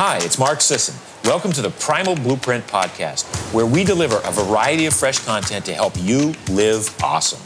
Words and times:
Hi, 0.00 0.18
it's 0.18 0.38
Mark 0.38 0.60
Sisson. 0.60 0.94
Welcome 1.24 1.50
to 1.50 1.60
the 1.60 1.70
Primal 1.70 2.14
Blueprint 2.14 2.64
Podcast, 2.68 3.24
where 3.52 3.66
we 3.66 3.82
deliver 3.82 4.20
a 4.24 4.30
variety 4.30 4.86
of 4.86 4.94
fresh 4.94 5.18
content 5.18 5.64
to 5.64 5.74
help 5.74 5.92
you 5.96 6.34
live 6.50 6.88
awesome. 7.02 7.40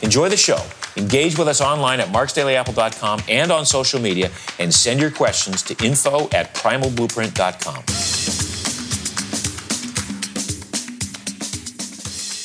Enjoy 0.00 0.30
the 0.30 0.36
show. 0.38 0.64
Engage 0.96 1.36
with 1.36 1.46
us 1.46 1.60
online 1.60 2.00
at 2.00 2.08
marksdailyapple.com 2.08 3.20
and 3.28 3.52
on 3.52 3.66
social 3.66 4.00
media, 4.00 4.30
and 4.58 4.72
send 4.72 4.98
your 4.98 5.10
questions 5.10 5.62
to 5.62 5.84
info 5.84 6.30
at 6.30 6.54
primalblueprint.com. 6.54 7.84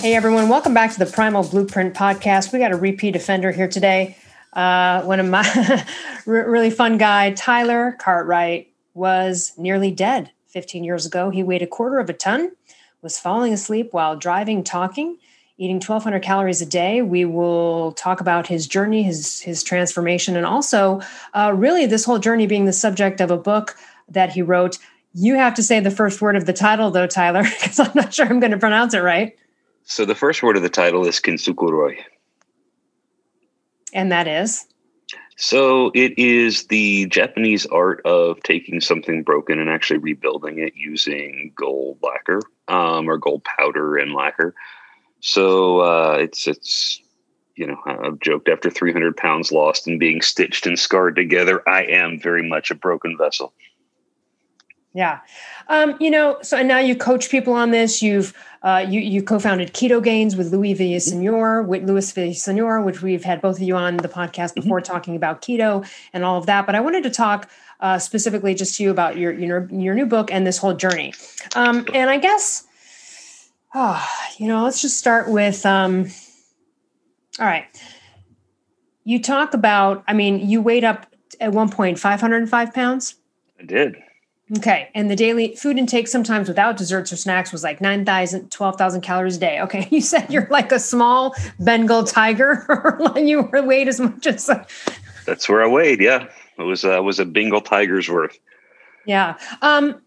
Hey 0.03 0.15
everyone, 0.15 0.49
welcome 0.49 0.73
back 0.73 0.91
to 0.91 0.99
the 0.99 1.05
Primal 1.05 1.43
Blueprint 1.43 1.93
Podcast. 1.93 2.51
We 2.51 2.59
got 2.59 2.73
a 2.73 2.75
repeat 2.75 3.15
offender 3.15 3.53
here 3.53 3.69
today. 3.69 4.17
Uh, 4.51 5.03
one 5.03 5.21
of 5.21 5.29
my 5.29 5.85
really 6.25 6.71
fun 6.71 6.97
guy, 6.97 7.31
Tyler 7.31 7.95
Cartwright 7.97 8.74
was 8.95 9.53
nearly 9.57 9.91
dead 9.91 10.31
15 10.47 10.83
years 10.83 11.05
ago. 11.05 11.29
He 11.29 11.43
weighed 11.43 11.61
a 11.61 11.67
quarter 11.67 11.99
of 11.99 12.09
a 12.09 12.13
ton, 12.13 12.53
was 13.01 13.19
falling 13.19 13.53
asleep 13.53 13.89
while 13.91 14.15
driving, 14.15 14.63
talking, 14.63 15.17
eating 15.57 15.75
1,200 15.75 16.21
calories 16.21 16.61
a 16.61 16.65
day. 16.65 17.01
We 17.01 17.25
will 17.25 17.91
talk 17.91 18.21
about 18.21 18.47
his 18.47 18.67
journey, 18.67 19.03
his 19.03 19.41
his 19.41 19.61
transformation, 19.61 20.35
and 20.35 20.45
also 20.45 21.01
uh, 21.33 21.53
really 21.55 21.85
this 21.85 22.05
whole 22.05 22.19
journey 22.19 22.47
being 22.47 22.65
the 22.65 22.73
subject 22.73 23.21
of 23.21 23.29
a 23.29 23.37
book 23.37 23.75
that 24.09 24.31
he 24.31 24.41
wrote. 24.41 24.79
You 25.13 25.35
have 25.35 25.53
to 25.55 25.63
say 25.63 25.79
the 25.79 25.91
first 25.91 26.21
word 26.21 26.35
of 26.35 26.45
the 26.45 26.53
title, 26.53 26.89
though, 26.89 27.07
Tyler, 27.07 27.43
because 27.61 27.79
I'm 27.79 27.91
not 27.93 28.13
sure 28.13 28.25
I'm 28.25 28.39
going 28.39 28.51
to 28.51 28.57
pronounce 28.57 28.93
it 28.93 28.99
right. 28.99 29.35
So 29.83 30.03
the 30.03 30.15
first 30.15 30.41
word 30.41 30.57
of 30.57 30.63
the 30.63 30.69
title 30.69 31.05
is 31.05 31.19
Kintsukuroi. 31.19 31.97
And 33.93 34.11
that 34.11 34.27
is? 34.27 34.65
So 35.37 35.91
it 35.93 36.17
is 36.17 36.67
the 36.67 37.07
Japanese 37.07 37.65
art 37.65 38.01
of 38.05 38.41
taking 38.43 38.79
something 38.79 39.23
broken 39.23 39.59
and 39.59 39.69
actually 39.69 39.97
rebuilding 39.97 40.59
it 40.59 40.73
using 40.75 41.51
gold 41.55 41.97
lacquer 42.01 42.41
um, 42.69 43.09
or 43.09 43.17
gold 43.17 43.43
powder 43.43 43.97
and 43.97 44.13
lacquer. 44.13 44.55
So 45.19 45.79
uh, 45.81 46.17
it's 46.19 46.47
it's 46.47 47.01
you 47.55 47.67
know 47.67 47.77
I've 47.85 48.19
joked 48.19 48.47
after 48.47 48.69
300 48.69 49.17
pounds 49.17 49.51
lost 49.51 49.87
and 49.87 49.99
being 49.99 50.21
stitched 50.21 50.67
and 50.67 50.79
scarred 50.79 51.15
together, 51.15 51.67
I 51.67 51.83
am 51.83 52.19
very 52.19 52.47
much 52.47 52.71
a 52.71 52.75
broken 52.75 53.17
vessel. 53.17 53.53
Yeah. 54.93 55.19
Um, 55.67 55.97
you 55.99 56.09
know, 56.09 56.37
so 56.41 56.57
and 56.57 56.69
now 56.69 56.79
you 56.79 56.95
coach 56.95 57.29
people 57.29 57.51
on 57.51 57.71
this. 57.71 58.01
You've 58.01 58.33
uh, 58.65 58.79
you 58.79 58.99
you 58.99 59.21
co-founded 59.21 59.73
Ketogains 59.73 60.35
with 60.35 60.51
Luis 60.51 60.79
Villaseñor, 60.79 61.67
with 61.67 61.83
Luis 61.83 62.11
Villaseñor, 62.11 62.83
which 62.83 63.03
we've 63.03 63.23
had 63.23 63.39
both 63.39 63.57
of 63.57 63.61
you 63.61 63.75
on 63.75 63.97
the 63.97 64.09
podcast 64.09 64.53
mm-hmm. 64.53 64.61
before 64.61 64.81
mm-hmm. 64.81 64.91
talking 64.91 65.15
about 65.15 65.43
keto 65.43 65.87
and 66.13 66.25
all 66.25 66.39
of 66.39 66.47
that. 66.47 66.65
But 66.65 66.73
I 66.73 66.79
wanted 66.79 67.03
to 67.03 67.11
talk 67.11 67.47
uh, 67.79 67.99
specifically 67.99 68.55
just 68.55 68.75
to 68.77 68.83
you 68.83 68.89
about 68.89 69.17
your 69.17 69.31
your 69.31 69.69
your 69.71 69.93
new 69.93 70.07
book 70.07 70.31
and 70.31 70.47
this 70.47 70.57
whole 70.57 70.73
journey. 70.73 71.13
Um, 71.55 71.85
and 71.93 72.09
I 72.09 72.17
guess, 72.17 72.65
oh, 73.75 74.03
you 74.37 74.47
know, 74.47 74.63
let's 74.63 74.81
just 74.81 74.97
start 74.97 75.29
with. 75.29 75.63
Um, 75.63 76.07
all 77.39 77.45
right. 77.45 77.67
You 79.03 79.21
talk 79.21 79.53
about. 79.53 80.03
I 80.07 80.13
mean, 80.13 80.49
you 80.49 80.59
weighed 80.59 80.83
up 80.83 81.05
at 81.39 81.51
one 81.51 81.69
point 81.69 81.99
505 81.99 82.73
pounds. 82.73 83.13
I 83.59 83.63
did. 83.65 83.95
Okay. 84.57 84.89
And 84.93 85.09
the 85.09 85.15
daily 85.15 85.55
food 85.55 85.79
intake, 85.79 86.07
sometimes 86.07 86.47
without 86.47 86.77
desserts 86.77 87.11
or 87.11 87.15
snacks, 87.15 87.51
was 87.51 87.63
like 87.63 87.81
9,000, 87.81 88.51
12,000 88.51 89.01
calories 89.01 89.37
a 89.37 89.39
day. 89.39 89.59
Okay. 89.61 89.87
You 89.95 90.01
said 90.01 90.31
you're 90.31 90.47
like 90.51 90.71
a 90.71 90.79
small 90.79 91.35
Bengal 91.59 92.03
tiger, 92.03 92.65
when 93.13 93.27
you 93.27 93.43
were 93.43 93.63
weighed 93.63 93.87
as 93.87 93.99
much 93.99 94.27
as. 94.27 94.49
That's 95.25 95.49
where 95.49 95.63
I 95.63 95.67
weighed. 95.67 96.01
Yeah. 96.01 96.27
It 96.59 96.63
was, 96.63 96.85
uh, 96.85 97.01
was 97.01 97.19
a 97.19 97.25
Bengal 97.25 97.61
tiger's 97.61 98.09
worth. 98.09 98.37
Yeah. 99.05 99.37
Um, 99.61 100.01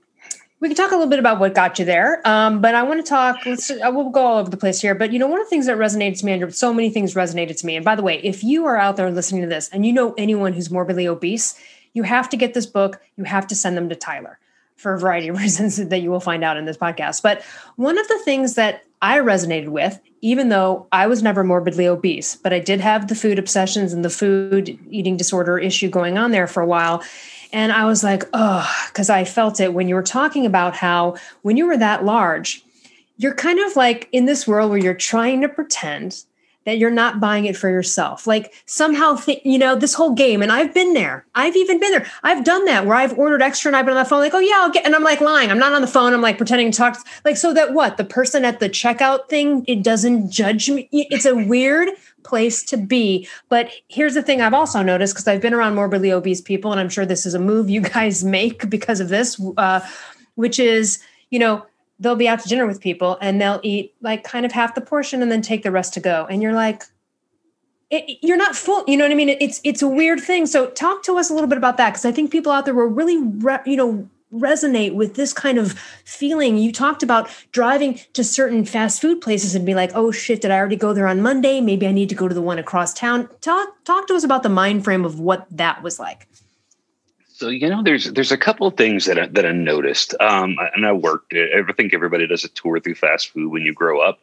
we 0.60 0.68
can 0.68 0.76
talk 0.76 0.90
a 0.90 0.94
little 0.94 1.08
bit 1.08 1.20
about 1.20 1.38
what 1.38 1.54
got 1.54 1.78
you 1.78 1.84
there, 1.84 2.20
um, 2.26 2.60
but 2.60 2.74
I 2.74 2.82
want 2.82 3.04
to 3.04 3.08
talk. 3.08 3.46
Let's. 3.46 3.70
I 3.70 3.90
will 3.90 4.10
go 4.10 4.26
all 4.26 4.38
over 4.38 4.50
the 4.50 4.56
place 4.56 4.80
here, 4.80 4.92
but 4.92 5.12
you 5.12 5.18
know, 5.20 5.28
one 5.28 5.40
of 5.40 5.46
the 5.46 5.50
things 5.50 5.66
that 5.66 5.78
resonated 5.78 6.18
to 6.18 6.26
me, 6.26 6.32
Andrew, 6.32 6.50
so 6.50 6.74
many 6.74 6.90
things 6.90 7.14
resonated 7.14 7.56
to 7.60 7.66
me. 7.66 7.76
And 7.76 7.84
by 7.84 7.94
the 7.94 8.02
way, 8.02 8.20
if 8.24 8.42
you 8.42 8.64
are 8.64 8.76
out 8.76 8.96
there 8.96 9.08
listening 9.10 9.42
to 9.42 9.46
this 9.46 9.68
and 9.68 9.86
you 9.86 9.92
know 9.92 10.14
anyone 10.18 10.52
who's 10.52 10.68
morbidly 10.68 11.06
obese, 11.06 11.54
you 11.92 12.02
have 12.02 12.28
to 12.30 12.36
get 12.36 12.54
this 12.54 12.66
book. 12.66 13.00
You 13.16 13.24
have 13.24 13.46
to 13.48 13.54
send 13.54 13.76
them 13.76 13.88
to 13.88 13.94
Tyler 13.94 14.38
for 14.76 14.94
a 14.94 14.98
variety 14.98 15.28
of 15.28 15.38
reasons 15.38 15.76
that 15.76 15.98
you 15.98 16.10
will 16.10 16.20
find 16.20 16.44
out 16.44 16.56
in 16.56 16.64
this 16.64 16.76
podcast. 16.76 17.22
But 17.22 17.42
one 17.76 17.98
of 17.98 18.08
the 18.08 18.18
things 18.20 18.54
that 18.54 18.84
I 19.00 19.18
resonated 19.18 19.68
with, 19.68 20.00
even 20.20 20.48
though 20.48 20.86
I 20.90 21.06
was 21.06 21.22
never 21.22 21.44
morbidly 21.44 21.86
obese, 21.86 22.36
but 22.36 22.52
I 22.52 22.58
did 22.58 22.80
have 22.80 23.08
the 23.08 23.14
food 23.14 23.38
obsessions 23.38 23.92
and 23.92 24.04
the 24.04 24.10
food 24.10 24.78
eating 24.90 25.16
disorder 25.16 25.58
issue 25.58 25.88
going 25.88 26.18
on 26.18 26.32
there 26.32 26.46
for 26.46 26.62
a 26.62 26.66
while. 26.66 27.02
And 27.52 27.72
I 27.72 27.84
was 27.84 28.02
like, 28.02 28.24
oh, 28.32 28.68
because 28.88 29.08
I 29.08 29.24
felt 29.24 29.60
it 29.60 29.72
when 29.72 29.88
you 29.88 29.94
were 29.94 30.02
talking 30.02 30.44
about 30.44 30.74
how 30.74 31.16
when 31.42 31.56
you 31.56 31.66
were 31.66 31.76
that 31.76 32.04
large, 32.04 32.64
you're 33.16 33.34
kind 33.34 33.58
of 33.60 33.76
like 33.76 34.08
in 34.12 34.26
this 34.26 34.46
world 34.46 34.70
where 34.70 34.78
you're 34.78 34.94
trying 34.94 35.40
to 35.42 35.48
pretend 35.48 36.24
that 36.68 36.76
you're 36.76 36.90
not 36.90 37.18
buying 37.18 37.46
it 37.46 37.56
for 37.56 37.70
yourself. 37.70 38.26
Like 38.26 38.52
somehow, 38.66 39.16
th- 39.16 39.40
you 39.42 39.58
know, 39.58 39.74
this 39.74 39.94
whole 39.94 40.14
game, 40.14 40.42
and 40.42 40.52
I've 40.52 40.74
been 40.74 40.92
there. 40.92 41.24
I've 41.34 41.56
even 41.56 41.80
been 41.80 41.92
there. 41.92 42.06
I've 42.22 42.44
done 42.44 42.66
that 42.66 42.84
where 42.84 42.94
I've 42.94 43.18
ordered 43.18 43.40
extra 43.40 43.70
and 43.70 43.76
I've 43.76 43.86
been 43.86 43.96
on 43.96 44.04
the 44.04 44.08
phone, 44.08 44.20
like, 44.20 44.34
oh, 44.34 44.38
yeah, 44.38 44.56
I'll 44.58 44.70
get, 44.70 44.84
and 44.84 44.94
I'm 44.94 45.02
like 45.02 45.22
lying. 45.22 45.50
I'm 45.50 45.58
not 45.58 45.72
on 45.72 45.80
the 45.80 45.86
phone. 45.86 46.12
I'm 46.12 46.20
like 46.20 46.36
pretending 46.36 46.70
to 46.70 46.76
talk. 46.76 46.98
Like, 47.24 47.38
so 47.38 47.54
that 47.54 47.72
what? 47.72 47.96
The 47.96 48.04
person 48.04 48.44
at 48.44 48.60
the 48.60 48.68
checkout 48.68 49.28
thing, 49.28 49.64
it 49.66 49.82
doesn't 49.82 50.30
judge 50.30 50.68
me. 50.68 50.88
It's 50.92 51.24
a 51.24 51.34
weird 51.34 51.88
place 52.22 52.62
to 52.64 52.76
be. 52.76 53.26
But 53.48 53.70
here's 53.88 54.14
the 54.14 54.22
thing 54.22 54.42
I've 54.42 54.54
also 54.54 54.82
noticed 54.82 55.14
because 55.14 55.26
I've 55.26 55.40
been 55.40 55.54
around 55.54 55.74
morbidly 55.74 56.12
obese 56.12 56.42
people, 56.42 56.70
and 56.70 56.80
I'm 56.80 56.90
sure 56.90 57.06
this 57.06 57.24
is 57.24 57.32
a 57.32 57.38
move 57.38 57.70
you 57.70 57.80
guys 57.94 58.22
make 58.22 58.68
because 58.68 59.00
of 59.00 59.08
this, 59.08 59.40
uh, 59.56 59.80
which 60.34 60.58
is, 60.58 61.02
you 61.30 61.38
know, 61.38 61.66
they'll 61.98 62.16
be 62.16 62.28
out 62.28 62.40
to 62.40 62.48
dinner 62.48 62.66
with 62.66 62.80
people 62.80 63.18
and 63.20 63.40
they'll 63.40 63.60
eat 63.62 63.94
like 64.00 64.24
kind 64.24 64.46
of 64.46 64.52
half 64.52 64.74
the 64.74 64.80
portion 64.80 65.22
and 65.22 65.30
then 65.30 65.42
take 65.42 65.62
the 65.62 65.70
rest 65.70 65.94
to 65.94 66.00
go. 66.00 66.26
And 66.30 66.42
you're 66.42 66.52
like 66.52 66.84
it, 67.90 68.18
you're 68.22 68.36
not 68.36 68.54
full 68.54 68.84
you 68.86 68.96
know 68.96 69.04
what 69.04 69.12
i 69.12 69.14
mean? 69.14 69.30
It's 69.30 69.60
it's 69.64 69.82
a 69.82 69.88
weird 69.88 70.20
thing. 70.20 70.46
So 70.46 70.70
talk 70.70 71.02
to 71.04 71.16
us 71.16 71.30
a 71.30 71.34
little 71.34 71.48
bit 71.48 71.58
about 71.58 71.76
that 71.78 71.90
because 71.90 72.04
i 72.04 72.12
think 72.12 72.30
people 72.30 72.52
out 72.52 72.64
there 72.64 72.74
will 72.74 72.86
really 72.86 73.18
re, 73.18 73.58
you 73.66 73.76
know 73.76 74.08
resonate 74.30 74.92
with 74.92 75.14
this 75.14 75.32
kind 75.32 75.56
of 75.56 75.72
feeling. 76.04 76.58
You 76.58 76.70
talked 76.70 77.02
about 77.02 77.30
driving 77.50 77.98
to 78.12 78.22
certain 78.22 78.66
fast 78.66 79.00
food 79.00 79.22
places 79.22 79.54
and 79.54 79.64
be 79.64 79.74
like 79.74 79.90
oh 79.94 80.10
shit 80.10 80.42
did 80.42 80.50
i 80.50 80.58
already 80.58 80.76
go 80.76 80.92
there 80.92 81.06
on 81.06 81.22
monday? 81.22 81.60
Maybe 81.60 81.86
i 81.86 81.92
need 81.92 82.10
to 82.10 82.14
go 82.14 82.28
to 82.28 82.34
the 82.34 82.42
one 82.42 82.58
across 82.58 82.92
town. 82.92 83.28
Talk 83.40 83.84
talk 83.84 84.06
to 84.08 84.14
us 84.14 84.24
about 84.24 84.42
the 84.42 84.50
mind 84.50 84.84
frame 84.84 85.04
of 85.04 85.18
what 85.18 85.46
that 85.50 85.82
was 85.82 85.98
like 85.98 86.28
so 87.38 87.50
you 87.50 87.68
know, 87.68 87.84
there's 87.84 88.12
there's 88.14 88.32
a 88.32 88.36
couple 88.36 88.66
of 88.66 88.76
things 88.76 89.04
that 89.04 89.16
I, 89.16 89.26
that 89.28 89.46
I 89.46 89.52
noticed, 89.52 90.12
um, 90.18 90.56
and 90.74 90.84
I 90.84 90.90
worked. 90.90 91.32
I 91.32 91.62
think 91.76 91.94
everybody 91.94 92.26
does 92.26 92.42
a 92.42 92.48
tour 92.48 92.80
through 92.80 92.96
fast 92.96 93.28
food 93.28 93.52
when 93.52 93.62
you 93.62 93.72
grow 93.72 94.00
up, 94.00 94.18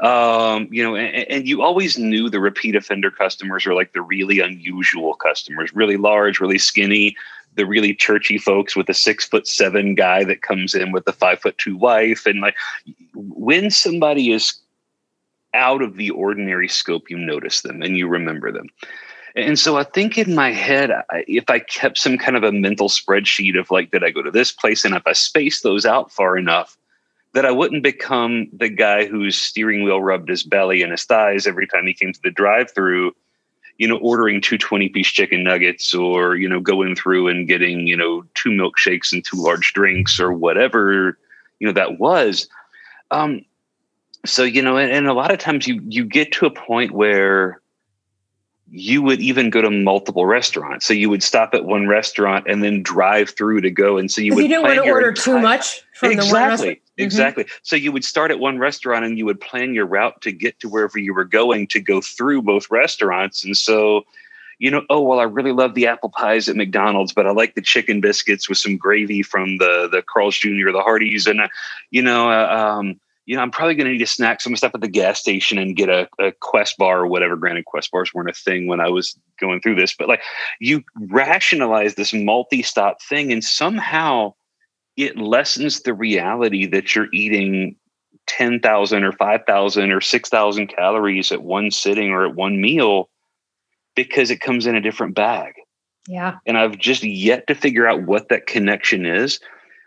um, 0.00 0.66
you 0.72 0.82
know, 0.82 0.96
and, 0.96 1.28
and, 1.30 1.48
you 1.48 1.62
always 1.62 1.96
knew 1.96 2.28
the 2.28 2.40
repeat 2.40 2.74
offender 2.74 3.08
customers 3.08 3.66
are 3.66 3.74
like 3.74 3.92
the 3.92 4.02
really 4.02 4.40
unusual 4.40 5.14
customers, 5.14 5.72
really 5.72 5.96
large, 5.96 6.40
really 6.40 6.58
skinny, 6.58 7.14
the 7.54 7.66
really 7.66 7.94
churchy 7.94 8.36
folks 8.36 8.74
with 8.74 8.88
a 8.88 8.94
six 8.94 9.24
foot 9.24 9.46
seven 9.46 9.94
guy 9.94 10.24
that 10.24 10.42
comes 10.42 10.74
in 10.74 10.90
with 10.90 11.06
a 11.06 11.12
five 11.12 11.38
foot 11.38 11.56
two 11.56 11.76
wife, 11.76 12.26
and 12.26 12.40
like 12.40 12.56
when 13.14 13.70
somebody 13.70 14.32
is 14.32 14.54
out 15.54 15.82
of 15.82 15.96
the 15.96 16.10
ordinary 16.10 16.66
scope, 16.66 17.10
you 17.10 17.16
notice 17.16 17.60
them 17.60 17.80
and 17.80 17.96
you 17.96 18.08
remember 18.08 18.50
them. 18.50 18.66
And 19.36 19.58
so 19.58 19.76
I 19.78 19.84
think 19.84 20.18
in 20.18 20.34
my 20.34 20.50
head, 20.50 20.90
if 21.26 21.48
I 21.48 21.60
kept 21.60 21.98
some 21.98 22.18
kind 22.18 22.36
of 22.36 22.42
a 22.42 22.52
mental 22.52 22.88
spreadsheet 22.88 23.58
of 23.58 23.70
like, 23.70 23.90
did 23.90 24.04
I 24.04 24.10
go 24.10 24.22
to 24.22 24.30
this 24.30 24.52
place? 24.52 24.84
And 24.84 24.94
if 24.94 25.06
I 25.06 25.12
spaced 25.12 25.62
those 25.62 25.86
out 25.86 26.10
far 26.10 26.36
enough, 26.36 26.76
that 27.32 27.46
I 27.46 27.52
wouldn't 27.52 27.82
become 27.82 28.48
the 28.52 28.68
guy 28.68 29.06
whose 29.06 29.38
steering 29.38 29.84
wheel 29.84 30.02
rubbed 30.02 30.28
his 30.28 30.42
belly 30.42 30.82
and 30.82 30.90
his 30.90 31.04
thighs 31.04 31.46
every 31.46 31.66
time 31.66 31.86
he 31.86 31.94
came 31.94 32.12
to 32.12 32.20
the 32.24 32.30
drive 32.30 32.72
through, 32.72 33.14
you 33.78 33.86
know, 33.86 33.98
ordering 33.98 34.40
two 34.40 34.58
20 34.58 34.88
piece 34.88 35.08
chicken 35.08 35.44
nuggets 35.44 35.94
or, 35.94 36.34
you 36.34 36.48
know, 36.48 36.60
going 36.60 36.96
through 36.96 37.28
and 37.28 37.46
getting, 37.46 37.86
you 37.86 37.96
know, 37.96 38.24
two 38.34 38.50
milkshakes 38.50 39.12
and 39.12 39.24
two 39.24 39.36
large 39.36 39.72
drinks 39.72 40.18
or 40.18 40.32
whatever, 40.32 41.18
you 41.60 41.68
know, 41.68 41.72
that 41.72 42.00
was. 42.00 42.48
Um, 43.12 43.44
so, 44.26 44.42
you 44.42 44.60
know, 44.60 44.76
and, 44.76 44.90
and 44.90 45.06
a 45.06 45.14
lot 45.14 45.30
of 45.30 45.38
times 45.38 45.68
you 45.68 45.80
you 45.86 46.04
get 46.04 46.32
to 46.32 46.46
a 46.46 46.50
point 46.50 46.90
where 46.90 47.60
you 48.72 49.02
would 49.02 49.20
even 49.20 49.50
go 49.50 49.60
to 49.60 49.70
multiple 49.70 50.26
restaurants. 50.26 50.86
So 50.86 50.94
you 50.94 51.10
would 51.10 51.24
stop 51.24 51.54
at 51.54 51.64
one 51.64 51.88
restaurant 51.88 52.46
and 52.48 52.62
then 52.62 52.82
drive 52.82 53.30
through 53.30 53.62
to 53.62 53.70
go. 53.70 53.98
And 53.98 54.10
so 54.10 54.20
you 54.20 54.34
would. 54.34 54.42
You 54.42 54.48
didn't 54.48 54.62
want 54.62 54.76
to 54.76 54.90
order 54.90 55.08
entire, 55.08 55.24
too 55.24 55.40
much 55.40 55.82
from 55.94 56.12
exactly, 56.12 56.28
the 56.28 56.34
one 56.34 56.48
restaurant. 56.48 56.78
Mm-hmm. 56.78 57.02
Exactly. 57.02 57.46
So 57.62 57.76
you 57.76 57.92
would 57.92 58.04
start 58.04 58.30
at 58.30 58.38
one 58.38 58.58
restaurant 58.58 59.04
and 59.04 59.18
you 59.18 59.26
would 59.26 59.40
plan 59.40 59.74
your 59.74 59.86
route 59.86 60.20
to 60.22 60.30
get 60.30 60.60
to 60.60 60.68
wherever 60.68 60.98
you 60.98 61.12
were 61.14 61.24
going 61.24 61.66
to 61.68 61.80
go 61.80 62.00
through 62.00 62.42
both 62.42 62.70
restaurants. 62.70 63.44
And 63.44 63.56
so, 63.56 64.02
you 64.58 64.70
know, 64.70 64.82
oh 64.88 65.00
well, 65.00 65.18
I 65.18 65.24
really 65.24 65.52
love 65.52 65.74
the 65.74 65.88
apple 65.88 66.10
pies 66.10 66.48
at 66.48 66.54
McDonald's, 66.54 67.12
but 67.12 67.26
I 67.26 67.32
like 67.32 67.56
the 67.56 67.62
chicken 67.62 68.00
biscuits 68.00 68.48
with 68.48 68.58
some 68.58 68.76
gravy 68.76 69.22
from 69.22 69.58
the 69.58 69.88
the 69.90 70.02
Carl's 70.02 70.38
Jr. 70.38 70.70
the 70.70 70.82
Hardee's, 70.82 71.26
and 71.26 71.40
uh, 71.40 71.48
you 71.90 72.02
know. 72.02 72.30
Uh, 72.30 72.76
um, 72.78 73.00
you 73.30 73.36
know, 73.36 73.42
I'm 73.42 73.52
probably 73.52 73.76
going 73.76 73.86
to 73.86 73.92
need 73.92 74.02
a 74.02 74.08
snack. 74.08 74.40
So 74.40 74.48
I'm 74.48 74.50
going 74.50 74.54
to 74.54 74.58
stop 74.58 74.74
at 74.74 74.80
the 74.80 74.88
gas 74.88 75.20
station 75.20 75.56
and 75.56 75.76
get 75.76 75.88
a, 75.88 76.08
a 76.18 76.32
Quest 76.32 76.76
bar 76.76 76.98
or 76.98 77.06
whatever. 77.06 77.36
Granted, 77.36 77.64
Quest 77.64 77.92
bars 77.92 78.12
weren't 78.12 78.28
a 78.28 78.32
thing 78.32 78.66
when 78.66 78.80
I 78.80 78.88
was 78.88 79.16
going 79.38 79.60
through 79.60 79.76
this, 79.76 79.94
but 79.96 80.08
like 80.08 80.20
you 80.58 80.82
rationalize 80.96 81.94
this 81.94 82.12
multi 82.12 82.60
stop 82.60 83.00
thing 83.00 83.30
and 83.32 83.44
somehow 83.44 84.34
it 84.96 85.16
lessens 85.16 85.82
the 85.82 85.94
reality 85.94 86.66
that 86.66 86.96
you're 86.96 87.06
eating 87.12 87.76
10,000 88.26 89.04
or 89.04 89.12
5,000 89.12 89.92
or 89.92 90.00
6,000 90.00 90.66
calories 90.66 91.30
at 91.30 91.44
one 91.44 91.70
sitting 91.70 92.10
or 92.10 92.26
at 92.26 92.34
one 92.34 92.60
meal 92.60 93.10
because 93.94 94.32
it 94.32 94.40
comes 94.40 94.66
in 94.66 94.74
a 94.74 94.80
different 94.80 95.14
bag. 95.14 95.52
Yeah. 96.08 96.38
And 96.46 96.58
I've 96.58 96.78
just 96.78 97.04
yet 97.04 97.46
to 97.46 97.54
figure 97.54 97.86
out 97.86 98.02
what 98.02 98.28
that 98.30 98.48
connection 98.48 99.06
is. 99.06 99.38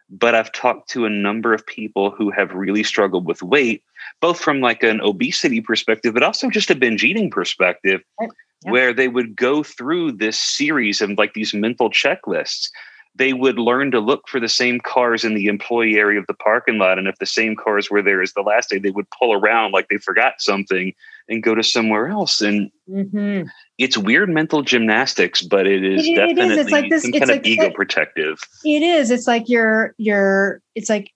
But 0.10 0.36
I've 0.36 0.52
talked 0.52 0.90
to 0.92 1.06
a 1.06 1.10
number 1.10 1.54
of 1.54 1.66
people 1.66 2.12
who 2.12 2.30
have 2.32 2.54
really 2.54 2.84
struggled 2.84 3.26
with 3.26 3.42
weight, 3.42 3.84
both 4.22 4.40
from 4.40 4.62
like 4.62 4.84
an 4.84 5.02
obesity 5.02 5.62
perspective, 5.62 6.14
but 6.14 6.24
also 6.24 6.50
just 6.50 6.70
a 6.70 6.76
binge 6.76 7.04
eating 7.04 7.30
perspective, 7.32 8.02
yeah. 8.20 8.28
where 8.72 8.94
they 8.94 9.08
would 9.08 9.36
go 9.36 9.64
through 9.64 10.14
this 10.14 10.38
series 10.38 11.02
of 11.02 11.12
like 11.18 11.34
these 11.34 11.54
mental 11.54 11.90
checklists 11.90 12.70
they 13.16 13.34
would 13.34 13.60
learn 13.60 13.92
to 13.92 14.00
look 14.00 14.28
for 14.28 14.40
the 14.40 14.50
same 14.50 14.80
cars 14.80 15.24
in 15.24 15.36
the 15.36 15.48
employee 15.48 15.98
area 15.98 16.20
of 16.20 16.28
the 16.28 16.34
parking 16.34 16.80
lot. 16.80 16.98
And 16.98 17.08
if 17.08 17.18
the 17.20 17.26
same 17.26 17.56
cars 17.56 17.90
were 17.90 18.02
there 18.02 18.22
as 18.22 18.34
the 18.34 18.42
last 18.42 18.70
day, 18.70 18.80
they 18.80 18.90
would 18.90 19.10
pull 19.12 19.34
around 19.34 19.72
like 19.72 19.88
they 19.90 19.98
forgot 19.98 20.36
something 20.42 20.94
and 21.30 21.44
go 21.44 21.56
to 21.56 21.64
somewhere 21.64 22.08
else. 22.08 22.42
And 22.42 22.70
mm-hmm. 22.90 23.48
it's 23.78 23.98
weird 23.98 24.30
mental 24.30 24.62
gymnastics, 24.62 25.42
but 25.42 25.68
it 25.68 25.84
is 25.84 26.06
it, 26.06 26.16
definitely 26.16 26.44
it 26.44 26.52
is. 26.52 26.58
It's 26.58 26.72
like 26.72 26.90
this, 26.90 27.06
it's 27.06 27.20
kind 27.20 27.32
like, 27.32 27.40
of 27.40 27.46
ego 27.46 27.72
protective. 27.72 28.40
It 28.64 28.84
is. 28.84 29.12
It's 29.12 29.28
like 29.28 29.48
you're, 29.48 29.94
you're, 29.98 30.62
it's 30.76 30.90
like 30.90 31.12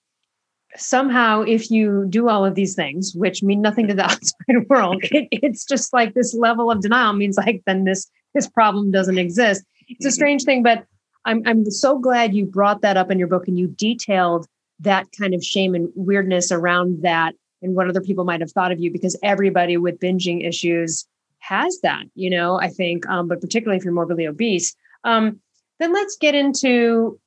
somehow 0.76 1.42
if 1.42 1.72
you 1.72 2.06
do 2.10 2.30
all 2.30 2.46
of 2.46 2.56
these 2.56 2.76
things, 2.76 3.14
which 3.16 3.44
mean 3.44 3.62
nothing 3.62 3.88
to 3.88 3.94
the 3.94 4.04
outside 4.12 4.68
world, 4.70 5.00
it, 5.04 5.28
it's 5.32 5.66
just 5.66 5.94
like 5.94 6.14
this 6.14 6.34
level 6.34 6.72
of 6.72 6.82
denial 6.82 7.14
means 7.14 7.38
like, 7.38 7.62
then 7.66 7.84
this, 7.84 8.10
this 8.34 8.48
problem 8.48 8.92
doesn't 8.92 9.18
exist. 9.18 9.66
It's 9.88 10.06
a 10.06 10.10
mm-hmm. 10.10 10.14
strange 10.14 10.44
thing, 10.44 10.64
but 10.64 10.86
I'm 11.28 11.44
I'm 11.46 11.70
so 11.70 12.00
glad 12.00 12.34
you 12.34 12.46
brought 12.46 12.82
that 12.82 12.98
up 12.98 13.12
in 13.12 13.20
your 13.20 13.28
book 13.28 13.48
and 13.48 13.60
you 13.60 13.68
detailed 13.68 14.48
that 14.80 15.08
kind 15.20 15.34
of 15.34 15.44
shame 15.44 15.76
and 15.76 15.90
weirdness 15.96 16.52
around 16.52 17.02
that 17.04 17.36
and 17.62 17.76
what 17.76 17.90
other 17.90 18.02
people 18.02 18.24
might 18.24 18.42
have 18.42 18.52
thought 18.52 18.72
of 18.72 18.80
you 18.80 18.92
because 18.92 19.18
everybody 19.24 19.78
with 19.78 20.00
binging 20.00 20.48
issues 20.48 21.08
has 21.40 21.80
that, 21.82 22.04
you 22.16 22.30
know, 22.30 22.60
I 22.60 22.70
think, 22.70 23.08
um, 23.08 23.28
but 23.28 23.42
particularly 23.42 23.78
if 23.78 23.84
you're 23.84 23.94
morbidly 23.94 24.28
obese. 24.28 24.76
Um, 25.04 25.40
then 25.80 25.94
let's 25.94 26.18
get 26.18 26.36
into 26.36 27.20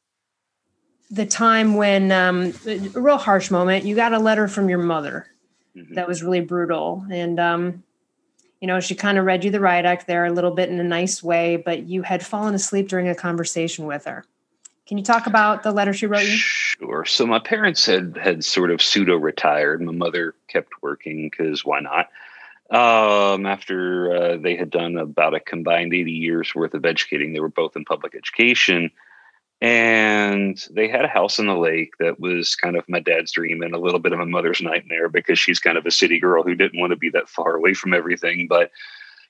the 1.11 1.27
time 1.27 1.75
when 1.75 2.13
um, 2.13 2.53
a 2.67 2.79
real 3.01 3.19
harsh 3.19 3.51
moment. 3.51 3.85
You 3.85 3.97
got 3.97 4.13
a 4.13 4.19
letter 4.19 4.49
from 4.49 4.69
your 4.69 4.79
mother 4.79 5.27
mm-hmm. 5.77 5.95
that 5.95 6.09
was 6.09 6.23
really 6.23 6.41
brutal, 6.41 7.05
and 7.11 7.39
um, 7.41 7.83
you 8.61 8.67
know, 8.67 8.81
she 8.81 8.95
kind 8.95 9.19
of 9.19 9.25
read 9.25 9.45
you 9.45 9.51
the 9.51 9.61
riot 9.61 9.87
act 9.87 10.07
there 10.07 10.25
a 10.27 10.33
little 10.33 10.51
bit 10.51 10.69
in 10.69 10.79
a 10.79 10.85
nice 10.85 11.23
way, 11.23 11.57
but 11.57 11.85
you 11.85 12.03
had 12.03 12.25
fallen 12.25 12.55
asleep 12.55 12.89
during 12.89 13.09
a 13.09 13.15
conversation 13.15 13.87
with 13.87 14.05
her. 14.05 14.25
Can 14.91 14.99
you 14.99 15.05
talk 15.05 15.29
about 15.29 15.63
the 15.63 15.71
letter 15.71 15.93
she 15.93 16.09
wrote 16.09 16.25
you? 16.25 16.37
Sure. 16.37 17.05
So 17.05 17.25
my 17.25 17.39
parents 17.39 17.87
had 17.87 18.19
had 18.21 18.45
sort 18.45 18.73
of 18.73 18.83
pseudo 18.83 19.15
retired. 19.15 19.81
My 19.81 19.93
mother 19.93 20.35
kept 20.49 20.73
working 20.83 21.31
because 21.31 21.65
why 21.65 21.79
not? 21.79 22.09
Um, 22.77 23.47
after 23.47 24.13
uh, 24.13 24.37
they 24.39 24.57
had 24.57 24.69
done 24.69 24.97
about 24.97 25.33
a 25.33 25.39
combined 25.39 25.95
80 25.95 26.11
years 26.11 26.57
worth 26.57 26.75
of 26.75 26.85
educating, 26.85 27.33
they 27.33 27.39
were 27.39 27.49
both 27.49 27.77
in 27.77 27.85
public 27.85 28.17
education 28.17 28.91
and 29.61 30.61
they 30.73 30.89
had 30.89 31.05
a 31.05 31.09
house 31.09 31.39
on 31.39 31.47
the 31.47 31.55
lake 31.55 31.93
that 32.01 32.19
was 32.19 32.57
kind 32.57 32.75
of 32.75 32.89
my 32.89 32.99
dad's 32.99 33.31
dream 33.31 33.63
and 33.63 33.75
a 33.75 33.79
little 33.79 34.01
bit 34.01 34.13
of 34.13 34.19
my 34.19 34.25
mother's 34.25 34.61
nightmare 34.61 35.09
because 35.09 35.39
she's 35.39 35.61
kind 35.61 35.79
of 35.79 35.87
a 35.87 35.93
city 35.93 36.19
girl 36.19 36.43
who 36.43 36.57
didn't 36.57 36.81
want 36.81 36.91
to 36.91 36.97
be 36.97 37.11
that 37.11 37.29
far 37.29 37.55
away 37.55 37.75
from 37.75 37.95
everything 37.95 38.49
but 38.49 38.73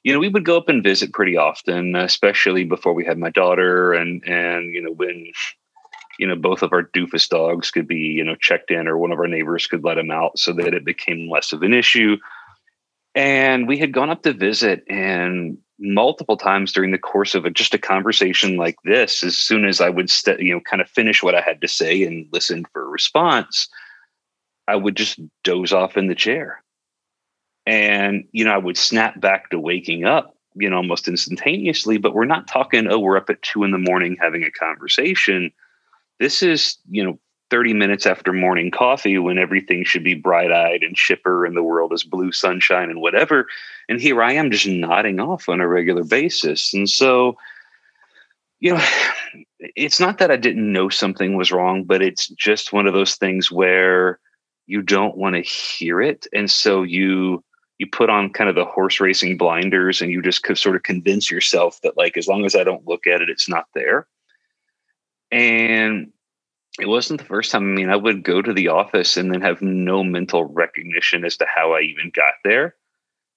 you 0.02 0.12
know 0.12 0.19
we 0.19 0.29
would 0.29 0.44
go 0.44 0.56
up 0.56 0.69
and 0.69 0.82
visit 0.82 1.12
pretty 1.12 1.37
often 1.37 1.94
especially 1.97 2.64
before 2.64 2.94
we 2.94 3.05
had 3.05 3.19
my 3.19 3.31
daughter 3.31 3.93
and 3.93 4.23
and 4.26 4.73
you 4.75 4.82
know 4.82 4.93
when 4.93 5.31
you 6.20 6.26
know 6.26 6.37
both 6.37 6.62
of 6.62 6.73
our 6.73 6.82
doofus 6.82 7.29
dogs 7.29 7.70
could 7.70 7.88
be 7.88 7.97
you 7.97 8.23
know 8.23 8.37
checked 8.37 8.70
in 8.70 8.87
or 8.87 8.99
one 8.99 9.11
of 9.11 9.19
our 9.19 9.26
neighbors 9.26 9.67
could 9.67 9.82
let 9.82 9.94
them 9.94 10.11
out 10.11 10.38
so 10.38 10.52
that 10.52 10.75
it 10.75 10.85
became 10.85 11.31
less 11.31 11.52
of 11.52 11.62
an 11.62 11.73
issue. 11.73 12.17
And 13.17 13.67
we 13.67 13.76
had 13.76 13.93
gone 13.93 14.11
up 14.11 14.23
to 14.23 14.32
visit 14.32 14.85
and 14.88 15.58
multiple 15.81 16.37
times 16.37 16.73
during 16.73 16.93
the 16.93 16.99
course 16.99 17.35
of 17.35 17.44
a, 17.44 17.50
just 17.50 17.75
a 17.75 17.79
conversation 17.79 18.56
like 18.56 18.76
this 18.85 19.25
as 19.25 19.37
soon 19.38 19.64
as 19.64 19.81
i 19.81 19.88
would 19.88 20.11
st- 20.11 20.38
you 20.41 20.52
know 20.52 20.61
kind 20.61 20.82
of 20.82 20.91
finish 20.91 21.23
what 21.23 21.35
i 21.35 21.41
had 21.41 21.58
to 21.62 21.67
say 21.67 22.05
and 22.05 22.26
listen 22.32 22.67
for 22.70 22.82
a 22.82 22.88
response 22.88 23.67
i 24.69 24.76
would 24.76 24.94
just 24.94 25.19
doze 25.43 25.73
off 25.73 25.97
in 25.97 26.06
the 26.06 26.14
chair 26.14 26.62
and 27.71 28.25
you 28.33 28.45
know 28.45 28.53
i 28.53 28.59
would 28.59 28.77
snap 28.77 29.21
back 29.21 29.49
to 29.51 29.59
waking 29.59 30.05
up 30.05 30.37
you 30.55 30.69
know 30.69 30.77
almost 30.77 31.07
instantaneously 31.07 31.99
but 31.99 32.15
we're 32.15 32.25
not 32.25 32.49
talking 32.49 32.89
oh 32.89 32.99
we're 32.99 33.17
up 33.17 33.31
at 33.31 33.41
two 33.43 33.63
in 33.63 33.71
the 33.71 33.79
morning 33.79 34.17
having 34.21 34.43
a 34.43 34.51
conversation 34.51 35.53
this 36.19 36.43
is 36.43 36.79
you 36.91 37.05
know 37.05 37.19
30 37.51 37.75
minutes 37.75 38.07
after 38.07 38.33
morning 38.33 38.71
coffee 38.71 39.19
when 39.19 39.39
everything 39.39 39.85
should 39.85 40.05
be 40.05 40.15
bright 40.15 40.53
eyed 40.53 40.83
and 40.83 40.97
chipper 40.97 41.45
and 41.45 41.57
the 41.57 41.63
world 41.63 41.93
is 41.93 42.05
blue 42.05 42.33
sunshine 42.33 42.91
and 42.91 43.01
whatever. 43.01 43.47
And 43.89 44.01
here 44.01 44.23
I 44.23 44.33
am 44.33 44.51
just 44.51 44.69
nodding 44.69 45.19
off 45.19 45.49
on 45.49 45.61
a 45.61 45.67
regular 45.67 46.05
basis. 46.05 46.73
And 46.73 46.89
so, 46.89 47.37
you 48.61 48.75
know, 48.75 48.85
it's 49.59 49.99
not 49.99 50.19
that 50.19 50.31
I 50.31 50.37
didn't 50.37 50.73
know 50.73 50.89
something 50.89 51.37
was 51.37 51.53
wrong, 51.53 51.85
but 51.85 52.03
it's 52.03 52.29
just 52.29 52.73
one 52.73 52.87
of 52.87 52.95
those 52.95 53.17
things 53.17 53.51
where 53.51 54.21
you 54.67 54.81
don't 54.81 55.17
want 55.17 55.35
to 55.35 55.43
hear 55.43 56.01
it. 56.01 56.29
And 56.33 56.49
so 56.49 56.85
you, 56.85 57.43
you 57.81 57.87
put 57.87 58.11
on 58.11 58.31
kind 58.31 58.50
of 58.50 58.55
the 58.55 58.65
horse 58.65 59.00
racing 59.00 59.38
blinders 59.38 60.03
and 60.03 60.12
you 60.12 60.21
just 60.21 60.44
sort 60.56 60.77
of 60.77 60.82
convince 60.82 61.31
yourself 61.31 61.81
that 61.82 61.97
like 61.97 62.17
as 62.17 62.29
long 62.29 62.44
as 62.44 62.55
i 62.55 62.62
don't 62.62 62.87
look 62.87 63.06
at 63.06 63.23
it 63.23 63.31
it's 63.31 63.49
not 63.49 63.67
there 63.75 64.06
and 65.32 66.12
it 66.79 66.88
wasn't 66.88 67.21
the 67.21 67.27
first 67.27 67.50
time. 67.50 67.62
I 67.62 67.75
mean, 67.75 67.91
I 67.91 67.97
would 67.97 68.23
go 68.23 68.43
to 68.43 68.53
the 68.53 68.69
office 68.69 69.17
and 69.17 69.32
then 69.32 69.41
have 69.41 69.61
no 69.62 70.05
mental 70.05 70.44
recognition 70.44 71.25
as 71.25 71.37
to 71.38 71.47
how 71.47 71.73
I 71.73 71.81
even 71.81 72.12
got 72.15 72.35
there. 72.44 72.75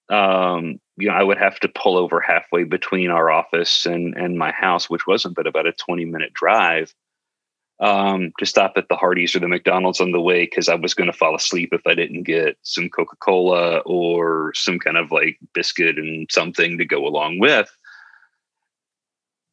Um, 0.09 0.79
you 0.97 1.07
know, 1.07 1.15
I 1.15 1.23
would 1.23 1.37
have 1.37 1.59
to 1.61 1.69
pull 1.69 1.97
over 1.97 2.19
halfway 2.19 2.63
between 2.63 3.09
our 3.09 3.31
office 3.31 3.85
and 3.85 4.15
and 4.15 4.37
my 4.37 4.51
house, 4.51 4.89
which 4.89 5.07
wasn't 5.07 5.35
but 5.35 5.47
about 5.47 5.65
a 5.65 5.71
20 5.71 6.05
minute 6.05 6.33
drive, 6.33 6.93
um, 7.83 8.31
to 8.39 8.45
stop 8.45 8.73
at 8.77 8.87
the 8.87 8.95
Hardee's 8.95 9.35
or 9.35 9.39
the 9.39 9.47
McDonald's 9.49 9.99
on 9.99 10.13
the 10.13 10.21
way 10.21 10.45
because 10.45 10.69
I 10.69 10.75
was 10.75 10.93
going 10.93 11.11
to 11.11 11.17
fall 11.17 11.35
asleep 11.35 11.73
if 11.73 11.85
I 11.85 11.93
didn't 11.93 12.23
get 12.23 12.57
some 12.63 12.89
Coca 12.89 13.17
Cola 13.17 13.79
or 13.79 14.53
some 14.55 14.79
kind 14.79 14.95
of 14.95 15.11
like 15.11 15.37
biscuit 15.53 15.97
and 15.97 16.25
something 16.31 16.77
to 16.77 16.85
go 16.85 17.05
along 17.05 17.39
with. 17.39 17.69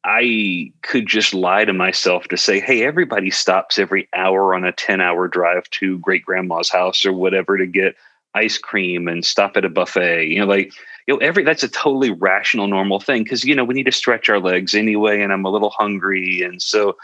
I 0.05 0.71
could 0.81 1.07
just 1.07 1.33
lie 1.33 1.65
to 1.65 1.73
myself 1.73 2.29
to 2.29 2.37
say, 2.37 2.61
hey, 2.61 2.85
everybody 2.85 3.31
stops 3.31 3.77
every 3.77 4.07
hour 4.15 4.55
on 4.55 4.63
a 4.63 4.71
10 4.71 5.01
hour 5.01 5.27
drive 5.27 5.69
to 5.71 5.99
great 5.99 6.23
grandma's 6.23 6.69
house 6.69 7.05
or 7.05 7.11
whatever 7.11 7.57
to 7.57 7.67
get 7.67 7.97
ice 8.33 8.57
cream 8.57 9.09
and 9.09 9.25
stop 9.25 9.57
at 9.57 9.65
a 9.65 9.69
buffet. 9.69 10.29
You 10.29 10.39
know, 10.39 10.45
like, 10.45 10.71
you 11.05 11.13
know, 11.13 11.17
every 11.17 11.43
that's 11.43 11.63
a 11.63 11.67
totally 11.67 12.11
rational, 12.11 12.67
normal 12.67 13.01
thing 13.01 13.23
because, 13.23 13.43
you 13.43 13.55
know, 13.55 13.65
we 13.65 13.73
need 13.73 13.87
to 13.87 13.91
stretch 13.91 14.29
our 14.29 14.39
legs 14.39 14.73
anyway, 14.73 15.21
and 15.21 15.33
I'm 15.33 15.43
a 15.43 15.51
little 15.51 15.71
hungry. 15.71 16.41
And 16.43 16.61
so, 16.61 16.95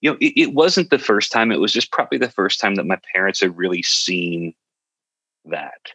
you 0.00 0.10
know, 0.10 0.16
it, 0.20 0.32
it 0.36 0.54
wasn't 0.54 0.90
the 0.90 0.98
first 0.98 1.32
time, 1.32 1.52
it 1.52 1.60
was 1.60 1.72
just 1.72 1.92
probably 1.92 2.18
the 2.18 2.30
first 2.30 2.60
time 2.60 2.76
that 2.76 2.86
my 2.86 2.98
parents 3.14 3.40
had 3.40 3.56
really 3.56 3.82
seen 3.82 4.54
that. 5.46 5.92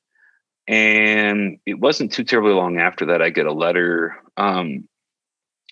And 0.68 1.60
it 1.66 1.80
wasn't 1.80 2.12
too 2.12 2.24
terribly 2.24 2.54
long 2.54 2.80
after 2.80 3.06
that, 3.08 3.22
I 3.22 3.30
get 3.30 3.46
a 3.46 3.54
letter 3.54 4.16
um, 4.38 4.88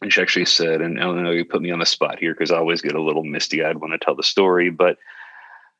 and 0.03 0.11
she 0.11 0.21
actually 0.21 0.45
said, 0.45 0.81
and 0.81 0.99
I 0.99 1.03
don't 1.03 1.23
know 1.23 1.31
you 1.31 1.45
put 1.45 1.61
me 1.61 1.71
on 1.71 1.79
the 1.79 1.85
spot 1.85 2.19
here 2.19 2.33
because 2.33 2.51
I 2.51 2.57
always 2.57 2.81
get 2.81 2.95
a 2.95 3.01
little 3.01 3.23
misty 3.23 3.63
eyed 3.63 3.77
when 3.77 3.93
I 3.93 3.97
tell 3.97 4.15
the 4.15 4.23
story, 4.23 4.69
but 4.69 4.97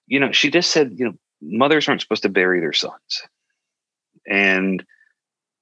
you 0.08 0.20
know, 0.20 0.32
she 0.32 0.50
just 0.50 0.72
said, 0.72 0.94
you 0.96 1.06
know, 1.06 1.14
mothers 1.42 1.88
aren't 1.88 2.02
supposed 2.02 2.24
to 2.24 2.30
bury 2.30 2.60
their 2.60 2.74
sons. 2.74 3.22
And 4.28 4.84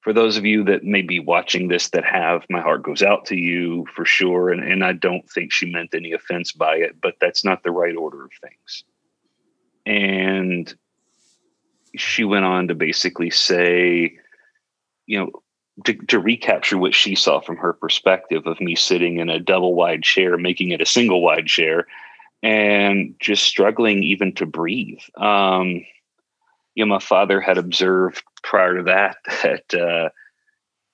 for 0.02 0.14
those 0.14 0.36
of 0.36 0.46
you 0.46 0.64
that 0.66 0.84
may 0.84 1.04
be 1.04 1.20
watching 1.20 1.68
this 1.68 1.90
that 1.90 2.04
have, 2.04 2.44
my 2.50 2.60
heart 2.60 2.84
goes 2.84 3.04
out 3.04 3.26
to 3.26 3.36
you 3.36 3.86
for 3.96 4.04
sure. 4.04 4.50
And, 4.50 4.64
and 4.64 4.84
I 4.84 4.94
don't 4.94 5.30
think 5.30 5.52
she 5.52 5.72
meant 5.72 5.94
any 5.94 6.12
offense 6.12 6.52
by 6.52 6.78
it, 6.78 7.00
but 7.02 7.16
that's 7.22 7.46
not 7.46 7.64
the 7.64 7.72
right 7.72 7.96
order 7.96 8.26
of 8.26 8.32
things. 8.42 8.84
And 9.86 10.74
she 11.96 12.24
went 12.24 12.46
on 12.46 12.68
to 12.68 12.76
basically 12.76 13.30
say, 13.30 14.18
you 15.06 15.20
know, 15.20 15.32
to, 15.86 15.94
to 15.94 16.20
recapture 16.20 16.78
what 16.78 16.96
she 16.96 17.16
saw 17.16 17.40
from 17.40 17.58
her 17.58 17.74
perspective 17.74 18.48
of 18.48 18.60
me 18.60 18.76
sitting 18.76 19.20
in 19.20 19.30
a 19.30 19.40
double 19.40 19.76
wide 19.76 20.04
chair, 20.04 20.38
making 20.38 20.72
it 20.72 20.82
a 20.82 20.86
single 20.86 21.22
wide 21.22 21.46
chair, 21.46 21.88
and 22.44 23.16
just 23.20 23.44
struggling 23.44 24.04
even 24.04 24.34
to 24.34 24.46
breathe. 24.46 25.00
Um, 25.16 25.86
you 26.76 26.86
know, 26.86 26.94
my 26.94 27.00
father 27.00 27.42
had 27.42 27.58
observed 27.58 28.24
prior 28.44 28.78
to 28.78 28.84
that 28.84 29.18
that 29.44 29.74
uh, 29.74 30.10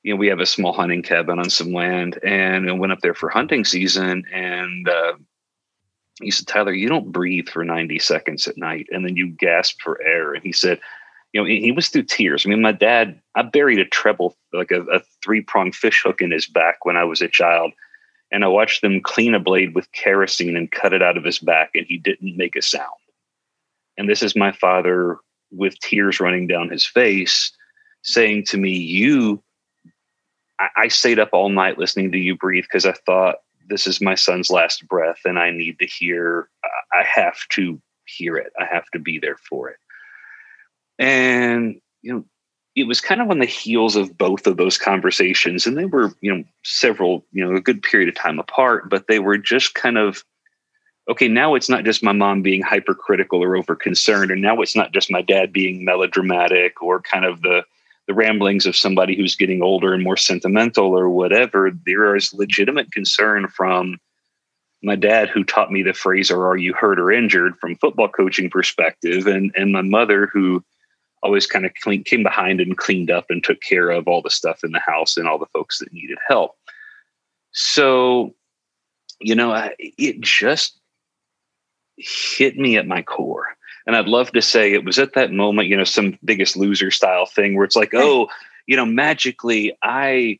you 0.03 0.13
know 0.13 0.17
we 0.17 0.27
have 0.27 0.39
a 0.39 0.45
small 0.45 0.73
hunting 0.73 1.03
cabin 1.03 1.39
on 1.39 1.49
some 1.49 1.73
land, 1.73 2.19
and 2.23 2.69
I 2.69 2.73
went 2.73 2.91
up 2.91 3.01
there 3.01 3.13
for 3.13 3.29
hunting 3.29 3.65
season, 3.65 4.23
and 4.33 4.87
uh, 4.87 5.13
he 6.21 6.31
said, 6.31 6.47
"Tyler, 6.47 6.73
you 6.73 6.89
don't 6.89 7.11
breathe 7.11 7.49
for 7.49 7.63
ninety 7.63 7.99
seconds 7.99 8.47
at 8.47 8.57
night, 8.57 8.87
and 8.91 9.05
then 9.05 9.15
you 9.15 9.27
gasp 9.27 9.81
for 9.81 10.01
air." 10.01 10.33
And 10.33 10.43
he 10.43 10.51
said, 10.51 10.79
you 11.33 11.41
know, 11.41 11.45
he 11.45 11.71
was 11.71 11.89
through 11.89 12.03
tears. 12.03 12.45
I 12.45 12.49
mean, 12.49 12.61
my 12.61 12.71
dad, 12.71 13.19
I 13.35 13.43
buried 13.43 13.79
a 13.79 13.85
treble, 13.85 14.35
like 14.53 14.71
a, 14.71 14.81
a 14.83 15.01
three 15.23 15.41
pronged 15.41 15.75
fish 15.75 16.01
hook 16.03 16.21
in 16.21 16.31
his 16.31 16.47
back 16.47 16.85
when 16.85 16.95
I 16.95 17.03
was 17.03 17.21
a 17.21 17.27
child. 17.27 17.73
and 18.31 18.43
I 18.43 18.47
watched 18.47 18.81
them 18.81 19.01
clean 19.01 19.35
a 19.35 19.39
blade 19.39 19.75
with 19.75 19.91
kerosene 19.91 20.57
and 20.57 20.71
cut 20.71 20.93
it 20.93 21.03
out 21.03 21.17
of 21.17 21.23
his 21.23 21.39
back, 21.39 21.71
and 21.75 21.85
he 21.85 21.97
didn't 21.97 22.37
make 22.37 22.55
a 22.55 22.61
sound. 22.61 22.87
And 23.97 24.09
this 24.09 24.23
is 24.23 24.35
my 24.35 24.51
father 24.51 25.17
with 25.51 25.79
tears 25.79 26.19
running 26.19 26.47
down 26.47 26.69
his 26.69 26.85
face 26.85 27.51
saying 28.03 28.45
to 28.45 28.57
me, 28.57 28.71
You, 28.71 29.41
I, 30.59 30.67
I 30.77 30.87
stayed 30.87 31.19
up 31.19 31.29
all 31.33 31.49
night 31.49 31.77
listening 31.77 32.11
to 32.11 32.17
you 32.17 32.35
breathe 32.35 32.65
because 32.65 32.85
I 32.85 32.93
thought 32.93 33.37
this 33.69 33.87
is 33.87 34.01
my 34.01 34.15
son's 34.15 34.49
last 34.49 34.87
breath 34.87 35.19
and 35.25 35.37
I 35.37 35.51
need 35.51 35.79
to 35.79 35.85
hear, 35.85 36.49
I 36.93 37.03
have 37.03 37.37
to 37.49 37.81
hear 38.05 38.37
it. 38.37 38.53
I 38.59 38.65
have 38.65 38.85
to 38.93 38.99
be 38.99 39.19
there 39.19 39.37
for 39.37 39.69
it. 39.69 39.77
And, 40.97 41.79
you 42.01 42.13
know, 42.13 42.25
it 42.77 42.87
was 42.87 43.01
kind 43.01 43.21
of 43.21 43.29
on 43.31 43.39
the 43.39 43.45
heels 43.45 43.95
of 43.95 44.17
both 44.17 44.45
of 44.45 44.57
those 44.57 44.77
conversations 44.77 45.65
and 45.65 45.75
they 45.75 45.85
were 45.85 46.13
you 46.21 46.33
know 46.33 46.43
several 46.63 47.25
you 47.31 47.43
know 47.43 47.55
a 47.55 47.61
good 47.61 47.81
period 47.81 48.07
of 48.07 48.15
time 48.15 48.37
apart 48.39 48.87
but 48.87 49.07
they 49.07 49.17
were 49.17 49.37
just 49.37 49.73
kind 49.73 49.97
of 49.97 50.23
okay 51.09 51.27
now 51.27 51.55
it's 51.55 51.69
not 51.69 51.85
just 51.85 52.03
my 52.03 52.11
mom 52.11 52.41
being 52.41 52.61
hypercritical 52.61 53.43
or 53.43 53.55
over 53.55 53.75
concerned 53.75 54.31
and 54.31 54.41
now 54.41 54.61
it's 54.61 54.75
not 54.75 54.91
just 54.91 55.11
my 55.11 55.21
dad 55.21 55.53
being 55.53 55.85
melodramatic 55.85 56.81
or 56.81 57.01
kind 57.01 57.25
of 57.25 57.41
the 57.41 57.63
the 58.07 58.13
ramblings 58.13 58.65
of 58.65 58.75
somebody 58.75 59.17
who's 59.17 59.35
getting 59.35 59.61
older 59.61 59.93
and 59.93 60.03
more 60.03 60.17
sentimental 60.17 60.97
or 60.97 61.09
whatever 61.09 61.71
there 61.85 62.15
is 62.15 62.33
legitimate 62.33 62.91
concern 62.91 63.47
from 63.47 63.97
my 64.83 64.95
dad 64.95 65.29
who 65.29 65.43
taught 65.43 65.71
me 65.71 65.81
the 65.81 65.93
phrase 65.93 66.31
or 66.31 66.47
are 66.47 66.57
you 66.57 66.73
hurt 66.73 66.99
or 66.99 67.11
injured 67.11 67.57
from 67.57 67.75
football 67.75 68.07
coaching 68.07 68.49
perspective 68.49 69.27
and 69.27 69.51
and 69.55 69.71
my 69.71 69.81
mother 69.81 70.27
who 70.27 70.63
always 71.23 71.47
kind 71.47 71.65
of 71.65 71.73
clean, 71.81 72.03
came 72.03 72.23
behind 72.23 72.61
and 72.61 72.77
cleaned 72.77 73.11
up 73.11 73.25
and 73.29 73.43
took 73.43 73.61
care 73.61 73.89
of 73.89 74.07
all 74.07 74.21
the 74.21 74.29
stuff 74.29 74.63
in 74.63 74.71
the 74.71 74.79
house 74.79 75.17
and 75.17 75.27
all 75.27 75.39
the 75.39 75.47
folks 75.47 75.79
that 75.79 75.91
needed 75.91 76.17
help. 76.27 76.55
So, 77.51 78.35
you 79.19 79.35
know, 79.35 79.69
it 79.79 80.21
just 80.21 80.79
hit 81.97 82.57
me 82.57 82.77
at 82.77 82.87
my 82.87 83.01
core. 83.01 83.47
And 83.85 83.95
I'd 83.95 84.07
love 84.07 84.31
to 84.33 84.41
say 84.41 84.73
it 84.73 84.83
was 84.83 84.99
at 84.99 85.13
that 85.13 85.31
moment, 85.31 85.69
you 85.69 85.77
know, 85.77 85.85
some 85.85 86.17
biggest 86.23 86.57
loser 86.57 86.91
style 86.91 87.25
thing 87.25 87.55
where 87.55 87.63
it's 87.63 87.75
like, 87.75 87.93
oh, 87.93 88.27
you 88.65 88.75
know, 88.75 88.85
magically 88.85 89.77
I 89.81 90.39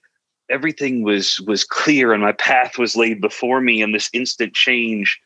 everything 0.49 1.03
was 1.03 1.39
was 1.41 1.63
clear 1.63 2.13
and 2.13 2.21
my 2.21 2.31
path 2.31 2.77
was 2.77 2.95
laid 2.95 3.21
before 3.21 3.61
me 3.61 3.81
and 3.81 3.93
this 3.93 4.09
instant 4.13 4.53
change 4.53 5.19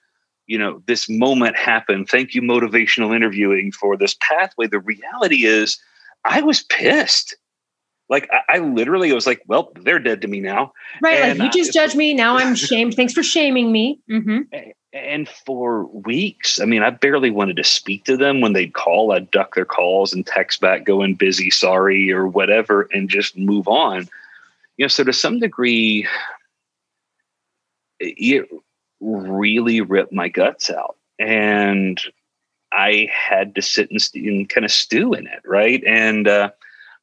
you 0.48 0.58
know 0.58 0.82
this 0.86 1.08
moment 1.10 1.56
happened. 1.56 2.10
Thank 2.10 2.34
you 2.34 2.42
motivational 2.42 3.16
interviewing 3.16 3.72
for 3.72 3.96
this 3.96 4.18
pathway. 4.20 4.68
The 4.68 4.80
reality 4.80 5.46
is 5.46 5.80
i 6.26 6.42
was 6.42 6.64
pissed. 6.64 7.38
Like 8.10 8.30
I, 8.32 8.58
I 8.58 8.60
literally 8.60 9.14
was 9.14 9.26
like 9.26 9.42
well 9.48 9.72
they're 9.82 10.00
dead 10.00 10.22
to 10.22 10.28
me 10.28 10.42
now. 10.42 10.74
Right 11.02 11.22
and, 11.22 11.40
like 11.40 11.56
you 11.56 11.64
just 11.64 11.70
uh, 11.78 11.82
judged 11.82 11.96
me. 11.96 12.14
Now 12.14 12.38
i'm 12.38 12.56
shamed. 12.56 12.96
Thanks 12.96 13.14
for 13.14 13.24
shaming 13.24 13.72
me. 13.72 14.02
Mm-hmm. 14.10 14.72
And 14.94 15.30
for 15.30 15.86
weeks 15.86 16.60
i 16.60 16.66
mean 16.66 16.84
i 16.84 16.90
barely 16.90 17.30
wanted 17.30 17.56
to 17.56 17.64
speak 17.64 18.04
to 18.04 18.18
them 18.18 18.42
when 18.42 18.54
they'd 18.54 18.74
call 18.74 19.12
i'd 19.12 19.32
duck 19.32 19.56
their 19.56 19.66
calls 19.66 20.14
and 20.14 20.26
text 20.26 20.60
back 20.62 20.84
going 20.84 21.16
busy 21.16 21.50
sorry 21.50 22.12
or 22.12 22.28
whatever 22.28 22.88
and 22.94 23.10
just 23.10 23.38
move 23.38 23.68
on 23.68 24.02
you 24.78 24.84
know 24.84 24.88
so 24.88 25.04
to 25.04 25.14
some 25.14 25.40
degree 25.40 26.08
it, 28.00 28.50
really 29.02 29.82
ripped 29.82 30.14
my 30.14 30.30
guts 30.30 30.70
out. 30.70 30.96
And 31.20 32.00
I 32.72 33.10
had 33.12 33.56
to 33.56 33.62
sit 33.62 33.92
and, 33.92 34.02
st- 34.02 34.26
and 34.26 34.50
kind 34.50 34.64
of 34.64 34.72
stew 34.72 35.14
in 35.14 35.28
it, 35.28 35.42
right? 35.46 35.84
And 35.86 36.28
uh, 36.28 36.52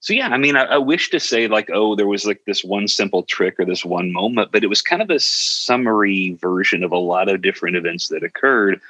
so, 0.00 0.12
yeah, 0.12 0.28
I 0.28 0.38
mean, 0.38 0.56
I, 0.56 0.64
I, 0.64 0.78
wish 0.78 1.10
to 1.10 1.18
say 1.18 1.48
like, 1.48 1.70
oh, 1.72 1.96
there 1.96 2.06
was 2.06 2.24
like 2.24 2.44
this 2.46 2.62
one 2.62 2.86
simple 2.86 3.24
trick 3.24 3.56
or 3.58 3.64
this 3.64 3.84
one 3.84 4.12
moment, 4.12 4.52
but 4.52 4.62
it 4.62 4.68
was 4.68 4.80
kind 4.80 5.02
of 5.02 5.10
a 5.10 5.18
summary 5.18 6.36
version 6.40 6.84
of 6.84 6.92
a 6.92 6.98
lot 6.98 7.28
of 7.28 7.42
different 7.42 7.76
events 7.76 8.08
that 8.08 8.22
occurred. 8.22 8.80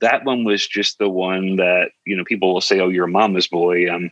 That 0.00 0.24
one 0.24 0.44
was 0.44 0.66
just 0.66 0.98
the 0.98 1.08
one 1.08 1.56
that 1.56 1.90
you 2.04 2.16
know 2.16 2.24
people 2.24 2.52
will 2.52 2.60
say, 2.60 2.80
"Oh, 2.80 2.88
you're 2.88 3.06
a 3.06 3.08
mama's 3.08 3.48
boy." 3.48 3.92
Um, 3.92 4.10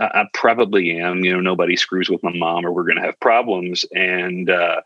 I, 0.00 0.04
I 0.04 0.24
probably 0.32 0.98
am. 1.00 1.24
You 1.24 1.34
know, 1.34 1.40
nobody 1.40 1.76
screws 1.76 2.08
with 2.08 2.22
my 2.22 2.32
mom, 2.32 2.64
or 2.64 2.72
we're 2.72 2.84
going 2.84 2.96
to 2.96 3.06
have 3.06 3.20
problems. 3.20 3.84
And 3.94 4.48
uh, 4.48 4.80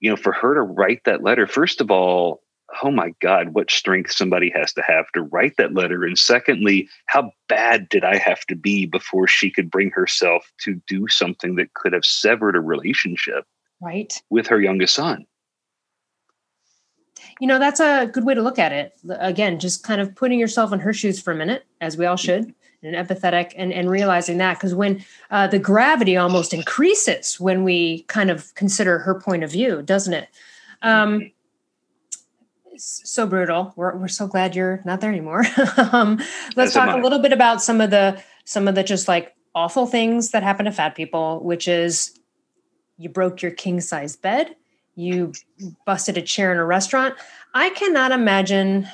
you 0.00 0.10
know, 0.10 0.16
for 0.16 0.32
her 0.32 0.54
to 0.54 0.62
write 0.62 1.02
that 1.04 1.22
letter, 1.22 1.46
first 1.46 1.80
of 1.80 1.90
all, 1.90 2.42
oh 2.82 2.90
my 2.90 3.14
God, 3.20 3.54
what 3.54 3.70
strength 3.70 4.12
somebody 4.12 4.50
has 4.54 4.72
to 4.74 4.82
have 4.82 5.10
to 5.12 5.22
write 5.22 5.56
that 5.56 5.74
letter. 5.74 6.04
And 6.04 6.18
secondly, 6.18 6.88
how 7.06 7.32
bad 7.48 7.88
did 7.88 8.04
I 8.04 8.16
have 8.18 8.40
to 8.46 8.56
be 8.56 8.86
before 8.86 9.26
she 9.26 9.50
could 9.50 9.70
bring 9.70 9.90
herself 9.90 10.50
to 10.64 10.80
do 10.86 11.08
something 11.08 11.56
that 11.56 11.74
could 11.74 11.92
have 11.92 12.04
severed 12.04 12.56
a 12.56 12.60
relationship 12.60 13.44
right 13.80 14.12
with 14.30 14.46
her 14.48 14.60
youngest 14.60 14.94
son? 14.94 15.26
You 17.40 17.46
know, 17.46 17.58
that's 17.58 17.80
a 17.80 18.06
good 18.06 18.24
way 18.24 18.34
to 18.34 18.42
look 18.42 18.58
at 18.58 18.72
it. 18.72 18.94
Again, 19.08 19.60
just 19.60 19.84
kind 19.84 20.00
of 20.00 20.14
putting 20.14 20.38
yourself 20.38 20.72
in 20.72 20.80
her 20.80 20.92
shoes 20.92 21.20
for 21.20 21.32
a 21.32 21.36
minute, 21.36 21.64
as 21.80 21.96
we 21.96 22.04
all 22.04 22.16
should 22.16 22.54
and 22.82 22.94
empathetic 22.94 23.52
and, 23.56 23.72
and 23.72 23.90
realizing 23.90 24.38
that 24.38 24.54
because 24.54 24.74
when 24.74 25.04
uh, 25.30 25.46
the 25.46 25.58
gravity 25.58 26.16
almost 26.16 26.54
increases 26.54 27.40
when 27.40 27.64
we 27.64 28.02
kind 28.02 28.30
of 28.30 28.54
consider 28.54 29.00
her 29.00 29.20
point 29.20 29.42
of 29.42 29.50
view 29.50 29.82
doesn't 29.82 30.14
it 30.14 30.28
um, 30.82 31.30
so 32.78 33.26
brutal 33.26 33.72
we're, 33.76 33.96
we're 33.96 34.08
so 34.08 34.26
glad 34.26 34.54
you're 34.54 34.82
not 34.84 35.00
there 35.00 35.10
anymore 35.10 35.44
um, 35.92 36.20
let's 36.56 36.72
talk 36.72 36.94
a 36.94 37.00
little 37.00 37.18
bit 37.18 37.32
about 37.32 37.62
some 37.62 37.80
of 37.80 37.90
the 37.90 38.20
some 38.44 38.68
of 38.68 38.74
the 38.74 38.82
just 38.82 39.08
like 39.08 39.34
awful 39.54 39.86
things 39.86 40.30
that 40.30 40.42
happen 40.42 40.64
to 40.64 40.72
fat 40.72 40.94
people 40.94 41.40
which 41.44 41.68
is 41.68 42.18
you 42.96 43.08
broke 43.08 43.42
your 43.42 43.50
king 43.50 43.80
size 43.80 44.16
bed 44.16 44.54
you 44.94 45.32
busted 45.86 46.16
a 46.16 46.22
chair 46.22 46.52
in 46.52 46.58
a 46.58 46.64
restaurant 46.64 47.14
i 47.54 47.70
cannot 47.70 48.12
imagine 48.12 48.88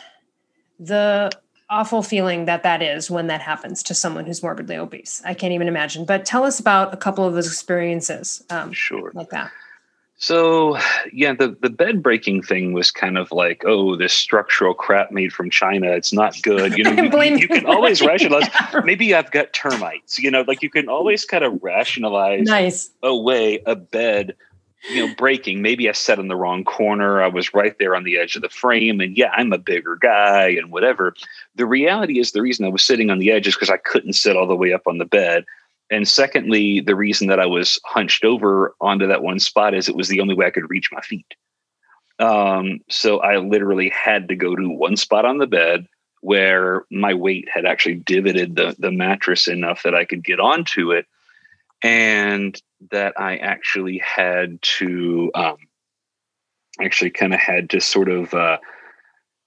the 0.79 1.31
awful 1.71 2.03
feeling 2.03 2.45
that 2.45 2.63
that 2.63 2.83
is 2.83 3.11
when 3.11 3.27
that 3.29 3.41
happens 3.41 3.83
to 3.83 3.95
someone 3.95 4.27
who's 4.27 4.43
morbidly 4.43 4.77
obese. 4.77 5.23
I 5.25 5.35
can't 5.35 5.53
even 5.53 5.69
imagine. 5.69 6.05
But 6.05 6.25
tell 6.25 6.45
us 6.45 6.61
about 6.61 6.93
a 6.93 6.97
couple 6.97 7.25
of 7.27 7.35
those 7.35 7.47
experiences. 7.47 8.45
Um, 8.51 8.73
sure. 8.73 9.11
Like 9.15 9.31
that. 9.31 9.51
So 10.17 10.79
yeah, 11.13 11.35
the 11.35 11.57
the 11.61 11.71
bed 11.71 12.03
breaking 12.03 12.43
thing 12.43 12.73
was 12.73 12.91
kind 12.91 13.19
of 13.19 13.33
like, 13.33 13.63
oh, 13.67 13.97
this 13.97 14.13
structural 14.13 14.73
crap 14.73 15.11
made 15.11 15.33
from 15.33 15.51
China. 15.51 15.91
It's 15.91 16.13
not 16.13 16.41
good. 16.43 16.79
You 16.79 16.85
know, 16.85 17.03
you, 17.03 17.37
you, 17.37 17.49
can 17.49 17.67
always 17.67 18.01
rationalize. 18.01 18.49
Maybe 18.85 19.15
I've 19.15 19.31
got 19.33 19.53
termites. 19.53 20.19
You 20.19 20.31
know, 20.31 20.45
like 20.47 20.63
you 20.63 20.71
can 20.71 20.89
always 20.89 21.25
kind 21.25 21.45
of 21.45 21.59
rationalize 21.63 22.47
nice. 22.47 22.91
away 23.03 23.63
a 23.67 23.75
bed 23.75 24.35
you 24.91 25.07
know, 25.07 25.15
breaking. 25.15 25.63
Maybe 25.63 25.89
I 25.89 25.93
sat 25.93 26.19
in 26.19 26.29
the 26.29 26.37
wrong 26.37 26.65
corner. 26.65 27.23
I 27.23 27.29
was 27.29 27.55
right 27.55 27.77
there 27.79 27.97
on 27.97 28.05
the 28.05 28.19
edge 28.19 28.37
of 28.37 28.43
the 28.43 28.49
frame. 28.49 29.01
And 29.01 29.17
yeah, 29.17 29.31
I'm 29.35 29.53
a 29.53 29.59
bigger 29.59 29.97
guy 29.97 30.49
and 30.49 30.71
whatever. 30.71 31.15
The 31.55 31.67
reality 31.67 32.19
is 32.19 32.33
the 32.33 32.43
reason 32.43 32.67
I 32.67 32.71
was 32.71 32.83
sitting 32.83 33.11
on 33.11 33.19
the 33.19 33.31
edge 33.31 33.47
is 33.47 33.55
because 33.55 33.71
I 33.71 33.79
couldn't 33.79 34.13
sit 34.13 34.37
all 34.37 34.47
the 34.47 34.57
way 34.57 34.73
up 34.73 34.87
on 34.87 34.99
the 34.99 35.05
bed. 35.05 35.45
And 35.91 36.09
secondly, 36.09 36.81
the 36.81 36.97
reason 36.97 37.29
that 37.29 37.41
I 37.41 37.47
was 37.47 37.79
hunched 37.85 38.25
over 38.25 38.75
onto 38.81 39.07
that 39.07 39.23
one 39.23 39.39
spot 39.39 39.75
is 39.75 39.89
it 39.89 39.97
was 39.97 40.09
the 40.09 40.21
only 40.21 40.35
way 40.35 40.47
I 40.47 40.51
could 40.51 40.71
reach 40.71 40.91
my 40.91 41.01
feet. 41.01 41.35
Um, 42.19 42.81
so 42.89 43.19
I 43.19 43.39
literally 43.39 43.91
had 43.91 44.29
to 44.29 44.37
go 44.37 44.55
to 44.55 44.69
one 44.69 44.97
spot 44.97 45.25
on 45.25 45.39
the 45.39 45.47
bed 45.47 45.87
where 46.21 46.85
my 46.91 47.13
weight 47.13 47.49
had 47.53 47.67
actually 47.67 47.97
divoted 47.97 48.57
the, 48.57 48.75
the 48.79 48.91
mattress 48.91 49.47
enough 49.47 49.83
that 49.83 49.95
I 49.95 50.05
could 50.05 50.25
get 50.25 50.41
onto 50.41 50.93
it 50.93 51.07
and 51.83 52.59
that 52.91 53.13
I 53.19 53.37
actually 53.37 53.99
had 53.99 54.63
to 54.63 55.31
um, 55.35 55.57
actually 56.81 57.11
kind 57.11 57.35
of 57.35 57.41
had 57.41 57.71
to 57.71 57.81
sort 57.81 58.09
of 58.09 58.33
uh, 58.33 58.57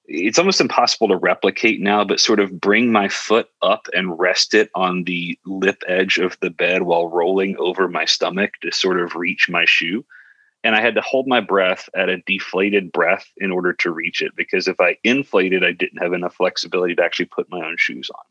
it's 0.07 0.39
almost 0.39 0.61
impossible 0.61 1.09
to 1.09 1.17
replicate 1.17 1.81
now, 1.81 2.03
but 2.03 2.19
sort 2.19 2.39
of 2.39 2.59
bring 2.59 2.91
my 2.91 3.09
foot 3.09 3.49
up 3.61 3.87
and 3.93 4.17
rest 4.17 4.53
it 4.53 4.69
on 4.73 5.03
the 5.03 5.37
lip 5.45 5.83
edge 5.87 6.17
of 6.17 6.37
the 6.39 6.49
bed 6.49 6.83
while 6.83 7.09
rolling 7.09 7.57
over 7.57 7.87
my 7.87 8.05
stomach 8.05 8.53
to 8.61 8.71
sort 8.71 8.99
of 8.99 9.15
reach 9.15 9.49
my 9.49 9.65
shoe. 9.65 10.05
And 10.63 10.75
I 10.75 10.81
had 10.81 10.95
to 10.95 11.01
hold 11.01 11.27
my 11.27 11.39
breath 11.39 11.89
at 11.95 12.09
a 12.09 12.21
deflated 12.25 12.91
breath 12.91 13.31
in 13.37 13.51
order 13.51 13.73
to 13.73 13.91
reach 13.91 14.21
it 14.21 14.35
because 14.35 14.67
if 14.67 14.79
I 14.79 14.97
inflated, 15.03 15.63
I 15.63 15.71
didn't 15.71 16.01
have 16.01 16.13
enough 16.13 16.35
flexibility 16.35 16.95
to 16.95 17.03
actually 17.03 17.25
put 17.25 17.49
my 17.49 17.65
own 17.65 17.75
shoes 17.77 18.09
on 18.09 18.23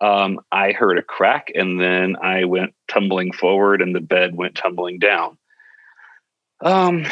um, 0.00 0.40
I 0.52 0.72
heard 0.72 0.98
a 0.98 1.02
crack 1.02 1.50
and 1.54 1.80
then 1.80 2.16
I 2.20 2.44
went 2.44 2.74
tumbling 2.88 3.32
forward 3.32 3.80
and 3.80 3.94
the 3.94 4.00
bed 4.00 4.36
went 4.36 4.54
tumbling 4.54 4.98
down. 4.98 5.38
Um, 6.60 7.06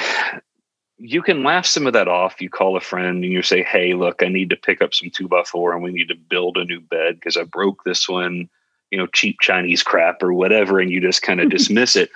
you 0.99 1.23
can 1.23 1.43
laugh 1.43 1.67
some 1.67 1.87
of 1.87 1.93
that 1.93 2.09
off. 2.09 2.41
You 2.41 2.49
call 2.49 2.77
a 2.77 2.81
friend 2.81 3.25
and 3.25 3.33
you 3.33 3.43
say, 3.43 3.63
Hey, 3.63 3.95
look, 3.95 4.23
I 4.23 4.29
need 4.29 4.51
to 4.51 4.57
pick 4.57 4.81
up 4.81 4.95
some 4.95 5.11
two 5.11 5.29
by 5.29 5.43
four 5.45 5.73
and 5.73 5.83
we 5.83 5.93
need 5.93 6.09
to 6.09 6.15
build 6.15 6.57
a 6.57 6.65
new 6.65 6.81
bed 6.81 7.17
because 7.17 7.37
I 7.37 7.45
broke 7.45 7.85
this 7.85 8.09
one, 8.09 8.49
you 8.91 8.99
know, 8.99 9.07
cheap 9.09 9.41
Chinese 9.41 9.83
crap 9.83 10.23
or 10.23 10.33
whatever. 10.33 10.79
And 10.79 10.91
you 10.91 11.01
just 11.01 11.23
kind 11.23 11.41
of 11.41 11.51
dismiss 11.51 11.97
it. 11.97 12.11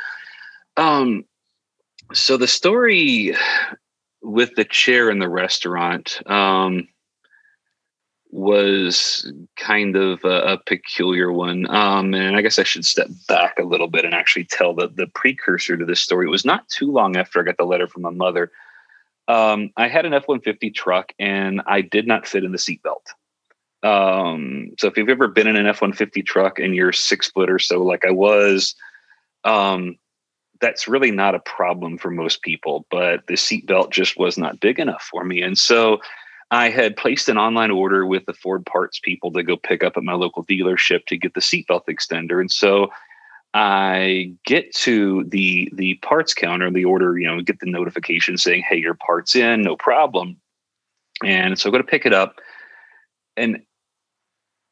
Um, 0.76 1.24
so 2.12 2.36
the 2.36 2.46
story 2.46 3.34
with 4.22 4.54
the 4.54 4.64
chair 4.64 5.10
in 5.10 5.18
the 5.18 5.28
restaurant, 5.28 6.20
um, 6.26 6.88
was 8.30 9.30
kind 9.56 9.96
of 9.96 10.22
a, 10.24 10.52
a 10.52 10.58
peculiar 10.66 11.32
one. 11.32 11.68
Um, 11.70 12.14
and 12.14 12.36
I 12.36 12.42
guess 12.42 12.58
I 12.58 12.62
should 12.62 12.84
step 12.84 13.08
back 13.26 13.58
a 13.58 13.64
little 13.64 13.88
bit 13.88 14.04
and 14.04 14.14
actually 14.14 14.44
tell 14.44 14.74
the, 14.74 14.88
the 14.88 15.06
precursor 15.06 15.76
to 15.76 15.84
this 15.84 16.00
story. 16.00 16.26
It 16.26 16.30
was 16.30 16.44
not 16.44 16.68
too 16.68 16.90
long 16.90 17.16
after 17.16 17.40
I 17.40 17.44
got 17.44 17.56
the 17.56 17.64
letter 17.64 17.88
from 17.88 18.02
my 18.02 18.10
mother. 18.10 18.50
Um, 19.28 19.70
I 19.76 19.88
had 19.88 20.06
an 20.06 20.14
F 20.14 20.26
150 20.26 20.70
truck 20.70 21.12
and 21.18 21.60
I 21.66 21.82
did 21.82 22.06
not 22.06 22.26
fit 22.26 22.44
in 22.44 22.52
the 22.52 22.58
seatbelt. 22.58 23.04
Um, 23.82 24.72
so 24.78 24.88
if 24.88 24.96
you've 24.96 25.08
ever 25.08 25.28
been 25.28 25.46
in 25.46 25.56
an 25.56 25.66
F 25.66 25.82
150 25.82 26.22
truck 26.22 26.58
and 26.58 26.74
you're 26.74 26.92
six 26.92 27.30
foot 27.30 27.50
or 27.50 27.58
so, 27.58 27.82
like 27.82 28.04
I 28.04 28.10
was, 28.10 28.74
um, 29.44 29.96
that's 30.60 30.88
really 30.88 31.10
not 31.10 31.34
a 31.34 31.40
problem 31.40 31.98
for 31.98 32.10
most 32.10 32.42
people, 32.42 32.86
but 32.90 33.26
the 33.28 33.34
seatbelt 33.34 33.90
just 33.90 34.18
was 34.18 34.36
not 34.38 34.60
big 34.60 34.80
enough 34.80 35.02
for 35.02 35.24
me. 35.24 35.42
And 35.42 35.56
so 35.56 36.00
I 36.50 36.70
had 36.70 36.96
placed 36.96 37.28
an 37.28 37.38
online 37.38 37.70
order 37.70 38.06
with 38.06 38.24
the 38.26 38.32
Ford 38.32 38.64
parts 38.64 38.98
people 38.98 39.30
to 39.32 39.42
go 39.42 39.56
pick 39.56 39.84
up 39.84 39.96
at 39.96 40.02
my 40.02 40.14
local 40.14 40.44
dealership 40.44 41.04
to 41.06 41.16
get 41.16 41.34
the 41.34 41.40
seatbelt 41.40 41.84
extender. 41.88 42.40
And 42.40 42.50
so 42.50 42.88
I 43.58 44.34
get 44.46 44.72
to 44.76 45.24
the 45.24 45.68
the 45.74 45.94
parts 45.94 46.32
counter, 46.32 46.70
the 46.70 46.84
order, 46.84 47.18
you 47.18 47.26
know, 47.26 47.40
get 47.40 47.58
the 47.58 47.68
notification 47.68 48.38
saying, 48.38 48.62
"Hey, 48.62 48.76
your 48.76 48.94
part's 48.94 49.34
in, 49.34 49.62
no 49.62 49.74
problem." 49.74 50.36
And 51.24 51.58
so 51.58 51.68
I 51.68 51.72
go 51.72 51.78
to 51.78 51.84
pick 51.84 52.06
it 52.06 52.14
up, 52.14 52.36
and 53.36 53.64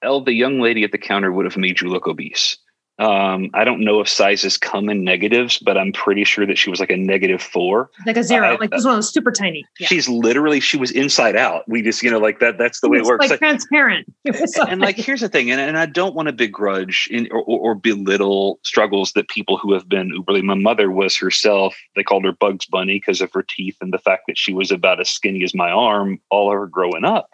Elle, 0.02 0.20
the 0.20 0.32
young 0.32 0.60
lady 0.60 0.84
at 0.84 0.92
the 0.92 0.98
counter 0.98 1.32
would 1.32 1.46
have 1.46 1.56
made 1.56 1.80
you 1.80 1.88
look 1.88 2.06
obese. 2.06 2.58
Um, 2.98 3.50
I 3.52 3.64
don't 3.64 3.80
know 3.80 4.00
if 4.00 4.08
sizes 4.08 4.56
come 4.56 4.88
in 4.88 5.04
negatives, 5.04 5.58
but 5.58 5.76
I'm 5.76 5.92
pretty 5.92 6.24
sure 6.24 6.46
that 6.46 6.56
she 6.56 6.70
was 6.70 6.80
like 6.80 6.90
a 6.90 6.96
negative 6.96 7.42
four. 7.42 7.90
Like 8.06 8.16
a 8.16 8.22
zero. 8.22 8.54
Uh, 8.54 8.56
like 8.58 8.70
this 8.70 8.84
one 8.84 8.96
was 8.96 9.10
super 9.10 9.30
tiny. 9.30 9.66
Yeah. 9.78 9.88
She's 9.88 10.08
literally 10.08 10.60
she 10.60 10.78
was 10.78 10.90
inside 10.90 11.36
out. 11.36 11.68
We 11.68 11.82
just, 11.82 12.02
you 12.02 12.10
know, 12.10 12.18
like 12.18 12.40
that, 12.40 12.56
that's 12.56 12.80
the 12.80 12.88
way 12.88 12.98
it 12.98 13.04
works. 13.04 13.20
Like, 13.20 13.30
like 13.32 13.40
transparent. 13.40 14.06
and 14.68 14.80
like 14.80 14.96
here's 14.96 15.20
the 15.20 15.28
thing, 15.28 15.50
and, 15.50 15.60
and 15.60 15.78
I 15.78 15.86
don't 15.86 16.14
want 16.14 16.28
to 16.28 16.32
begrudge 16.32 17.08
in, 17.10 17.28
or, 17.30 17.42
or, 17.42 17.74
belittle 17.74 18.58
struggles 18.62 19.12
that 19.12 19.28
people 19.28 19.58
who 19.58 19.72
have 19.74 19.88
been 19.88 20.10
uberly. 20.10 20.42
My 20.42 20.54
mother 20.54 20.90
was 20.90 21.16
herself, 21.16 21.76
they 21.94 22.02
called 22.02 22.24
her 22.24 22.32
Bugs 22.32 22.64
Bunny 22.64 22.98
because 22.98 23.20
of 23.20 23.30
her 23.32 23.44
teeth 23.46 23.76
and 23.80 23.92
the 23.92 23.98
fact 23.98 24.22
that 24.26 24.38
she 24.38 24.54
was 24.54 24.70
about 24.70 25.00
as 25.00 25.10
skinny 25.10 25.44
as 25.44 25.54
my 25.54 25.70
arm 25.70 26.18
all 26.30 26.50
of 26.50 26.58
her 26.58 26.66
growing 26.66 27.04
up 27.04 27.30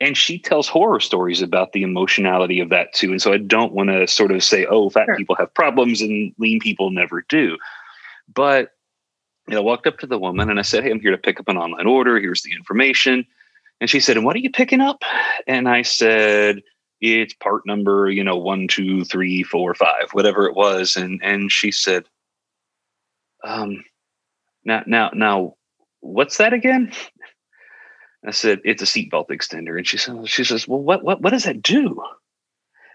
and 0.00 0.16
she 0.16 0.38
tells 0.38 0.66
horror 0.66 1.00
stories 1.00 1.42
about 1.42 1.72
the 1.72 1.82
emotionality 1.82 2.60
of 2.60 2.68
that 2.68 2.92
too 2.92 3.10
and 3.10 3.22
so 3.22 3.32
i 3.32 3.38
don't 3.38 3.72
want 3.72 3.88
to 3.88 4.06
sort 4.06 4.30
of 4.30 4.42
say 4.42 4.66
oh 4.66 4.90
fat 4.90 5.06
sure. 5.06 5.16
people 5.16 5.36
have 5.36 5.52
problems 5.54 6.00
and 6.00 6.32
lean 6.38 6.58
people 6.60 6.90
never 6.90 7.24
do 7.28 7.56
but 8.32 8.72
you 9.50 9.56
know, 9.56 9.62
I 9.62 9.64
walked 9.64 9.88
up 9.88 9.98
to 9.98 10.06
the 10.06 10.18
woman 10.18 10.48
and 10.48 10.60
I 10.60 10.62
said, 10.62 10.84
Hey, 10.84 10.92
I'm 10.92 11.00
here 11.00 11.10
to 11.10 11.18
pick 11.18 11.40
up 11.40 11.48
an 11.48 11.56
online 11.56 11.86
order. 11.86 12.20
Here's 12.20 12.42
the 12.42 12.52
information. 12.52 13.26
And 13.80 13.90
she 13.90 13.98
said, 13.98 14.16
And 14.16 14.24
what 14.24 14.36
are 14.36 14.40
you 14.40 14.50
picking 14.50 14.80
up? 14.80 15.02
And 15.48 15.68
I 15.68 15.82
said, 15.82 16.62
It's 17.00 17.34
part 17.34 17.66
number, 17.66 18.08
you 18.10 18.22
know, 18.22 18.36
one, 18.36 18.68
two, 18.68 19.04
three, 19.04 19.42
four, 19.42 19.74
five, 19.74 20.10
whatever 20.12 20.46
it 20.46 20.54
was. 20.54 20.94
And 20.94 21.20
and 21.22 21.50
she 21.50 21.72
said, 21.72 22.04
Um, 23.42 23.84
now 24.64 24.84
now 24.86 25.10
now 25.14 25.56
what's 25.98 26.36
that 26.36 26.52
again? 26.52 26.92
I 28.26 28.32
said, 28.32 28.60
it's 28.64 28.82
a 28.82 28.86
seatbelt 28.86 29.28
extender. 29.28 29.76
And 29.76 29.86
she 29.86 29.96
said, 29.96 30.28
she 30.28 30.44
says, 30.44 30.68
well, 30.68 30.80
what, 30.80 31.02
what, 31.02 31.22
what 31.22 31.30
does 31.30 31.44
that 31.44 31.62
do? 31.62 32.02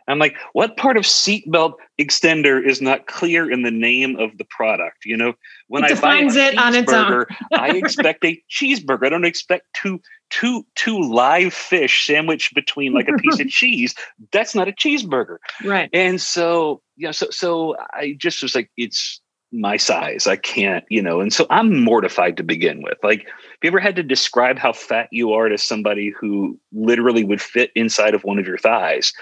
I'm 0.07 0.19
like, 0.19 0.35
what 0.53 0.77
part 0.77 0.97
of 0.97 1.03
seatbelt 1.03 1.73
extender 1.99 2.63
is 2.63 2.81
not 2.81 3.07
clear 3.07 3.49
in 3.49 3.63
the 3.63 3.71
name 3.71 4.17
of 4.17 4.37
the 4.37 4.45
product? 4.45 5.05
You 5.05 5.17
know, 5.17 5.33
when 5.67 5.83
it 5.83 5.97
I 5.97 5.99
buy 5.99 6.17
a 6.17 6.27
it 6.27 6.57
on 6.57 6.75
its 6.75 6.93
own. 6.93 7.25
I 7.53 7.69
expect 7.75 8.23
a 8.23 8.41
cheeseburger. 8.49 9.07
I 9.07 9.09
don't 9.09 9.25
expect 9.25 9.65
two 9.73 9.99
two 10.29 10.65
two 10.75 11.01
live 11.01 11.53
fish 11.53 12.05
sandwiched 12.05 12.53
between 12.53 12.93
like 12.93 13.07
a 13.07 13.13
piece 13.13 13.39
of 13.39 13.47
cheese. 13.49 13.95
That's 14.31 14.53
not 14.53 14.67
a 14.67 14.73
cheeseburger. 14.73 15.37
Right. 15.63 15.89
And 15.91 16.21
so, 16.21 16.81
yeah, 16.97 17.11
so 17.11 17.31
so 17.31 17.75
I 17.93 18.15
just 18.17 18.43
was 18.43 18.53
like, 18.53 18.69
it's 18.77 19.21
my 19.55 19.77
size. 19.77 20.27
I 20.27 20.35
can't, 20.35 20.83
you 20.89 21.01
know, 21.01 21.19
and 21.19 21.33
so 21.33 21.47
I'm 21.49 21.83
mortified 21.83 22.37
to 22.37 22.43
begin 22.43 22.81
with. 22.83 22.97
Like, 23.03 23.25
have 23.25 23.59
you 23.63 23.69
ever 23.69 23.79
had 23.79 23.95
to 23.95 24.03
describe 24.03 24.57
how 24.57 24.73
fat 24.73 25.07
you 25.11 25.33
are 25.33 25.49
to 25.49 25.57
somebody 25.57 26.09
who 26.09 26.59
literally 26.73 27.23
would 27.23 27.41
fit 27.41 27.71
inside 27.75 28.13
of 28.13 28.23
one 28.23 28.39
of 28.39 28.47
your 28.47 28.57
thighs? 28.57 29.13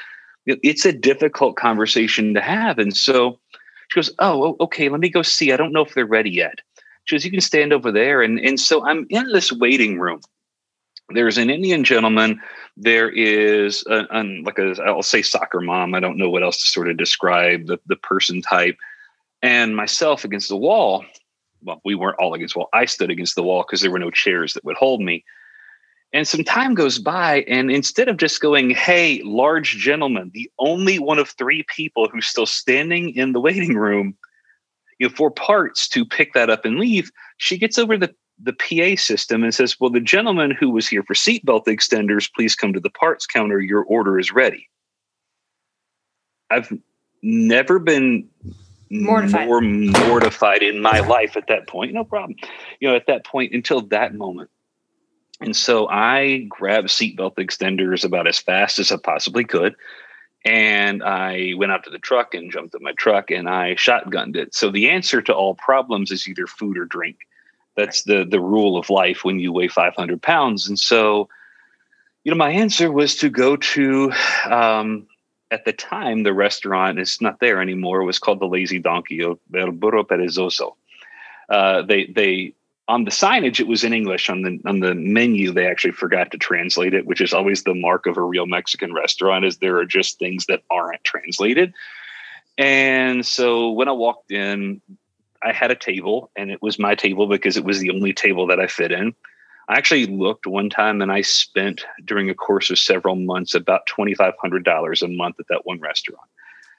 It's 0.45 0.85
a 0.85 0.91
difficult 0.91 1.55
conversation 1.55 2.33
to 2.33 2.41
have. 2.41 2.79
And 2.79 2.95
so 2.95 3.39
she 3.89 3.97
goes, 3.97 4.13
Oh, 4.19 4.57
okay, 4.59 4.89
let 4.89 4.99
me 4.99 5.09
go 5.09 5.21
see. 5.21 5.53
I 5.53 5.57
don't 5.57 5.71
know 5.71 5.85
if 5.85 5.93
they're 5.93 6.05
ready 6.05 6.31
yet. 6.31 6.59
She 7.05 7.15
goes, 7.15 7.23
You 7.23 7.31
can 7.31 7.41
stand 7.41 7.71
over 7.71 7.91
there. 7.91 8.21
And, 8.21 8.39
and 8.39 8.59
so 8.59 8.85
I'm 8.85 9.05
in 9.09 9.27
this 9.31 9.51
waiting 9.51 9.99
room. 9.99 10.19
There's 11.09 11.37
an 11.37 11.49
Indian 11.49 11.83
gentleman. 11.83 12.41
There 12.75 13.09
is 13.09 13.83
a, 13.87 14.05
like 14.43 14.57
a, 14.57 14.75
I'll 14.83 15.03
say 15.03 15.21
soccer 15.21 15.61
mom. 15.61 15.93
I 15.93 15.99
don't 15.99 16.17
know 16.17 16.29
what 16.29 16.43
else 16.43 16.61
to 16.61 16.67
sort 16.67 16.89
of 16.89 16.97
describe 16.97 17.67
the, 17.67 17.77
the 17.87 17.97
person 17.97 18.41
type 18.41 18.77
and 19.43 19.75
myself 19.75 20.23
against 20.23 20.47
the 20.47 20.57
wall. 20.57 21.05
Well, 21.61 21.81
we 21.85 21.95
weren't 21.95 22.17
all 22.17 22.33
against 22.33 22.55
the 22.55 22.61
wall. 22.61 22.69
I 22.73 22.85
stood 22.85 23.11
against 23.11 23.35
the 23.35 23.43
wall 23.43 23.63
because 23.63 23.81
there 23.81 23.91
were 23.91 23.99
no 23.99 24.09
chairs 24.09 24.53
that 24.53 24.63
would 24.63 24.77
hold 24.77 25.01
me. 25.01 25.23
And 26.13 26.27
some 26.27 26.43
time 26.43 26.75
goes 26.75 26.99
by, 26.99 27.41
and 27.47 27.71
instead 27.71 28.07
of 28.07 28.17
just 28.17 28.39
going, 28.39 28.69
Hey, 28.69 29.21
large 29.23 29.77
gentleman, 29.77 30.31
the 30.33 30.49
only 30.59 30.97
one 30.99 31.19
of 31.19 31.29
three 31.29 31.65
people 31.67 32.07
who's 32.07 32.27
still 32.27 32.45
standing 32.45 33.15
in 33.15 33.33
the 33.33 33.39
waiting 33.39 33.75
room, 33.75 34.15
you 34.99 35.07
know, 35.09 35.13
for 35.13 35.29
parts 35.29 35.87
to 35.89 36.05
pick 36.05 36.33
that 36.33 36.49
up 36.49 36.65
and 36.65 36.79
leave, 36.79 37.11
she 37.37 37.57
gets 37.57 37.77
over 37.77 37.97
the, 37.97 38.13
the 38.41 38.53
PA 38.53 38.95
system 39.01 39.43
and 39.43 39.53
says, 39.53 39.79
Well, 39.79 39.89
the 39.89 39.99
gentleman 39.99 40.51
who 40.51 40.69
was 40.69 40.87
here 40.87 41.03
for 41.03 41.15
seatbelt 41.15 41.65
extenders, 41.65 42.29
please 42.33 42.55
come 42.55 42.73
to 42.73 42.79
the 42.79 42.91
parts 42.91 43.25
counter. 43.25 43.59
Your 43.59 43.83
order 43.83 44.19
is 44.19 44.31
ready. 44.31 44.69
I've 46.51 46.71
never 47.23 47.79
been 47.79 48.29
mortified. 48.93 49.47
more 49.47 49.61
mortified 49.61 50.63
in 50.63 50.81
my 50.81 50.99
life 50.99 51.35
at 51.35 51.47
that 51.47 51.67
point. 51.67 51.93
No 51.93 52.03
problem. 52.03 52.35
You 52.79 52.89
know, 52.89 52.95
at 52.95 53.07
that 53.07 53.25
point 53.25 53.53
until 53.53 53.81
that 53.87 54.13
moment. 54.13 54.49
And 55.41 55.55
so 55.55 55.89
I 55.89 56.45
grabbed 56.47 56.87
seatbelt 56.87 57.35
extenders 57.35 58.05
about 58.05 58.27
as 58.27 58.39
fast 58.39 58.79
as 58.79 58.91
I 58.91 58.97
possibly 58.97 59.43
could. 59.43 59.75
And 60.45 61.03
I 61.03 61.53
went 61.57 61.71
out 61.71 61.83
to 61.85 61.89
the 61.89 61.99
truck 61.99 62.33
and 62.33 62.51
jumped 62.51 62.75
in 62.75 62.83
my 62.83 62.93
truck 62.93 63.31
and 63.31 63.49
I 63.49 63.75
shotgunned 63.75 64.35
it. 64.35 64.53
So 64.53 64.69
the 64.69 64.89
answer 64.89 65.21
to 65.21 65.33
all 65.33 65.55
problems 65.55 66.11
is 66.11 66.27
either 66.27 66.47
food 66.47 66.77
or 66.77 66.85
drink. 66.85 67.17
That's 67.75 68.03
the 68.03 68.25
the 68.29 68.39
rule 68.39 68.77
of 68.77 68.89
life 68.89 69.23
when 69.23 69.39
you 69.39 69.51
weigh 69.51 69.67
500 69.67 70.21
pounds. 70.21 70.67
And 70.67 70.77
so, 70.77 71.27
you 72.23 72.31
know, 72.31 72.37
my 72.37 72.51
answer 72.51 72.91
was 72.91 73.15
to 73.17 73.29
go 73.29 73.55
to 73.55 74.13
um, 74.45 75.07
at 75.53 75.65
the 75.65 75.71
time, 75.71 76.23
the 76.23 76.33
restaurant 76.33 76.99
is 76.99 77.21
not 77.21 77.39
there 77.39 77.61
anymore. 77.61 78.01
It 78.01 78.05
was 78.05 78.17
called 78.17 78.39
the 78.39 78.47
Lazy 78.47 78.79
Donkey 78.79 79.21
El 79.21 79.39
Burro 79.49 80.03
Perezoso. 80.03 80.75
Uh, 81.47 81.83
they 81.83 82.05
they 82.05 82.53
on 82.87 83.03
the 83.05 83.11
signage 83.11 83.59
it 83.59 83.67
was 83.67 83.83
in 83.83 83.93
English. 83.93 84.29
On 84.29 84.41
the 84.41 84.59
on 84.65 84.79
the 84.79 84.95
menu 84.95 85.51
they 85.51 85.67
actually 85.67 85.91
forgot 85.91 86.31
to 86.31 86.39
translate 86.39 86.95
it, 86.95 87.05
which 87.05 87.21
is 87.21 87.33
always 87.33 87.63
the 87.63 87.75
mark 87.75 88.07
of 88.07 88.17
a 88.17 88.21
real 88.21 88.47
Mexican 88.47 88.93
restaurant. 88.93 89.45
Is 89.45 89.57
there 89.57 89.77
are 89.77 89.85
just 89.85 90.17
things 90.17 90.47
that 90.47 90.63
aren't 90.71 91.03
translated. 91.03 91.73
And 92.57 93.25
so 93.25 93.69
when 93.71 93.87
I 93.87 93.93
walked 93.93 94.31
in, 94.31 94.81
I 95.43 95.53
had 95.53 95.69
a 95.69 95.75
table, 95.75 96.31
and 96.35 96.49
it 96.49 96.61
was 96.61 96.79
my 96.79 96.95
table 96.95 97.27
because 97.27 97.57
it 97.57 97.63
was 97.63 97.79
the 97.79 97.91
only 97.91 98.13
table 98.13 98.47
that 98.47 98.59
I 98.59 98.67
fit 98.67 98.91
in. 98.91 99.13
I 99.69 99.77
actually 99.77 100.05
looked 100.07 100.45
one 100.45 100.69
time 100.69 101.01
and 101.01 101.11
I 101.11 101.21
spent 101.21 101.85
during 102.03 102.29
a 102.29 102.35
course 102.35 102.69
of 102.69 102.77
several 102.77 103.15
months 103.15 103.55
about 103.55 103.87
$2,500 103.87 105.01
a 105.01 105.07
month 105.07 105.39
at 105.39 105.47
that 105.49 105.65
one 105.65 105.79
restaurant. 105.79 106.27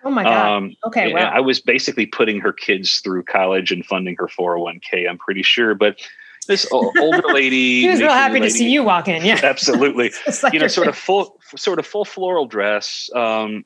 Oh 0.05 0.11
my 0.11 0.23
God. 0.23 0.53
Um, 0.53 0.77
okay. 0.85 1.13
Wow. 1.13 1.31
I 1.31 1.41
was 1.41 1.61
basically 1.61 2.05
putting 2.07 2.41
her 2.41 2.53
kids 2.53 3.01
through 3.01 3.23
college 3.25 3.73
and 3.73 3.85
funding 3.87 4.17
her 4.19 4.29
401k, 4.29 5.09
I'm 5.09 5.17
pretty 5.17 5.43
sure. 5.43 5.75
But 5.75 5.99
this 6.47 6.71
older 6.71 7.23
lady. 7.33 7.81
he 7.81 7.89
was 7.89 8.01
real 8.01 8.11
happy 8.11 8.35
lady, 8.35 8.47
to 8.47 8.51
see 8.51 8.71
you 8.71 8.83
walk 8.83 9.09
in. 9.09 9.25
Yeah. 9.25 9.41
Absolutely. 9.43 10.13
like 10.43 10.53
you 10.53 10.61
know, 10.61 10.69
sort 10.69 10.89
of 10.89 10.97
full, 10.97 11.41
sort 11.57 11.79
of 11.79 11.87
full 11.87 12.05
floral 12.05 12.47
dress. 12.47 13.09
Um, 13.15 13.65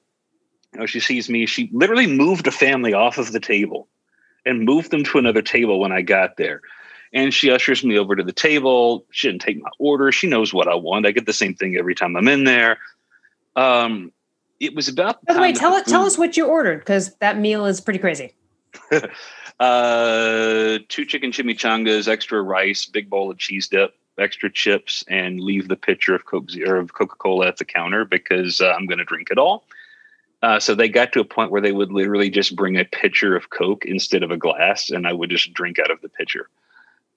you 0.72 0.80
know, 0.80 0.86
she 0.86 1.00
sees 1.00 1.28
me. 1.28 1.46
She 1.46 1.70
literally 1.72 2.06
moved 2.06 2.46
a 2.46 2.52
family 2.52 2.92
off 2.92 3.18
of 3.18 3.32
the 3.32 3.40
table 3.40 3.88
and 4.46 4.64
moved 4.64 4.90
them 4.90 5.02
to 5.04 5.18
another 5.18 5.42
table 5.42 5.80
when 5.80 5.92
I 5.92 6.02
got 6.02 6.36
there. 6.36 6.60
And 7.12 7.32
she 7.32 7.50
ushers 7.50 7.84
me 7.84 7.98
over 7.98 8.14
to 8.16 8.22
the 8.22 8.32
table. 8.32 9.04
She 9.10 9.28
didn't 9.28 9.42
take 9.42 9.60
my 9.60 9.70
order. 9.78 10.12
She 10.12 10.26
knows 10.26 10.52
what 10.52 10.68
I 10.68 10.74
want. 10.74 11.06
I 11.06 11.10
get 11.10 11.26
the 11.26 11.32
same 11.32 11.54
thing 11.54 11.76
every 11.76 11.94
time 11.94 12.16
I'm 12.16 12.28
in 12.28 12.44
there. 12.44 12.78
Um, 13.56 14.12
it 14.60 14.74
was 14.74 14.88
about. 14.88 15.24
By 15.24 15.34
the 15.34 15.40
way, 15.40 15.52
tell 15.52 15.74
it, 15.74 15.86
tell 15.86 16.04
us 16.04 16.18
what 16.18 16.36
you 16.36 16.46
ordered 16.46 16.80
because 16.80 17.14
that 17.16 17.38
meal 17.38 17.66
is 17.66 17.80
pretty 17.80 17.98
crazy. 17.98 18.34
uh, 19.60 20.78
two 20.88 21.04
chicken 21.04 21.30
chimichangas, 21.30 22.08
extra 22.08 22.42
rice, 22.42 22.86
big 22.86 23.08
bowl 23.08 23.30
of 23.30 23.38
cheese 23.38 23.68
dip, 23.68 23.94
extra 24.18 24.50
chips, 24.50 25.04
and 25.08 25.40
leave 25.40 25.68
the 25.68 25.76
pitcher 25.76 26.14
of 26.14 26.24
Coke 26.26 26.50
or 26.66 26.76
of 26.76 26.92
Coca 26.92 27.16
Cola 27.16 27.46
at 27.46 27.56
the 27.56 27.64
counter 27.64 28.04
because 28.04 28.60
uh, 28.60 28.72
I'm 28.72 28.86
going 28.86 28.98
to 28.98 29.04
drink 29.04 29.28
it 29.30 29.38
all. 29.38 29.64
Uh, 30.42 30.60
so 30.60 30.74
they 30.74 30.88
got 30.88 31.12
to 31.12 31.20
a 31.20 31.24
point 31.24 31.50
where 31.50 31.60
they 31.60 31.72
would 31.72 31.90
literally 31.90 32.30
just 32.30 32.54
bring 32.54 32.76
a 32.76 32.84
pitcher 32.84 33.34
of 33.34 33.50
Coke 33.50 33.84
instead 33.84 34.22
of 34.22 34.30
a 34.30 34.36
glass, 34.36 34.90
and 34.90 35.06
I 35.06 35.12
would 35.12 35.30
just 35.30 35.52
drink 35.52 35.78
out 35.78 35.90
of 35.90 36.00
the 36.00 36.08
pitcher. 36.08 36.48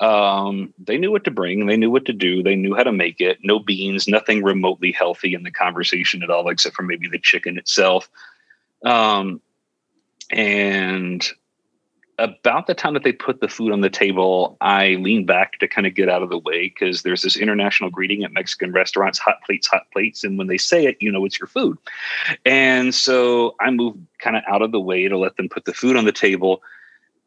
Um, 0.01 0.73
they 0.79 0.97
knew 0.97 1.11
what 1.11 1.23
to 1.25 1.31
bring, 1.31 1.67
they 1.67 1.77
knew 1.77 1.91
what 1.91 2.05
to 2.05 2.13
do, 2.13 2.41
they 2.41 2.55
knew 2.55 2.75
how 2.75 2.81
to 2.81 2.91
make 2.91 3.21
it. 3.21 3.37
No 3.43 3.59
beans, 3.59 4.07
nothing 4.07 4.43
remotely 4.43 4.91
healthy 4.91 5.35
in 5.35 5.43
the 5.43 5.51
conversation 5.51 6.23
at 6.23 6.31
all, 6.31 6.49
except 6.49 6.75
for 6.75 6.81
maybe 6.81 7.07
the 7.07 7.19
chicken 7.19 7.57
itself. 7.57 8.09
Um, 8.83 9.41
and 10.31 11.31
about 12.17 12.65
the 12.65 12.73
time 12.73 12.95
that 12.95 13.03
they 13.03 13.11
put 13.11 13.41
the 13.41 13.47
food 13.47 13.71
on 13.71 13.81
the 13.81 13.89
table, 13.91 14.57
I 14.59 14.95
leaned 14.95 15.27
back 15.27 15.59
to 15.59 15.67
kind 15.67 15.85
of 15.85 15.93
get 15.93 16.09
out 16.09 16.23
of 16.23 16.29
the 16.29 16.37
way 16.37 16.67
because 16.67 17.03
there's 17.03 17.21
this 17.21 17.37
international 17.37 17.91
greeting 17.91 18.23
at 18.23 18.31
Mexican 18.31 18.71
restaurants 18.71 19.19
hot 19.19 19.41
plates, 19.45 19.67
hot 19.67 19.83
plates. 19.93 20.23
And 20.23 20.35
when 20.37 20.47
they 20.47 20.57
say 20.57 20.85
it, 20.85 20.97
you 20.99 21.11
know 21.11 21.25
it's 21.25 21.39
your 21.39 21.47
food. 21.47 21.77
And 22.43 22.93
so 22.93 23.55
I 23.59 23.69
moved 23.69 23.99
kind 24.19 24.35
of 24.35 24.43
out 24.47 24.61
of 24.63 24.71
the 24.71 24.79
way 24.79 25.07
to 25.07 25.17
let 25.17 25.37
them 25.37 25.47
put 25.49 25.65
the 25.65 25.73
food 25.73 25.95
on 25.95 26.05
the 26.05 26.11
table. 26.11 26.63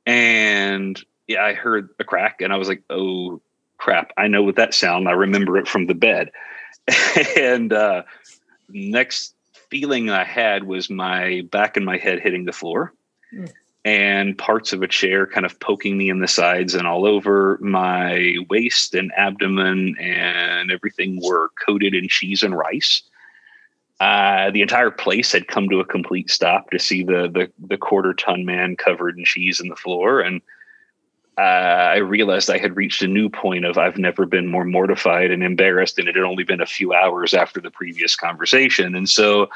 And 0.06 1.02
yeah, 1.26 1.44
I 1.44 1.54
heard 1.54 1.90
a 1.98 2.04
crack 2.04 2.40
and 2.40 2.52
I 2.52 2.56
was 2.56 2.68
like, 2.68 2.82
oh 2.90 3.40
crap, 3.78 4.12
I 4.16 4.28
know 4.28 4.42
what 4.42 4.56
that 4.56 4.74
sound. 4.74 5.08
I 5.08 5.12
remember 5.12 5.56
it 5.56 5.68
from 5.68 5.86
the 5.86 5.94
bed. 5.94 6.30
and 7.36 7.72
uh, 7.72 8.02
next 8.68 9.34
feeling 9.70 10.10
I 10.10 10.24
had 10.24 10.64
was 10.64 10.90
my 10.90 11.42
back 11.50 11.76
and 11.76 11.86
my 11.86 11.96
head 11.96 12.20
hitting 12.20 12.44
the 12.44 12.52
floor. 12.52 12.92
Mm 13.32 13.50
and 13.84 14.36
parts 14.38 14.72
of 14.72 14.82
a 14.82 14.88
chair 14.88 15.26
kind 15.26 15.44
of 15.44 15.60
poking 15.60 15.98
me 15.98 16.08
in 16.08 16.20
the 16.20 16.28
sides 16.28 16.74
and 16.74 16.86
all 16.86 17.06
over 17.06 17.58
my 17.60 18.34
waist 18.48 18.94
and 18.94 19.12
abdomen 19.16 19.94
and 20.00 20.70
everything 20.70 21.20
were 21.22 21.50
coated 21.64 21.94
in 21.94 22.08
cheese 22.08 22.42
and 22.42 22.56
rice. 22.56 23.02
Uh, 24.00 24.50
the 24.50 24.62
entire 24.62 24.90
place 24.90 25.32
had 25.32 25.48
come 25.48 25.68
to 25.68 25.80
a 25.80 25.84
complete 25.84 26.30
stop 26.30 26.70
to 26.70 26.78
see 26.78 27.04
the 27.04 27.28
the, 27.32 27.50
the 27.68 27.76
quarter 27.76 28.14
ton 28.14 28.44
man 28.44 28.74
covered 28.74 29.18
in 29.18 29.24
cheese 29.24 29.60
in 29.60 29.68
the 29.68 29.76
floor, 29.76 30.20
and 30.20 30.40
uh, 31.36 31.40
I 31.40 31.96
realized 31.96 32.48
I 32.50 32.58
had 32.58 32.76
reached 32.76 33.02
a 33.02 33.08
new 33.08 33.28
point 33.28 33.64
of 33.64 33.76
I've 33.76 33.98
never 33.98 34.24
been 34.26 34.46
more 34.46 34.64
mortified 34.64 35.30
and 35.30 35.42
embarrassed, 35.42 35.98
and 35.98 36.08
it 36.08 36.14
had 36.16 36.24
only 36.24 36.44
been 36.44 36.60
a 36.60 36.66
few 36.66 36.92
hours 36.92 37.34
after 37.34 37.60
the 37.60 37.70
previous 37.70 38.14
conversation, 38.14 38.94
and 38.94 39.08
so 39.08 39.48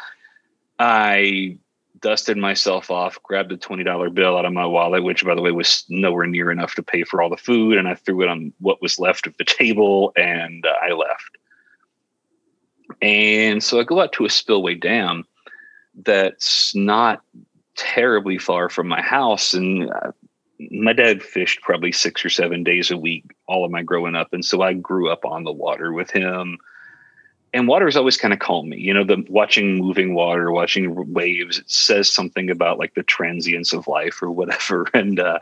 I 0.78 1.58
dusted 2.00 2.36
myself 2.36 2.90
off, 2.90 3.22
grabbed 3.22 3.52
a 3.52 3.56
$20 3.56 4.14
bill 4.14 4.36
out 4.36 4.44
of 4.44 4.52
my 4.52 4.66
wallet, 4.66 5.02
which 5.02 5.24
by 5.24 5.34
the 5.34 5.42
way 5.42 5.50
was 5.50 5.84
nowhere 5.88 6.26
near 6.26 6.50
enough 6.50 6.74
to 6.74 6.82
pay 6.82 7.04
for 7.04 7.20
all 7.20 7.30
the 7.30 7.36
food. 7.36 7.78
And 7.78 7.88
I 7.88 7.94
threw 7.94 8.22
it 8.22 8.28
on 8.28 8.52
what 8.60 8.82
was 8.82 8.98
left 8.98 9.26
of 9.26 9.36
the 9.36 9.44
table 9.44 10.12
and 10.16 10.64
uh, 10.64 10.74
I 10.82 10.92
left. 10.92 11.38
And 13.02 13.62
so 13.62 13.80
I 13.80 13.84
go 13.84 14.00
out 14.00 14.12
to 14.14 14.24
a 14.24 14.30
spillway 14.30 14.74
dam 14.74 15.24
that's 15.94 16.74
not 16.74 17.22
terribly 17.76 18.38
far 18.38 18.68
from 18.68 18.88
my 18.88 19.02
house. 19.02 19.54
And 19.54 19.90
uh, 19.90 20.12
my 20.70 20.92
dad 20.92 21.22
fished 21.22 21.60
probably 21.62 21.92
six 21.92 22.24
or 22.24 22.30
seven 22.30 22.64
days 22.64 22.90
a 22.90 22.96
week, 22.96 23.24
all 23.46 23.64
of 23.64 23.70
my 23.70 23.82
growing 23.82 24.16
up. 24.16 24.32
And 24.32 24.44
so 24.44 24.62
I 24.62 24.72
grew 24.72 25.10
up 25.10 25.24
on 25.24 25.44
the 25.44 25.52
water 25.52 25.92
with 25.92 26.10
him 26.10 26.58
and 27.52 27.66
water 27.66 27.86
has 27.86 27.96
always 27.96 28.16
kind 28.16 28.34
of 28.34 28.40
calmed 28.40 28.68
me. 28.68 28.78
You 28.78 28.92
know, 28.92 29.04
the 29.04 29.24
watching 29.28 29.76
moving 29.76 30.14
water, 30.14 30.52
watching 30.52 31.12
waves, 31.12 31.58
it 31.58 31.70
says 31.70 32.12
something 32.12 32.50
about 32.50 32.78
like 32.78 32.94
the 32.94 33.02
transience 33.02 33.72
of 33.72 33.88
life 33.88 34.22
or 34.22 34.30
whatever. 34.30 34.86
And 34.94 35.20
uh, 35.20 35.38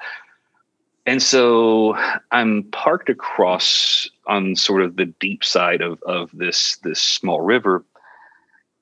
and 1.06 1.22
so 1.22 1.96
I'm 2.32 2.64
parked 2.64 3.08
across 3.08 4.10
on 4.26 4.56
sort 4.56 4.82
of 4.82 4.96
the 4.96 5.06
deep 5.06 5.44
side 5.44 5.80
of 5.80 6.02
of 6.02 6.30
this 6.32 6.76
this 6.78 7.00
small 7.00 7.40
river, 7.40 7.84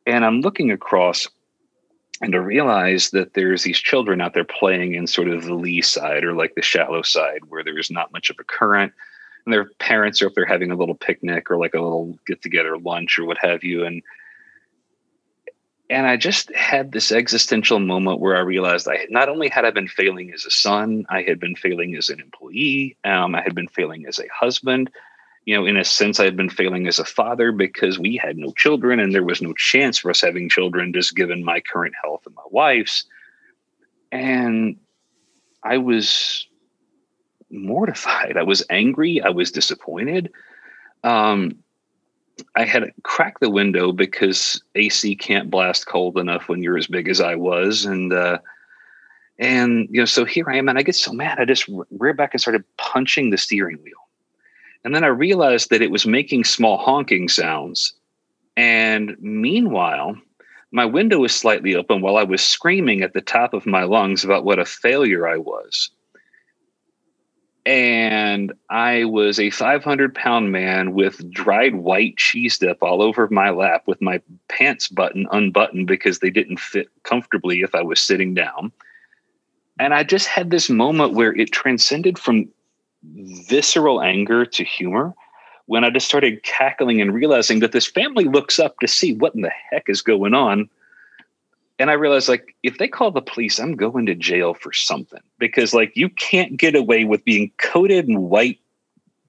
and 0.06 0.24
I'm 0.24 0.40
looking 0.40 0.70
across 0.70 1.28
and 2.20 2.33
to 2.33 2.40
realize 2.40 3.11
that 3.11 3.35
there's 3.35 3.64
these 3.64 3.79
children 3.79 4.20
out 4.20 4.35
there 4.35 4.44
playing 4.44 4.94
in 4.94 5.07
sort 5.07 5.29
of 5.29 5.44
the 5.44 5.55
lee 5.55 5.83
side 5.83 6.24
or 6.24 6.33
like 6.33 6.55
the 6.55 6.62
shallow 6.62 7.03
side 7.03 7.40
where 7.48 7.64
there's 7.64 7.90
not 7.90 8.12
much 8.12 8.31
of 8.31 8.37
a 8.38 8.44
current 8.44 8.92
and 9.44 9.53
their 9.53 9.66
parents 9.79 10.22
are 10.22 10.29
if 10.29 10.35
they're 10.35 10.44
having 10.44 10.70
a 10.70 10.77
little 10.77 10.94
picnic 10.94 11.50
or 11.50 11.59
like 11.59 11.74
a 11.74 11.81
little 11.81 12.18
get 12.27 12.40
together 12.42 12.79
lunch 12.79 13.18
or 13.18 13.24
what 13.24 13.38
have 13.38 13.64
you 13.64 13.85
and 13.85 14.03
and 15.90 16.07
I 16.07 16.16
just 16.16 16.53
had 16.55 16.92
this 16.92 17.12
existential 17.12 17.79
moment 17.79 18.18
where 18.18 18.37
I 18.37 18.40
realized 18.40 18.88
I 18.88 19.07
not 19.11 19.29
only 19.29 19.48
had 19.48 19.66
I 19.66 19.70
been 19.70 19.87
failing 19.87 20.33
as 20.33 20.46
a 20.46 20.50
son, 20.50 21.05
I 21.11 21.22
had 21.22 21.38
been 21.38 21.57
failing 21.57 21.94
as 21.94 22.09
an 22.09 22.20
employee, 22.20 22.96
um, 23.05 23.35
I 23.35 23.42
had 23.42 23.55
been 23.55 23.68
failing 23.68 24.07
as 24.07 24.18
a 24.18 24.27
husband. 24.35 24.90
You 25.44 25.54
know, 25.57 25.66
in 25.66 25.76
a 25.76 25.85
sense, 25.85 26.20
I 26.20 26.24
had 26.24 26.37
been 26.37 26.48
failing 26.48 26.87
as 26.87 26.98
a 26.98 27.04
father 27.04 27.52
because 27.52 27.98
we 27.98 28.16
had 28.16 28.38
no 28.38 28.52
children 28.52 28.98
and 28.98 29.14
there 29.14 29.24
was 29.24 29.42
no 29.42 29.52
chance 29.54 29.98
for 29.98 30.11
us 30.11 30.22
having 30.22 30.48
children, 30.48 30.92
just 30.92 31.14
given 31.14 31.44
my 31.44 31.61
current 31.61 31.94
health 32.02 32.22
and 32.24 32.35
my 32.35 32.42
wife's. 32.50 33.04
And 34.11 34.76
I 35.62 35.78
was 35.78 36.46
mortified. 37.50 38.37
I 38.37 38.42
was 38.42 38.64
angry. 38.70 39.20
I 39.20 39.30
was 39.30 39.50
disappointed. 39.50 40.33
Um, 41.02 41.59
I 42.57 42.64
had 42.64 42.92
cracked 43.02 43.40
the 43.40 43.50
window 43.50 43.92
because 43.92 44.62
AC 44.74 45.16
can't 45.16 45.50
blast 45.50 45.87
cold 45.87 46.18
enough 46.18 46.48
when 46.48 46.62
you're 46.62 46.78
as 46.78 46.87
big 46.87 47.09
as 47.09 47.20
I 47.20 47.37
was, 47.37 47.85
and 47.85 48.12
uh, 48.12 48.38
and 49.38 49.88
you 49.90 50.00
know, 50.00 50.04
so 50.04 50.24
here 50.24 50.50
I 50.50 50.57
am, 50.57 50.68
and 50.68 50.78
I 50.78 50.83
get 50.83 50.96
so 50.96 51.12
mad. 51.12 51.38
I 51.38 51.44
just 51.44 51.68
rear 51.90 52.14
back 52.14 52.35
and 52.35 52.40
started 52.40 52.64
punching 52.76 53.30
the 53.30 53.38
steering 53.38 53.78
wheel, 53.83 54.03
and 54.84 54.94
then 54.94 55.04
I 55.04 55.08
realized 55.08 55.70
that 55.70 55.82
it 55.82 55.90
was 55.90 56.06
making 56.06 56.44
small 56.44 56.78
honking 56.78 57.28
sounds. 57.28 57.94
And 58.56 59.16
meanwhile, 59.20 60.16
my 60.70 60.84
window 60.84 61.18
was 61.18 61.34
slightly 61.34 61.74
open 61.74 62.00
while 62.00 62.16
I 62.16 62.24
was 62.24 62.42
screaming 62.42 63.02
at 63.02 63.14
the 63.14 63.20
top 63.20 63.54
of 63.54 63.66
my 63.66 63.84
lungs 63.84 64.24
about 64.24 64.44
what 64.44 64.58
a 64.58 64.64
failure 64.64 65.26
I 65.26 65.38
was 65.38 65.90
and 67.66 68.52
I 68.68 69.04
was 69.04 69.40
a 69.40 69.50
500 69.50 70.14
pound 70.14 70.52
man 70.52 70.92
with 70.92 71.30
dried 71.30 71.76
white 71.76 72.16
cheese 72.16 72.58
dip 72.58 72.82
all 72.82 73.00
over 73.00 73.28
my 73.30 73.50
lap 73.50 73.84
with 73.86 74.02
my 74.02 74.20
pants 74.48 74.88
button 74.88 75.26
unbuttoned 75.32 75.86
because 75.86 76.18
they 76.18 76.30
didn't 76.30 76.60
fit 76.60 76.88
comfortably 77.04 77.62
if 77.62 77.74
I 77.74 77.82
was 77.82 78.00
sitting 78.00 78.34
down. 78.34 78.70
And 79.78 79.94
I 79.94 80.04
just 80.04 80.26
had 80.26 80.50
this 80.50 80.68
moment 80.68 81.14
where 81.14 81.34
it 81.34 81.52
transcended 81.52 82.18
from 82.18 82.48
visceral 83.12 84.00
anger 84.00 84.44
to 84.46 84.64
humor 84.64 85.14
when 85.66 85.84
I 85.84 85.90
just 85.90 86.06
started 86.06 86.42
cackling 86.42 87.00
and 87.00 87.14
realizing 87.14 87.60
that 87.60 87.72
this 87.72 87.86
family 87.86 88.24
looks 88.24 88.58
up 88.58 88.78
to 88.80 88.88
see 88.88 89.14
what 89.14 89.34
in 89.34 89.42
the 89.42 89.52
heck 89.70 89.88
is 89.88 90.02
going 90.02 90.34
on. 90.34 90.68
And 91.78 91.90
I 91.90 91.94
realized 91.94 92.28
like 92.28 92.54
if 92.62 92.78
they 92.78 92.86
call 92.86 93.10
the 93.10 93.22
police, 93.22 93.58
I'm 93.58 93.76
going 93.76 94.06
to 94.06 94.14
jail 94.14 94.54
for 94.54 94.72
something 94.72 95.22
because 95.38 95.74
like 95.74 95.96
you 95.96 96.08
can't 96.08 96.56
get 96.56 96.76
away 96.76 97.04
with 97.04 97.24
being 97.24 97.50
coated 97.58 98.08
in 98.08 98.28
white 98.28 98.60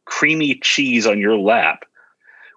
creamy 0.05 0.55
cheese 0.55 1.07
on 1.07 1.19
your 1.19 1.37
lap 1.37 1.85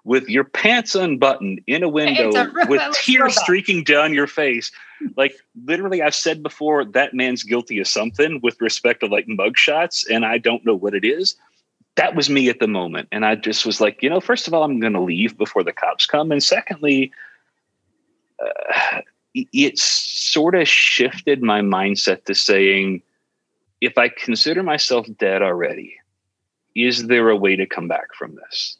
with 0.09 0.27
your 0.27 0.43
pants 0.43 0.95
unbuttoned 0.95 1.61
in 1.67 1.83
a 1.83 1.87
window 1.87 2.31
a 2.31 2.51
with 2.67 2.81
tears 2.93 3.39
streaking 3.39 3.83
down 3.83 4.11
your 4.11 4.25
face. 4.25 4.71
Like 5.15 5.35
literally, 5.65 6.01
I've 6.01 6.15
said 6.15 6.41
before 6.41 6.83
that 6.83 7.13
man's 7.13 7.43
guilty 7.43 7.77
of 7.79 7.87
something 7.87 8.39
with 8.41 8.59
respect 8.59 9.01
to 9.01 9.05
like 9.05 9.27
mugshots, 9.27 10.03
and 10.09 10.25
I 10.25 10.39
don't 10.39 10.65
know 10.65 10.73
what 10.73 10.95
it 10.95 11.05
is. 11.05 11.35
That 11.93 12.15
was 12.15 12.27
me 12.27 12.49
at 12.49 12.59
the 12.59 12.67
moment, 12.67 13.07
and 13.11 13.23
I 13.23 13.35
just 13.35 13.67
was 13.67 13.79
like, 13.79 14.01
you 14.01 14.09
know, 14.09 14.19
first 14.19 14.47
of 14.47 14.53
all, 14.55 14.63
I'm 14.63 14.79
going 14.79 14.93
to 14.93 14.99
leave 14.99 15.37
before 15.37 15.63
the 15.63 15.71
cops 15.71 16.07
come, 16.07 16.31
and 16.31 16.43
secondly. 16.43 17.11
Uh, 18.43 19.01
it's 19.53 19.83
sort 19.83 20.55
of 20.55 20.67
shifted 20.67 21.43
my 21.43 21.61
mindset 21.61 22.25
to 22.25 22.33
saying, 22.33 22.99
if 23.79 23.95
I 23.95 24.09
consider 24.09 24.63
myself 24.63 25.05
dead 25.19 25.43
already, 25.43 25.93
is 26.75 27.05
there 27.05 27.29
a 27.29 27.35
way 27.35 27.55
to 27.55 27.67
come 27.67 27.87
back 27.87 28.15
from 28.17 28.35
this? 28.35 28.79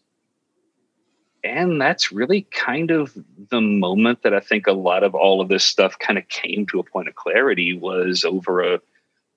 And 1.44 1.80
that's 1.80 2.12
really 2.12 2.42
kind 2.52 2.92
of 2.92 3.18
the 3.50 3.62
moment 3.62 4.24
that 4.24 4.34
I 4.34 4.40
think 4.40 4.68
a 4.68 4.74
lot 4.74 5.04
of 5.04 5.16
all 5.16 5.42
of 5.42 5.48
this 5.48 5.64
stuff 5.64 5.98
kind 6.00 6.20
of 6.20 6.28
came 6.28 6.66
to 6.68 6.80
a 6.80 6.84
point 6.84 7.08
of 7.08 7.16
clarity 7.16 7.74
was 7.74 8.26
over 8.26 8.62
a 8.62 8.82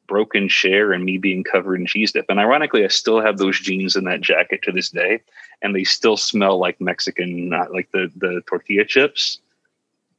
broken 0.08 0.48
chair 0.48 0.92
and 0.92 1.04
me 1.04 1.16
being 1.16 1.44
covered 1.44 1.76
in 1.76 1.86
cheese 1.86 2.12
dip. 2.12 2.26
And 2.28 2.40
ironically, 2.40 2.84
I 2.84 2.88
still 2.88 3.20
have 3.20 3.38
those 3.38 3.58
jeans 3.60 3.94
and 3.94 4.06
that 4.08 4.20
jacket 4.20 4.62
to 4.62 4.72
this 4.72 4.90
day, 4.90 5.20
and 5.62 5.74
they 5.74 5.84
still 5.84 6.16
smell 6.16 6.58
like 6.58 6.80
Mexican, 6.80 7.48
not 7.48 7.72
like 7.72 7.90
the 7.92 8.10
the 8.16 8.42
tortilla 8.46 8.84
chips 8.84 9.38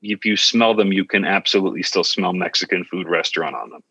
if 0.03 0.25
you 0.25 0.35
smell 0.35 0.73
them, 0.73 0.91
you 0.91 1.05
can 1.05 1.25
absolutely 1.25 1.83
still 1.83 2.03
smell 2.03 2.33
Mexican 2.33 2.83
food 2.83 3.07
restaurant 3.07 3.55
on 3.55 3.69
them. 3.69 3.83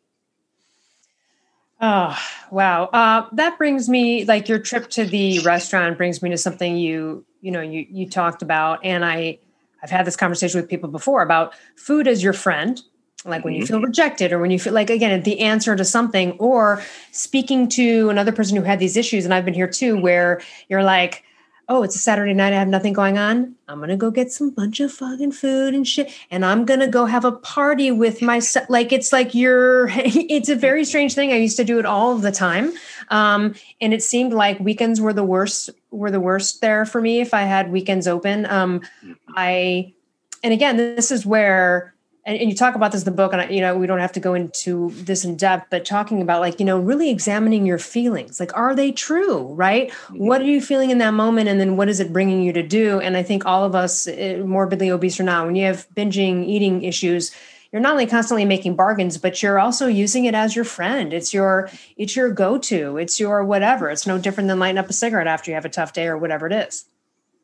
Oh, 1.85 2.17
wow. 2.53 2.85
Uh, 2.85 3.27
that 3.33 3.59
brings 3.59 3.89
me 3.89 4.25
like 4.25 4.49
your 4.49 4.61
trip 4.61 4.89
to 4.91 5.05
the 5.05 5.41
restaurant 5.41 5.97
brings 5.97 6.23
me 6.23 6.31
to 6.31 6.39
something 6.39 6.77
you, 6.77 7.25
you 7.41 7.51
know, 7.51 7.61
you, 7.61 7.85
you 7.91 8.09
talked 8.09 8.41
about. 8.41 8.85
And 8.85 9.05
I, 9.05 9.39
I've 9.83 9.91
had 9.91 10.07
this 10.07 10.15
conversation 10.15 10.61
with 10.61 10.71
people 10.71 10.89
before 10.89 11.23
about 11.23 11.55
food 11.75 12.07
as 12.07 12.23
your 12.23 12.35
friend, 12.35 12.81
like 13.25 13.45
when 13.45 13.55
you 13.55 13.65
mm-hmm. 13.65 13.75
feel 13.75 13.83
rejected 13.83 14.33
or 14.33 14.39
when 14.39 14.53
you 14.53 14.61
feel 14.61 14.73
like, 14.73 14.91
again, 14.91 15.25
the 15.25 15.41
answer 15.41 15.75
to 15.75 15.85
something 15.85 16.33
or 16.39 16.81
speaking 17.11 17.69
to 17.71 18.11
another 18.11 18.31
person 18.31 18.57
who 18.57 18.63
had 18.63 18.79
these 18.79 18.97
issues. 18.97 19.25
And 19.25 19.35
I've 19.35 19.45
been 19.45 19.53
here 19.53 19.67
too, 19.67 20.01
where 20.01 20.41
you're 20.69 20.85
like, 20.85 21.25
oh, 21.69 21.83
it's 21.83 21.95
a 21.95 21.99
Saturday 21.99 22.35
night. 22.35 22.53
I 22.53 22.59
have 22.59 22.69
nothing 22.69 22.93
going 22.93 23.19
on. 23.19 23.55
I'm 23.69 23.79
going 23.79 23.89
to 23.89 23.97
go 23.97 24.11
get 24.11 24.33
some 24.33 24.51
bunch 24.51 24.81
of 24.81 24.93
fucking 24.93 25.33
food 25.33 25.75
and 25.75 25.87
shit. 25.87 26.13
And 26.31 26.45
I'm 26.45 26.65
going 26.65 26.81
to 26.81 26.87
go 26.87 27.07
have 27.07 27.25
a 27.25 27.33
party 27.33 27.91
with 27.91 28.21
myself. 28.21 28.69
Like, 28.69 28.93
it's 28.93 29.13
like 29.13 29.35
you're, 29.35 29.89
it's 29.95 30.49
a 30.49 30.57
very 30.57 30.85
strange 30.85 31.15
thing. 31.15 31.33
I 31.33 31.37
used 31.37 31.57
to 31.57 31.65
do 31.65 31.79
it 31.79 31.87
all 31.87 32.17
the 32.19 32.33
time. 32.33 32.73
Um, 33.09 33.55
and 33.81 33.95
it 33.95 34.03
seemed 34.03 34.33
like 34.33 34.59
weekends 34.61 35.01
were 35.01 35.13
the 35.13 35.25
worst, 35.25 35.71
were 35.91 36.11
the 36.11 36.21
worst 36.21 36.61
there 36.61 36.85
for 36.85 37.01
me 37.01 37.21
if 37.21 37.33
I 37.33 37.43
had 37.43 37.71
weekends 37.71 38.07
open. 38.07 38.47
Um, 38.47 38.81
mm-hmm. 38.81 39.13
I, 39.37 39.95
and 40.43 40.53
again, 40.53 40.77
this 40.77 41.11
is 41.11 41.25
where 41.25 41.95
and, 42.25 42.39
and, 42.39 42.49
you 42.49 42.55
talk 42.55 42.77
about 42.77 42.93
this 42.93 43.03
in 43.03 43.05
the 43.05 43.11
book 43.11 43.33
and 43.33 43.53
you 43.53 43.61
know 43.61 43.77
we 43.77 43.87
don't 43.87 43.99
have 43.99 44.13
to 44.13 44.21
go 44.21 44.35
into 44.35 44.91
this 44.91 45.25
in 45.25 45.37
depth 45.37 45.69
but 45.71 45.85
talking 45.85 46.23
about 46.23 46.41
like 46.41 46.61
you 46.61 46.67
know 46.67 46.79
really 46.79 47.11
examining 47.11 47.67
your 47.67 47.79
feelings. 47.79 48.39
Like 48.39 48.57
are 48.57 48.75
they 48.75 48.93
true 48.93 49.53
right? 49.55 49.91
Mm-hmm. 49.91 50.27
what 50.27 50.41
are 50.41 50.45
you 50.45 50.61
feeling 50.61 50.91
in 50.91 50.99
that 50.99 51.15
moment 51.15 51.49
and 51.49 51.61
then 51.61 51.77
what 51.77 51.89
is 51.89 52.01
it 52.01 52.13
bringing 52.13 52.43
you 52.43 52.53
to 52.53 52.63
do? 52.63 53.01
And 53.01 53.17
i 53.17 53.23
think 53.23 53.45
all 53.45 53.65
of 53.65 53.75
us 53.75 54.07
eh, 54.07 54.39
morbidly 54.39 54.91
obese 54.91 55.19
or 55.19 55.25
not 55.25 55.47
when 55.47 55.57
you 55.57 55.67
have 55.67 55.87
binging 55.95 56.47
eating 56.47 56.83
issues 56.83 57.33
you're 57.73 57.81
not 57.81 57.93
only 57.93 58.07
constantly 58.07 58.45
making 58.45 58.77
bargains 58.77 59.17
but 59.17 59.43
you're 59.43 59.59
also 59.59 59.87
using 59.87 60.27
it 60.27 60.35
as 60.35 60.55
your 60.55 60.65
friend. 60.65 61.13
It's 61.13 61.33
your 61.33 61.71
it's 61.97 62.15
your 62.15 62.31
go-to. 62.31 62.99
It's 62.99 63.19
your 63.19 63.45
whatever. 63.45 63.89
It's 63.89 64.07
no 64.07 64.19
different 64.19 64.49
than 64.49 64.59
lighting 64.59 64.79
up 64.79 64.91
a 64.91 64.93
cigarette 64.93 65.27
after 65.27 65.51
you 65.51 65.55
have 65.55 65.65
a 65.65 65.71
tough 65.71 65.93
day 65.93 66.07
or 66.07 66.19
whatever 66.19 66.47
it 66.47 66.53
is. 66.53 66.85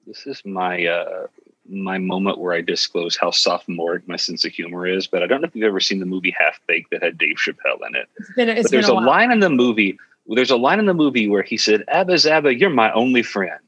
This 0.07 0.27
is 0.27 0.43
my 0.45 0.85
uh 0.85 1.27
my 1.69 1.99
moment 1.99 2.39
where 2.39 2.55
I 2.55 2.61
disclose 2.61 3.17
how 3.17 3.31
sophomoric 3.31 4.07
my 4.09 4.17
sense 4.17 4.45
of 4.45 4.53
humor 4.53 4.87
is. 4.87 5.07
But 5.07 5.23
I 5.23 5.27
don't 5.27 5.41
know 5.41 5.47
if 5.47 5.55
you've 5.55 5.65
ever 5.65 5.81
seen 5.81 6.01
the 6.01 6.07
movie 6.07 6.35
Half 6.39 6.61
Baked 6.67 6.91
that 6.91 7.03
had 7.03 7.19
Dave 7.19 7.37
Chappelle 7.37 7.87
in 7.87 7.95
it. 7.95 8.09
It's 8.17 8.33
been, 8.33 8.49
it's 8.49 8.63
but 8.63 8.71
there's 8.71 8.89
a, 8.89 8.93
a 8.93 8.95
line 8.95 9.31
in 9.31 9.41
the 9.41 9.51
movie. 9.51 9.99
There's 10.27 10.51
a 10.51 10.57
line 10.57 10.79
in 10.79 10.87
the 10.87 10.95
movie 10.95 11.29
where 11.29 11.43
he 11.43 11.57
said, 11.57 11.85
"Abba 11.89 12.15
Zaba, 12.15 12.59
you're 12.59 12.71
my 12.71 12.93
only 12.93 13.23
friend," 13.23 13.61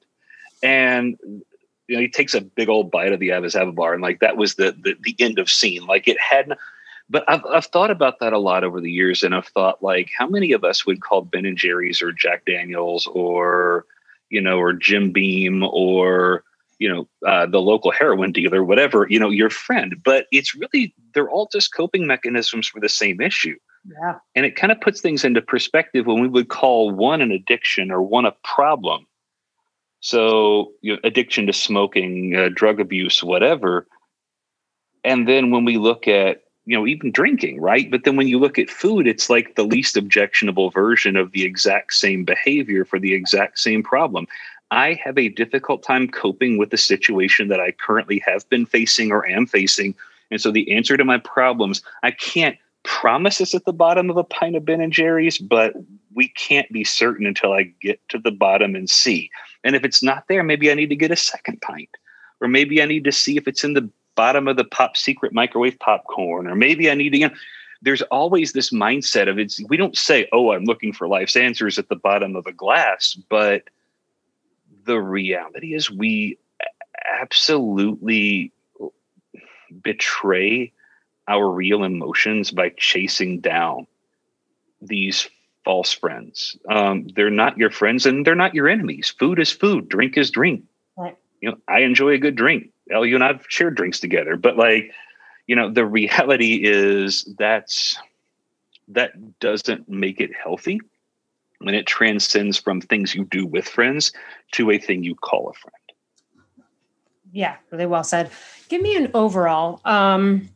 and 0.63 1.19
you 1.89 1.97
know 1.97 2.01
he 2.01 2.09
takes 2.09 2.35
a 2.35 2.41
big 2.41 2.69
old 2.69 2.91
bite 2.91 3.13
of 3.13 3.21
the 3.21 3.33
Abba 3.33 3.49
Zaba 3.49 3.75
bar, 3.75 3.95
and 3.95 4.03
like 4.03 4.21
that 4.21 4.37
was 4.37 4.55
the 4.55 4.77
the, 4.83 4.97
the 5.03 5.17
end 5.19 5.39
of 5.39 5.51
scene. 5.51 5.87
Like 5.87 6.09
it 6.09 6.19
had. 6.21 6.57
But 7.13 7.25
I've, 7.27 7.45
I've 7.47 7.67
thought 7.67 7.91
about 7.91 8.21
that 8.21 8.33
a 8.33 8.39
lot 8.39 8.63
over 8.63 8.81
the 8.81 8.91
years, 8.91 9.25
and 9.25 9.35
I've 9.35 9.49
thought 9.49 9.83
like, 9.83 10.13
how 10.17 10.29
many 10.29 10.53
of 10.53 10.63
us 10.63 10.87
would 10.87 11.01
call 11.01 11.23
Ben 11.23 11.45
and 11.45 11.57
Jerry's 11.57 12.01
or 12.01 12.13
Jack 12.13 12.45
Daniels 12.45 13.09
or 13.09 13.85
you 14.29 14.41
know 14.41 14.59
or 14.59 14.73
Jim 14.73 15.11
Beam 15.11 15.65
or 15.65 16.45
you 16.81 16.89
know 16.89 17.09
uh, 17.29 17.47
the 17.47 17.61
local 17.61 17.93
heroin 17.93 18.33
dealer 18.33 18.65
whatever 18.65 19.07
you 19.09 19.21
know 19.21 19.31
your 19.31 19.51
friend 19.51 19.95
but 20.03 20.27
it's 20.33 20.55
really 20.57 20.93
they're 21.15 21.31
all 21.31 21.49
just 21.53 21.75
coping 21.75 22.07
mechanisms 22.07 22.69
for 22.69 22.81
the 22.81 22.89
same 22.89 23.21
issue. 23.21 23.57
Yeah. 23.89 24.17
And 24.35 24.45
it 24.45 24.57
kind 24.57 24.73
of 24.73 24.81
puts 24.81 25.01
things 25.01 25.25
into 25.25 25.41
perspective 25.41 26.07
when 26.07 26.21
we 26.21 26.29
would 26.29 26.49
call 26.49 26.91
one 26.91 27.21
an 27.21 27.33
addiction 27.33 27.91
or 27.91 28.03
one 28.03 28.27
a 28.27 28.35
problem. 28.45 29.07
So 30.01 30.73
you 30.83 30.95
know, 30.95 31.01
addiction 31.05 31.47
to 31.47 31.53
smoking 31.53 32.37
uh, 32.37 32.51
drug 32.55 32.81
abuse 32.81 33.23
whatever. 33.23 33.87
And 35.05 35.27
then 35.27 35.51
when 35.51 35.65
we 35.65 35.79
look 35.79 36.09
at 36.09 36.43
you 36.67 36.77
know 36.77 36.87
even 36.87 37.11
drinking 37.11 37.61
right? 37.61 37.91
But 37.91 38.05
then 38.05 38.17
when 38.17 38.29
you 38.29 38.39
look 38.39 38.59
at 38.59 38.71
food 38.71 39.07
it's 39.07 39.31
like 39.31 39.55
the 39.55 39.65
least 39.65 39.97
objectionable 39.97 40.71
version 40.71 41.17
of 41.17 41.33
the 41.33 41.45
exact 41.45 41.95
same 41.95 42.25
behavior 42.25 42.85
for 42.85 42.99
the 42.99 43.15
exact 43.15 43.59
same 43.59 43.83
problem 43.83 44.27
I 44.71 44.95
have 45.05 45.19
a 45.19 45.29
difficult 45.29 45.83
time 45.83 46.09
coping 46.09 46.59
with 46.59 46.71
the 46.71 46.79
situation 46.79 47.49
that 47.49 47.61
I 47.61 47.73
currently 47.73 48.23
have 48.27 48.49
been 48.49 48.67
facing 48.67 49.11
or 49.11 49.27
am 49.27 49.47
facing. 49.47 49.95
And 50.31 50.41
so 50.41 50.51
the 50.51 50.73
answer 50.73 50.97
to 50.97 51.05
my 51.05 51.19
problems, 51.19 51.83
I 52.03 52.13
can't 52.13 52.57
promise 52.83 53.41
it's 53.41 53.55
at 53.55 53.65
the 53.65 53.73
bottom 53.73 54.11
of 54.11 54.17
a 54.17 54.25
pint 54.25 54.57
of 54.57 54.65
Ben 54.65 54.81
and 54.81 54.93
Jerry's, 54.93 55.39
but 55.39 55.75
we 56.15 56.29
can't 56.29 56.71
be 56.73 56.85
certain 56.85 57.27
until 57.27 57.53
I 57.53 57.65
get 57.81 58.01
to 58.09 58.19
the 58.19 58.31
bottom 58.31 58.75
and 58.75 58.89
see. 58.89 59.31
And 59.65 59.77
if 59.77 59.85
it's 59.85 60.03
not 60.03 60.29
there, 60.29 60.43
maybe 60.43 60.71
I 60.71 60.75
need 60.75 60.89
to 60.91 60.97
get 60.97 61.11
a 61.11 61.17
second 61.17 61.61
pint. 61.61 61.91
Or 62.41 62.49
maybe 62.49 62.81
I 62.81 62.87
need 62.87 63.05
to 63.05 63.13
see 63.13 63.37
if 63.37 63.47
it's 63.47 63.65
in 63.65 63.75
the 63.75 63.89
bottom 64.15 64.49
of 64.49 64.57
the 64.57 64.65
pop 64.65 64.97
secret 64.97 65.33
microwave 65.33 65.79
popcorn. 65.79 66.47
Or 66.47 66.55
maybe 66.55 66.91
I 66.91 66.95
need 66.95 67.11
to, 67.11 67.19
you 67.19 67.29
know, 67.29 67.35
there's 67.83 68.03
always 68.03 68.53
this 68.53 68.71
mindset 68.71 69.29
of 69.29 69.39
it's 69.39 69.61
we 69.69 69.77
don't 69.77 69.97
say, 69.97 70.29
oh, 70.33 70.53
I'm 70.53 70.65
looking 70.65 70.93
for 70.93 71.09
life's 71.09 71.37
answers 71.37 71.79
at 71.79 71.89
the 71.89 71.97
bottom 71.97 72.37
of 72.37 72.47
a 72.47 72.53
glass, 72.53 73.19
but 73.29 73.65
the 74.85 75.01
reality 75.01 75.75
is 75.75 75.91
we 75.91 76.39
absolutely 77.21 78.53
betray 79.83 80.73
our 81.29 81.49
real 81.49 81.85
emotions 81.85 82.51
by 82.51 82.71
chasing 82.77 83.41
down 83.41 83.87
these 84.83 85.29
false 85.65 85.93
friends. 85.93 86.57
Um, 86.69 87.07
they're 87.15 87.31
not 87.31 87.59
your 87.59 87.71
friends 87.71 88.07
and 88.07 88.27
they're 88.27 88.35
not 88.35 88.55
your 88.55 88.69
enemies. 88.69 89.15
Food 89.19 89.39
is 89.39 89.51
food, 89.51 89.89
drink 89.89 90.17
is 90.17 90.31
drink. 90.31 90.65
Right. 90.97 91.17
You 91.41 91.51
know, 91.51 91.57
I 91.69 91.81
enjoy 91.81 92.11
a 92.11 92.19
good 92.19 92.37
drink. 92.37 92.71
Elle, 92.91 93.07
you 93.07 93.15
and 93.15 93.25
I've 93.25 93.45
shared 93.49 93.77
drinks 93.77 94.01
together, 94.01 94.37
but 94.37 94.57
like, 94.57 94.93
you 95.47 95.57
know, 95.57 95.71
the 95.71 95.85
reality 95.85 96.61
is 96.63 97.25
that's 97.39 97.97
that 98.89 99.39
doesn't 99.39 99.89
make 99.89 100.21
it 100.21 100.31
healthy 100.35 100.81
when 101.61 101.75
it 101.75 101.87
transcends 101.87 102.59
from 102.59 102.81
things 102.81 103.15
you 103.15 103.25
do 103.25 103.47
with 103.47 103.69
friends 103.69 104.13
to 104.53 104.71
a 104.71 104.79
thing 104.79 105.05
you 105.05 105.15
call 105.15 105.49
a 105.51 105.53
friend. 105.53 105.75
Yeah, 107.33 107.57
really 107.71 107.87
well 107.87 108.03
said. 108.03 108.31
Give 108.69 108.83
me 108.83 108.97
an 108.97 109.11
overall 109.15 109.81
um, 109.85 110.49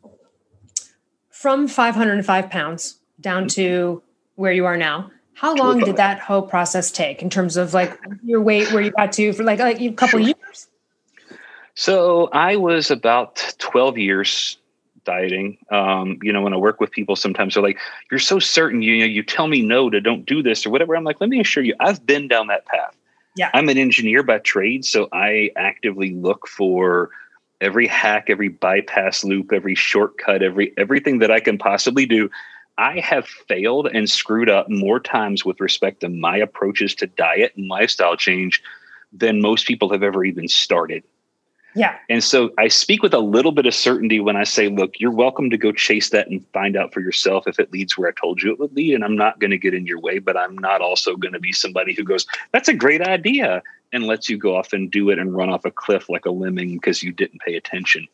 from 1.30 1.68
505 1.68 2.50
pounds 2.50 2.98
down 3.20 3.48
to 3.48 4.02
where 4.34 4.52
you 4.52 4.64
are 4.66 4.76
now. 4.76 5.10
How 5.34 5.54
long 5.54 5.80
did 5.80 5.96
that 5.96 6.20
whole 6.20 6.42
process 6.42 6.90
take 6.90 7.20
in 7.20 7.28
terms 7.28 7.56
of 7.56 7.74
like 7.74 7.98
your 8.24 8.40
weight 8.40 8.72
where 8.72 8.82
you 8.82 8.92
got 8.92 9.12
to 9.12 9.32
for 9.32 9.42
like, 9.42 9.58
like 9.58 9.80
a 9.80 9.92
couple 9.92 10.20
years? 10.20 10.68
So 11.74 12.28
I 12.32 12.56
was 12.56 12.90
about 12.90 13.54
12 13.58 13.98
years 13.98 14.58
dieting. 15.04 15.58
Um, 15.70 16.18
you 16.22 16.32
know, 16.32 16.42
when 16.42 16.52
I 16.52 16.56
work 16.56 16.80
with 16.80 16.90
people, 16.90 17.16
sometimes 17.16 17.54
they're 17.54 17.62
like, 17.62 17.78
"You're 18.10 18.20
so 18.20 18.38
certain. 18.38 18.82
You, 18.82 18.94
you 18.94 19.00
know, 19.00 19.10
you 19.10 19.22
tell 19.22 19.46
me 19.46 19.62
no 19.62 19.90
to 19.90 20.00
don't 20.00 20.24
do 20.24 20.42
this 20.42 20.66
or 20.66 20.70
whatever." 20.70 20.96
I'm 20.96 21.04
like, 21.04 21.20
"Let 21.20 21.30
me 21.30 21.40
assure 21.40 21.62
you, 21.62 21.74
I've 21.80 22.04
been 22.04 22.28
down 22.28 22.48
that 22.48 22.66
path. 22.66 22.96
Yeah, 23.36 23.50
I'm 23.54 23.68
an 23.68 23.78
engineer 23.78 24.22
by 24.22 24.38
trade, 24.38 24.84
so 24.84 25.08
I 25.12 25.50
actively 25.56 26.12
look 26.14 26.46
for 26.48 27.10
every 27.60 27.86
hack, 27.86 28.26
every 28.28 28.48
bypass 28.48 29.24
loop, 29.24 29.52
every 29.52 29.74
shortcut, 29.74 30.42
every 30.42 30.72
everything 30.76 31.18
that 31.20 31.30
I 31.30 31.40
can 31.40 31.58
possibly 31.58 32.06
do." 32.06 32.30
I 32.76 32.98
have 32.98 33.28
failed 33.28 33.88
and 33.92 34.10
screwed 34.10 34.50
up 34.50 34.68
more 34.68 34.98
times 34.98 35.44
with 35.44 35.60
respect 35.60 36.00
to 36.00 36.08
my 36.08 36.36
approaches 36.36 36.94
to 36.96 37.06
diet 37.06 37.52
and 37.56 37.68
lifestyle 37.68 38.16
change 38.16 38.60
than 39.12 39.40
most 39.40 39.66
people 39.66 39.92
have 39.92 40.02
ever 40.02 40.24
even 40.24 40.48
started. 40.48 41.04
Yeah. 41.74 41.96
And 42.08 42.22
so 42.22 42.52
I 42.56 42.68
speak 42.68 43.02
with 43.02 43.14
a 43.14 43.18
little 43.18 43.50
bit 43.50 43.66
of 43.66 43.74
certainty 43.74 44.20
when 44.20 44.36
I 44.36 44.44
say, 44.44 44.68
look, 44.68 45.00
you're 45.00 45.10
welcome 45.10 45.50
to 45.50 45.56
go 45.56 45.72
chase 45.72 46.10
that 46.10 46.28
and 46.28 46.46
find 46.52 46.76
out 46.76 46.92
for 46.92 47.00
yourself 47.00 47.48
if 47.48 47.58
it 47.58 47.72
leads 47.72 47.98
where 47.98 48.08
I 48.08 48.12
told 48.12 48.42
you 48.42 48.52
it 48.52 48.60
would 48.60 48.74
lead. 48.74 48.94
And 48.94 49.04
I'm 49.04 49.16
not 49.16 49.40
going 49.40 49.50
to 49.50 49.58
get 49.58 49.74
in 49.74 49.84
your 49.84 49.98
way, 49.98 50.20
but 50.20 50.36
I'm 50.36 50.56
not 50.56 50.80
also 50.80 51.16
going 51.16 51.32
to 51.32 51.40
be 51.40 51.52
somebody 51.52 51.92
who 51.94 52.04
goes, 52.04 52.26
that's 52.52 52.68
a 52.68 52.74
great 52.74 53.02
idea 53.02 53.62
and 53.92 54.04
lets 54.04 54.28
you 54.28 54.38
go 54.38 54.56
off 54.56 54.72
and 54.72 54.90
do 54.90 55.10
it 55.10 55.18
and 55.18 55.34
run 55.34 55.50
off 55.50 55.64
a 55.64 55.70
cliff 55.70 56.08
like 56.08 56.26
a 56.26 56.30
lemming 56.30 56.74
because 56.74 57.02
you 57.02 57.12
didn't 57.12 57.40
pay 57.40 57.56
attention. 57.56 58.06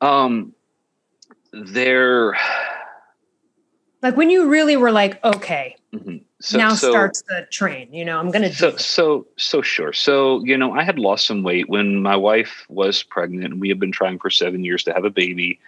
Um, 0.00 0.52
there. 1.52 2.36
Like 4.02 4.16
when 4.16 4.30
you 4.30 4.48
really 4.48 4.76
were 4.76 4.90
like, 4.90 5.24
okay, 5.24 5.76
mm-hmm 5.94 6.16
so, 6.42 6.58
now 6.58 6.74
so, 6.74 6.90
starts 6.90 7.22
the 7.28 7.46
train 7.50 7.92
you 7.92 8.04
know 8.04 8.18
i'm 8.18 8.30
gonna 8.30 8.52
so 8.52 8.76
so 8.76 9.26
so 9.36 9.62
sure. 9.62 9.92
So 9.92 10.42
you 10.44 10.56
know 10.56 10.72
i 10.72 10.82
had 10.82 10.98
lost 10.98 11.26
some 11.26 11.42
weight 11.42 11.68
when 11.68 12.02
my 12.02 12.16
wife 12.16 12.66
was 12.68 13.02
pregnant 13.02 13.52
and 13.52 13.60
we 13.60 13.68
had 13.68 13.78
been 13.78 13.92
trying 13.92 14.18
for 14.18 14.30
seven 14.30 14.64
years 14.64 14.84
to 14.84 14.92
have 14.92 15.04
a 15.04 15.10
baby. 15.10 15.60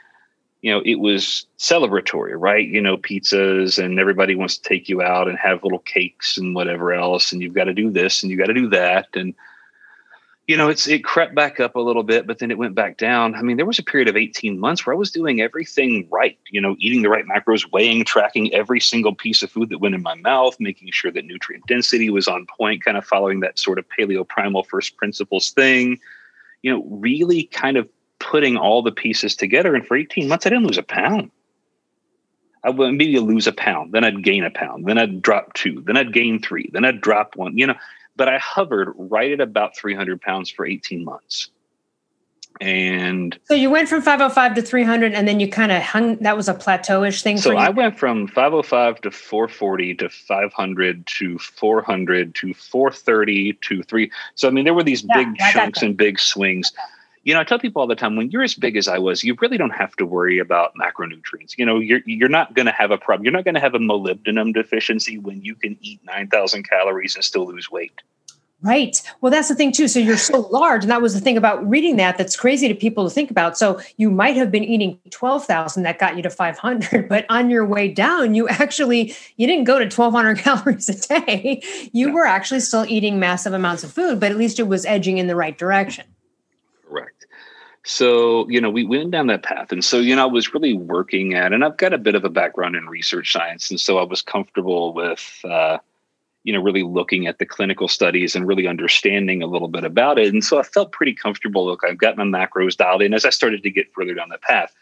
You 0.63 0.73
know 0.73 0.83
it 0.85 0.97
was 0.97 1.47
celebratory 1.59 2.35
right? 2.37 2.67
You 2.67 2.81
know 2.81 2.97
pizzas 2.97 3.83
and 3.83 4.01
everybody 4.01 4.35
wants 4.35 4.59
to 4.59 4.69
take 4.69 4.89
you 4.89 5.01
out 5.01 5.29
and 5.29 5.39
have 5.39 5.63
little 5.63 5.79
cakes 5.81 6.37
and 6.37 6.55
whatever 6.55 6.93
else 6.93 7.33
and 7.33 7.41
you've 7.41 7.55
got 7.55 7.65
to 7.65 7.75
do 7.75 7.91
this 7.91 8.23
and 8.23 8.31
you've 8.31 8.41
got 8.41 8.47
to 8.47 8.55
do 8.55 8.69
that 8.71 9.09
and 9.15 9.35
you 10.47 10.59
know, 10.59 10.69
it's 10.69 10.87
it 10.87 11.05
crept 11.05 11.35
back 11.35 11.59
up 11.59 11.75
a 11.75 11.81
little 11.81 12.03
bit, 12.03 12.27
but 12.27 12.39
then 12.39 12.51
it 12.51 12.59
went 12.59 12.75
back 12.75 12.99
down. 12.99 13.35
I 13.35 13.41
mean, 13.41 13.57
there 13.57 13.65
was 13.65 13.79
a 13.79 13.83
period 13.83 14.09
of 14.09 14.17
18 14.17 14.59
months 14.59 14.85
where 14.85 14.95
I 14.95 14.99
was 14.99 15.11
doing 15.11 15.41
everything 15.41 16.07
right, 16.11 16.39
you 16.51 16.61
know, 16.61 16.77
eating 16.79 17.01
the 17.01 17.09
right 17.09 17.25
macros, 17.25 17.71
weighing, 17.73 18.05
tracking 18.05 18.53
every 18.53 18.81
single 18.81 19.15
piece 19.15 19.43
of 19.43 19.51
food 19.51 19.71
that 19.71 19.79
went 19.79 19.95
in 19.95 20.03
my 20.03 20.17
mouth, 20.17 20.57
making 20.61 20.91
sure 20.93 21.11
that 21.11 21.25
nutrient 21.25 21.67
density 21.67 22.11
was 22.11 22.29
on 22.29 22.47
point, 22.47 22.85
kind 22.85 22.99
of 22.99 23.07
following 23.07 23.41
that 23.41 23.59
sort 23.59 23.79
of 23.79 23.87
paleo 23.99 24.29
primal 24.29 24.65
first 24.65 24.99
principles 24.99 25.51
thing, 25.51 25.99
you 26.61 26.71
know, 26.71 26.85
really 26.91 27.45
kind 27.45 27.79
of 27.79 27.89
putting 28.19 28.59
all 28.59 28.83
the 28.83 28.93
pieces 28.93 29.35
together. 29.35 29.75
And 29.75 29.87
for 29.87 29.97
18 29.97 30.29
months, 30.29 30.45
I 30.45 30.51
didn't 30.51 30.67
lose 30.67 30.79
a 30.79 30.83
pound. 30.83 31.31
I 32.63 32.71
would 32.71 32.95
maybe 32.95 33.19
lose 33.19 33.47
a 33.47 33.53
pound, 33.53 33.93
then 33.93 34.05
I'd 34.05 34.23
gain 34.23 34.43
a 34.43 34.51
pound, 34.51 34.87
then 34.87 34.97
I'd 34.97 35.21
drop 35.21 35.53
two, 35.53 35.83
then 35.87 35.99
I'd 35.99 36.15
gain 36.15 36.41
three, 36.41 36.71
then 36.73 36.85
I'd 36.85 37.03
drop 37.03 37.37
one, 37.37 37.59
you 37.59 37.67
know 37.67 37.75
but 38.17 38.29
I 38.29 38.39
hovered 38.39 38.93
right 38.97 39.33
at 39.33 39.41
about 39.41 39.77
300 39.77 40.21
pounds 40.21 40.51
for 40.51 40.67
18 40.67 41.05
months. 41.05 41.51
And 42.61 43.37
so 43.45 43.55
you 43.55 43.69
went 43.69 43.89
from 43.89 44.01
505 44.01 44.55
to 44.55 44.63
300 44.63 45.13
and 45.13 45.27
then 45.27 45.41
you 45.41 45.49
kind 45.49 45.73
of 45.73 45.83
hung, 45.83 46.17
that 46.19 46.37
was 46.37 46.49
a 46.49 46.55
plateauish 46.55 47.23
thing. 47.23 47.37
So 47.37 47.57
I 47.57 47.71
went 47.71 47.99
from 47.99 48.29
505 48.29 49.01
to 49.01 49.11
440 49.11 49.95
to 49.97 50.09
500 50.09 51.07
to 51.07 51.39
400 51.39 52.35
to 52.37 52.55
430 52.55 53.53
to 53.55 53.83
three. 53.83 54.11
So, 54.37 54.47
I 54.47 54.53
mean, 54.53 54.65
there 54.65 54.75
were 54.75 54.85
these 54.85 55.03
yeah, 55.03 55.25
big 55.25 55.37
chunks 55.53 55.83
and 55.83 55.97
big 55.97 56.21
swings. 56.21 56.73
You 57.25 57.33
know, 57.33 57.41
I 57.41 57.45
tell 57.45 57.59
people 57.59 57.81
all 57.81 57.89
the 57.89 57.95
time 57.95 58.17
when 58.17 58.31
you're 58.31 58.43
as 58.43 58.55
big 58.55 58.77
as 58.77 58.87
I 58.87 58.99
was, 58.99 59.25
you 59.25 59.35
really 59.41 59.57
don't 59.57 59.71
have 59.71 59.97
to 59.97 60.05
worry 60.05 60.39
about 60.39 60.75
macronutrients. 60.75 61.57
You 61.57 61.65
know, 61.65 61.79
you're 61.79 62.01
you're 62.05 62.29
not 62.29 62.55
going 62.55 62.67
to 62.67 62.73
have 62.73 62.91
a 62.91 62.99
problem. 62.99 63.25
You're 63.25 63.33
not 63.33 63.45
going 63.45 63.55
to 63.55 63.61
have 63.61 63.75
a 63.75 63.79
molybdenum 63.79 64.53
deficiency 64.53 65.19
when 65.19 65.41
you 65.43 65.55
can 65.55 65.79
eat 65.81 66.01
9,000 66.05 66.69
calories 66.69 67.15
and 67.15 67.25
still 67.25 67.47
lose 67.47 67.71
weight. 67.71 68.03
Right. 68.65 69.03
Well, 69.21 69.31
that's 69.31 69.49
the 69.49 69.55
thing 69.55 69.73
too. 69.73 69.89
So 69.89 69.99
you're 69.99 70.17
so 70.17 70.41
large, 70.51 70.85
and 70.85 70.91
that 70.91 71.03
was 71.03 71.13
the 71.13 71.21
thing 71.21 71.37
about 71.37 71.69
reading 71.69 71.97
that. 71.97 72.17
That's 72.17 72.35
crazy 72.35 72.67
to 72.69 72.75
people 72.75 73.05
to 73.05 73.11
think 73.11 73.31
about. 73.31 73.59
So 73.59 73.79
you 73.99 74.11
might 74.11 74.37
have 74.37 74.51
been 74.51 74.65
eating 74.65 74.99
twelve 75.11 75.45
thousand, 75.45 75.83
that 75.83 75.99
got 75.99 76.17
you 76.17 76.23
to 76.23 76.31
five 76.31 76.57
hundred, 76.57 77.09
but 77.11 77.27
on 77.29 77.51
your 77.51 77.67
way 77.67 77.89
down, 77.89 78.35
you 78.35 78.49
actually 78.49 79.15
you 79.37 79.47
didn't 79.47 79.65
go 79.65 79.79
to 79.79 79.87
twelve 79.87 80.15
hundred 80.15 80.39
calories 80.45 80.89
a 80.89 81.09
day. 81.09 81.63
You 81.93 82.15
were 82.15 82.25
actually 82.25 82.61
still 82.61 82.87
eating 82.87 83.19
massive 83.19 83.53
amounts 83.53 83.85
of 83.85 83.93
food, 83.93 84.19
but 84.19 84.31
at 84.31 84.39
least 84.39 84.59
it 84.59 84.67
was 84.67 84.87
edging 84.87 85.19
in 85.19 85.27
the 85.27 85.37
right 85.37 85.59
direction. 85.59 86.07
So 87.85 88.49
you 88.49 88.61
know, 88.61 88.71
we 88.71 88.85
went 88.85 89.11
down 89.11 89.27
that 89.29 89.43
path, 89.43 89.71
and 89.71 89.85
so 89.85 89.99
you 89.99 90.17
know, 90.17 90.23
I 90.23 90.31
was 90.31 90.55
really 90.55 90.75
working 90.75 91.35
at, 91.35 91.53
and 91.53 91.65
I've 91.65 91.77
got 91.77 91.93
a 91.93 91.99
bit 91.99 92.15
of 92.15 92.25
a 92.25 92.31
background 92.31 92.77
in 92.77 92.87
research 92.87 93.33
science, 93.33 93.71
and 93.71 93.79
so 93.79 93.99
I 93.99 94.05
was 94.05 94.23
comfortable 94.23 94.93
with. 94.93 95.41
Uh, 95.45 95.79
you 96.45 96.53
know, 96.53 96.61
really 96.61 96.83
looking 96.83 97.27
at 97.27 97.39
the 97.39 97.47
clinical 97.47 97.89
studies 97.89 98.37
and 98.37 98.47
really 98.47 98.67
understanding 98.67 99.43
a 99.43 99.47
little 99.47 99.67
bit 99.67 99.83
about 99.83 100.19
it. 100.19 100.31
And 100.31 100.45
so 100.45 100.59
I 100.59 100.63
felt 100.63 100.93
pretty 100.93 101.15
comfortable. 101.15 101.65
Look, 101.65 101.81
I've 101.89 101.97
got 101.97 102.19
my 102.19 102.25
macros 102.25 102.77
dialed 102.77 103.01
in 103.01 103.15
as 103.15 103.25
I 103.25 103.31
started 103.31 103.63
to 103.63 103.71
get 103.71 103.91
further 103.95 104.13
down 104.13 104.29
the 104.29 104.37
path. 104.37 104.75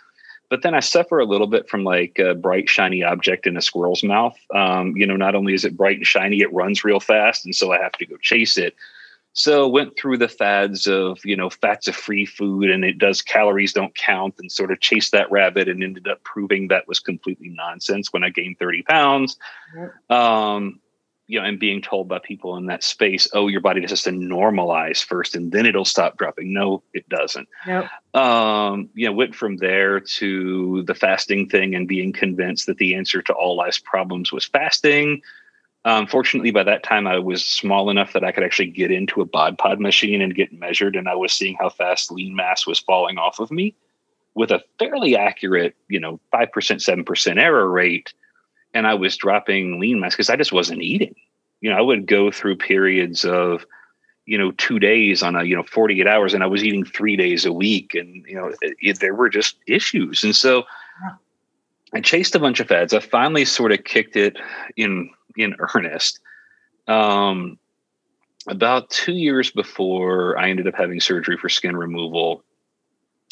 But 0.50 0.62
then 0.62 0.74
I 0.74 0.80
suffer 0.80 1.20
a 1.20 1.24
little 1.24 1.46
bit 1.46 1.70
from 1.70 1.84
like 1.84 2.18
a 2.18 2.34
bright, 2.34 2.68
shiny 2.68 3.02
object 3.02 3.46
in 3.46 3.56
a 3.56 3.62
squirrel's 3.62 4.02
mouth. 4.02 4.36
Um, 4.54 4.94
you 4.96 5.06
know, 5.06 5.16
not 5.16 5.34
only 5.34 5.54
is 5.54 5.64
it 5.64 5.76
bright 5.76 5.98
and 5.98 6.06
shiny, 6.06 6.40
it 6.40 6.52
runs 6.52 6.84
real 6.84 7.00
fast. 7.00 7.44
And 7.44 7.54
so 7.54 7.72
I 7.72 7.78
have 7.78 7.92
to 7.92 8.06
go 8.06 8.16
chase 8.16 8.58
it. 8.58 8.74
So 9.34 9.66
went 9.66 9.96
through 9.96 10.18
the 10.18 10.28
fads 10.28 10.86
of, 10.86 11.18
you 11.24 11.36
know, 11.36 11.48
fats 11.48 11.88
of 11.88 11.96
free 11.96 12.26
food 12.26 12.70
and 12.70 12.84
it 12.84 12.98
does 12.98 13.22
calories 13.22 13.72
don't 13.72 13.94
count 13.94 14.34
and 14.38 14.52
sort 14.52 14.70
of 14.70 14.80
chased 14.80 15.12
that 15.12 15.30
rabbit 15.30 15.68
and 15.68 15.82
ended 15.82 16.06
up 16.06 16.22
proving 16.22 16.68
that 16.68 16.86
was 16.86 17.00
completely 17.00 17.48
nonsense 17.48 18.12
when 18.12 18.24
I 18.24 18.28
gained 18.28 18.58
30 18.58 18.82
pounds. 18.82 19.36
Um, 20.10 20.80
you 21.28 21.40
know, 21.40 21.46
and 21.46 21.58
being 21.58 21.80
told 21.80 22.08
by 22.08 22.18
people 22.18 22.58
in 22.58 22.66
that 22.66 22.84
space, 22.84 23.26
oh, 23.32 23.48
your 23.48 23.62
body 23.62 23.80
just 23.80 23.90
has 23.90 24.02
to 24.02 24.10
normalize 24.10 25.02
first 25.02 25.34
and 25.34 25.50
then 25.50 25.64
it'll 25.64 25.86
stop 25.86 26.18
dropping. 26.18 26.52
No, 26.52 26.82
it 26.92 27.08
doesn't. 27.08 27.48
Yep. 27.66 27.88
Um, 28.12 28.90
you 28.92 29.06
know, 29.06 29.12
went 29.12 29.34
from 29.34 29.56
there 29.56 29.98
to 29.98 30.82
the 30.82 30.94
fasting 30.94 31.48
thing 31.48 31.74
and 31.74 31.88
being 31.88 32.12
convinced 32.12 32.66
that 32.66 32.76
the 32.76 32.94
answer 32.94 33.22
to 33.22 33.32
all 33.32 33.56
life's 33.56 33.78
problems 33.78 34.30
was 34.30 34.44
fasting. 34.44 35.22
Um, 35.84 36.06
fortunately, 36.06 36.52
by 36.52 36.62
that 36.62 36.84
time, 36.84 37.08
I 37.08 37.18
was 37.18 37.44
small 37.44 37.90
enough 37.90 38.12
that 38.12 38.22
I 38.22 38.30
could 38.30 38.44
actually 38.44 38.68
get 38.68 38.92
into 38.92 39.20
a 39.20 39.24
bod 39.24 39.58
pod 39.58 39.80
machine 39.80 40.22
and 40.22 40.34
get 40.34 40.52
measured, 40.52 40.94
and 40.94 41.08
I 41.08 41.16
was 41.16 41.32
seeing 41.32 41.56
how 41.58 41.70
fast 41.70 42.12
lean 42.12 42.36
mass 42.36 42.66
was 42.66 42.78
falling 42.78 43.18
off 43.18 43.40
of 43.40 43.50
me 43.50 43.74
with 44.34 44.50
a 44.50 44.62
fairly 44.78 45.16
accurate, 45.16 45.74
you 45.88 45.98
know, 45.98 46.20
five 46.30 46.52
percent, 46.52 46.82
seven 46.82 47.04
percent 47.04 47.38
error 47.38 47.68
rate 47.68 48.14
and 48.74 48.86
I 48.86 48.94
was 48.94 49.16
dropping 49.16 49.78
lean 49.78 50.00
mass 50.00 50.14
because 50.14 50.30
I 50.30 50.36
just 50.36 50.52
wasn't 50.52 50.82
eating. 50.82 51.14
You 51.60 51.70
know, 51.70 51.76
I 51.76 51.80
would 51.80 52.06
go 52.06 52.30
through 52.30 52.56
periods 52.56 53.24
of, 53.24 53.64
you 54.26 54.38
know, 54.38 54.52
two 54.52 54.78
days 54.78 55.22
on 55.22 55.36
a, 55.36 55.44
you 55.44 55.54
know, 55.54 55.62
48 55.62 56.06
hours 56.06 56.34
and 56.34 56.42
I 56.42 56.46
was 56.46 56.64
eating 56.64 56.84
three 56.84 57.16
days 57.16 57.44
a 57.44 57.52
week. 57.52 57.94
And, 57.94 58.24
you 58.26 58.34
know, 58.34 58.52
it, 58.60 58.76
it, 58.80 59.00
there 59.00 59.14
were 59.14 59.28
just 59.28 59.56
issues. 59.66 60.24
And 60.24 60.34
so 60.34 60.64
I 61.92 62.00
chased 62.00 62.34
a 62.34 62.40
bunch 62.40 62.60
of 62.60 62.68
fads. 62.68 62.94
I 62.94 63.00
finally 63.00 63.44
sort 63.44 63.72
of 63.72 63.84
kicked 63.84 64.16
it 64.16 64.36
in, 64.76 65.10
in 65.36 65.54
earnest. 65.74 66.20
Um, 66.86 67.58
about 68.46 68.90
two 68.90 69.12
years 69.12 69.50
before 69.50 70.36
I 70.38 70.50
ended 70.50 70.66
up 70.66 70.74
having 70.76 71.00
surgery 71.00 71.36
for 71.36 71.48
skin 71.48 71.76
removal, 71.76 72.42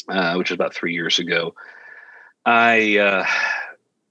uh, 0.07 0.35
which 0.35 0.49
was 0.49 0.55
about 0.55 0.73
three 0.73 0.93
years 0.93 1.19
ago, 1.19 1.53
I, 2.45 2.97
uh, 2.97 3.25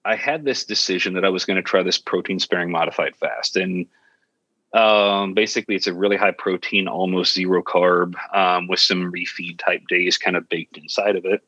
I 0.05 0.17
had 0.17 0.45
this 0.45 0.65
decision 0.65 1.15
that 1.15 1.25
I 1.25 1.31
was 1.31 1.45
going 1.45 1.57
to 1.57 1.63
try 1.63 1.83
this 1.83 1.99
protein 1.99 2.39
sparing 2.39 2.71
modified 2.71 3.17
fast. 3.17 3.57
And 3.57 3.87
um, 4.73 5.35
basically, 5.35 5.75
it's 5.75 5.87
a 5.87 5.95
really 5.95 6.17
high 6.17 6.31
protein, 6.31 6.87
almost 6.87 7.35
zero 7.35 7.63
carb, 7.63 8.15
um, 8.35 8.69
with 8.69 8.81
some 8.81 9.13
refeed 9.13 9.59
type 9.59 9.83
days 9.89 10.17
kind 10.17 10.37
of 10.37 10.49
baked 10.49 10.77
inside 10.77 11.17
of 11.17 11.25
it. 11.25 11.43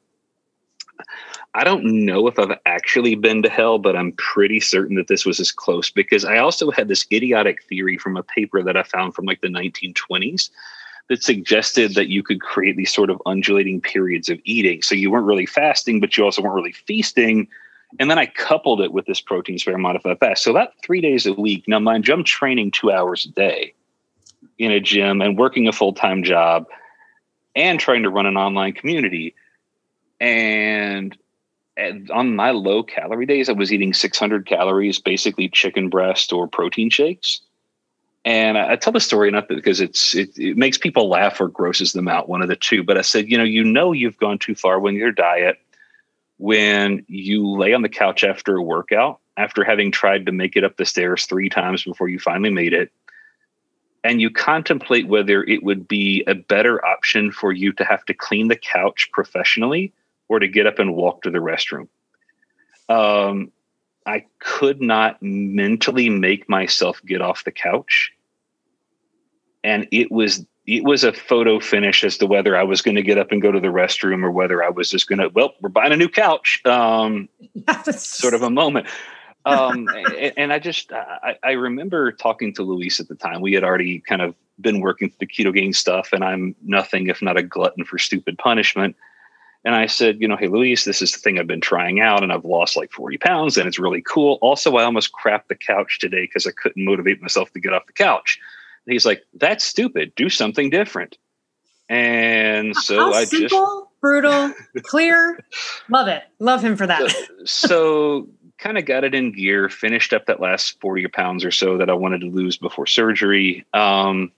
I 1.55 1.65
don't 1.65 1.85
know 1.85 2.27
if 2.29 2.39
I've 2.39 2.59
actually 2.65 3.15
been 3.15 3.43
to 3.43 3.51
hell, 3.51 3.79
but 3.79 3.95
I'm 3.95 4.13
pretty 4.13 4.59
certain 4.59 4.97
that 4.97 5.09
this 5.09 5.27
was 5.27 5.39
as 5.39 5.53
close 5.53 5.91
because 5.91 6.25
I 6.25 6.39
also 6.39 6.71
had 6.71 6.89
this 6.89 7.05
idiotic 7.13 7.63
theory 7.65 7.99
from 7.99 8.17
a 8.17 8.23
paper 8.23 8.63
that 8.63 8.77
I 8.77 8.83
found 8.83 9.15
from 9.15 9.27
like 9.27 9.43
the 9.43 9.49
1920s 9.49 10.51
that 11.09 11.23
suggested 11.23 11.95
that 11.95 12.09
you 12.09 12.23
could 12.23 12.41
create 12.41 12.77
these 12.77 12.93
sort 12.93 13.11
of 13.11 13.21
undulating 13.27 13.83
periods 13.83 14.31
of 14.31 14.39
eating. 14.45 14.81
So 14.81 14.95
you 14.95 15.11
weren't 15.11 15.27
really 15.27 15.45
fasting, 15.45 16.01
but 16.01 16.17
you 16.17 16.25
also 16.25 16.41
weren't 16.41 16.55
really 16.55 16.73
feasting 16.73 17.49
and 17.99 18.11
then 18.11 18.19
I 18.19 18.27
coupled 18.27 18.81
it 18.81 18.93
with 18.93 19.07
this 19.07 19.21
protein 19.21 19.59
sparing 19.59 19.83
modified 19.83 20.19
fast. 20.19 20.43
So 20.43 20.51
about 20.51 20.73
three 20.83 21.01
days 21.01 21.27
a 21.27 21.35
week. 21.35 21.65
Now, 21.67 21.79
mind 21.79 22.09
you, 22.09 22.15
I'm 22.15 22.25
training 22.25 22.71
two 22.71 22.91
hours 22.91 23.27
a 23.27 23.29
day 23.29 23.75
in 24.59 24.73
a 24.73 24.81
gym 24.81 25.21
and 25.21 25.39
working 25.39 25.69
a 25.69 25.73
full 25.73 25.93
time 25.93 26.23
job 26.23 26.67
and 27.55 27.79
trying 27.79 28.03
to 28.05 28.11
run 28.11 28.27
an 28.27 28.37
online 28.37 28.73
community. 28.73 29.35
And 30.21 31.17
on 31.79 32.37
my 32.37 32.51
low 32.51 32.83
calorie 32.83 33.27
days, 33.27 33.49
I 33.49 33.53
was 33.53 33.73
eating 33.73 33.95
600 33.95 34.47
calories, 34.47 34.99
basically 34.99 35.49
chicken 35.49 35.89
breast 35.89 36.33
or 36.33 36.47
protein 36.47 36.91
shakes. 36.91 37.41
And 38.25 38.57
I, 38.57 38.77
tell 38.77 38.93
the 38.93 39.01
story 39.01 39.31
not 39.33 39.49
because 39.49 39.81
it's 39.81 40.15
it, 40.15 40.39
it 40.39 40.57
makes 40.57 40.79
people 40.79 41.09
laugh 41.09 41.41
or 41.41 41.49
grosses 41.49 41.93
them 41.93 42.07
out, 42.07 42.29
one 42.29 42.41
of 42.41 42.49
the 42.49 42.57
two. 42.57 42.85
But 42.85 42.97
I 42.97 43.03
said, 43.03 43.29
you 43.29 43.37
know, 43.37 43.45
you 43.45 43.65
know, 43.65 43.91
you've 43.91 44.19
gone 44.19 44.39
too 44.39 44.55
far 44.55 44.79
when 44.79 44.95
your 44.95 45.11
diet 45.11 45.59
when 46.39 47.05
you 47.07 47.49
lay 47.49 47.73
on 47.73 47.83
the 47.83 47.89
couch 47.89 48.25
after 48.25 48.57
a 48.57 48.63
workout, 48.63 49.21
after 49.37 49.63
having 49.63 49.93
tried 49.93 50.27
to 50.27 50.33
make 50.33 50.57
it 50.57 50.65
up 50.65 50.77
the 50.77 50.85
stairs 50.85 51.25
three 51.25 51.49
times 51.49 51.85
before 51.85 52.09
you 52.09 52.19
finally 52.19 52.51
made 52.51 52.73
it, 52.73 52.91
and 54.03 54.21
you 54.21 54.29
contemplate 54.29 55.07
whether 55.07 55.45
it 55.45 55.63
would 55.63 55.87
be 55.87 56.25
a 56.27 56.35
better 56.35 56.85
option 56.85 57.31
for 57.31 57.53
you 57.53 57.73
to 57.73 57.85
have 57.85 58.05
to 58.07 58.15
clean 58.15 58.49
the 58.49 58.57
couch 58.57 59.09
professionally 59.13 59.93
or 60.33 60.39
to 60.39 60.49
get 60.49 60.67
up 60.67 60.79
and 60.79 60.95
walk 60.97 61.23
to 61.23 61.31
the 61.31 61.39
restroom. 61.39 61.89
Um, 62.89 63.53
I 64.07 64.25
could 64.39 64.81
not 64.81 65.23
mentally 65.23 66.09
make 66.09 66.49
myself 66.49 67.03
get 67.05 67.21
off 67.21 67.45
the 67.45 67.53
couch. 67.53 68.11
And 69.63 69.87
it 69.91 70.11
was 70.11 70.45
it 70.67 70.85
was 70.85 71.05
a 71.05 71.13
photo 71.13 71.61
finish 71.61 72.03
as 72.03 72.17
to 72.19 72.27
whether 72.27 72.57
I 72.57 72.63
was 72.63 72.81
going 72.81 72.95
to 72.95 73.03
get 73.03 73.19
up 73.19 73.31
and 73.31 73.43
go 73.43 73.53
to 73.53 73.61
the 73.61 73.69
restroom 73.69 74.25
or 74.25 74.31
whether 74.31 74.65
I 74.65 74.71
was 74.71 74.89
just 74.89 75.09
going 75.09 75.19
to, 75.19 75.29
well, 75.29 75.55
we're 75.61 75.69
buying 75.69 75.93
a 75.93 75.97
new 75.97 76.09
couch. 76.09 76.63
Um, 76.65 77.29
sort 77.93 78.33
of 78.33 78.43
a 78.43 78.51
moment. 78.51 78.87
Um, 79.45 79.89
and, 79.89 80.33
and, 80.37 80.53
I 80.53 80.61
just, 80.61 80.93
I, 80.93 81.37
I, 81.43 81.51
remember 81.53 82.13
talking 82.13 82.55
to 82.55 82.63
Luis 82.63 83.01
at 83.01 83.09
the 83.09 83.17
time. 83.17 83.41
We 83.41 83.55
had 83.55 83.65
already 83.65 83.99
kind 83.99 84.23
of 84.23 84.37
been 84.61 84.79
working 84.81 85.13
the 85.19 85.27
Ketogains 85.27 85.75
stuff, 85.75 86.11
and 86.13 86.23
I'm 86.23 86.55
nothing 86.63 87.09
if 87.09 87.21
not 87.21 87.37
a 87.37 87.43
glutton 87.43 87.85
for 87.85 87.99
stupid 87.99 88.39
punishment. 88.39 88.95
And 89.65 89.75
I 89.75 89.87
said, 89.87 90.21
you 90.21 90.27
know, 90.27 90.37
hey, 90.37 90.49
Luis, 90.49 90.85
this 90.85 91.01
is 91.01 91.13
the 91.13 91.19
thing 91.19 91.39
I've 91.39 91.47
been 91.47 91.61
trying 91.61 92.01
out, 92.01 92.23
and 92.23 92.33
I've 92.33 92.45
lost 92.45 92.77
like 92.77 92.91
40 92.91 93.19
pounds, 93.19 93.57
and 93.57 93.69
it's 93.69 93.79
really 93.79 94.03
cool. 94.03 94.39
Also, 94.43 94.77
I 94.77 94.83
almost 94.83 95.13
crapped 95.13 95.49
the 95.49 95.55
couch 95.55 95.99
today 96.01 96.23
because 96.23 96.47
I 96.47 96.51
couldn't 96.51 96.85
motivate 96.85 97.23
myself 97.23 97.53
to 97.53 97.61
get 97.61 97.73
off 97.73 97.87
the 97.87 97.93
couch. 97.93 98.41
And 98.87 98.93
he's 98.93 99.07
like, 99.07 99.23
that's 99.35 99.65
stupid. 99.65 100.13
Do 100.17 100.29
something 100.29 100.69
different. 100.69 101.17
And 101.89 102.75
so 102.75 102.97
How 102.97 103.13
I 103.13 103.25
simple, 103.25 103.49
just 103.49 104.01
brutal, 104.01 104.53
clear. 104.83 105.39
Love 105.89 106.09
it. 106.09 106.25
Love 106.41 106.65
him 106.65 106.77
for 106.77 106.87
that. 106.87 107.11
So, 107.11 107.45
so 107.45 108.29
kind 108.59 108.79
of 108.79 108.85
got 108.85 109.05
it 109.05 109.15
in 109.15 109.33
gear, 109.33 109.69
finished 109.69 110.13
up 110.13 110.27
that 110.27 110.41
last 110.41 110.81
40 110.81 111.09
pounds 111.09 111.45
or 111.45 111.51
so 111.51 111.79
that 111.79 111.91
I 111.91 111.95
wanted 111.95 112.21
to 112.21 112.29
lose 112.29 112.57
before 112.57 112.87
surgery. 112.87 113.67
Um, 113.75 114.33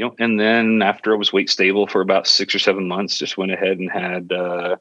you 0.00 0.06
know, 0.06 0.14
and 0.18 0.40
then 0.40 0.80
after 0.80 1.12
I 1.12 1.18
was 1.18 1.30
weight 1.30 1.50
stable 1.50 1.86
for 1.86 2.00
about 2.00 2.26
six 2.26 2.54
or 2.54 2.58
seven 2.58 2.88
months, 2.88 3.18
just 3.18 3.36
went 3.36 3.52
ahead 3.52 3.78
and 3.78 3.90
had 3.90 4.32
uh, 4.32 4.76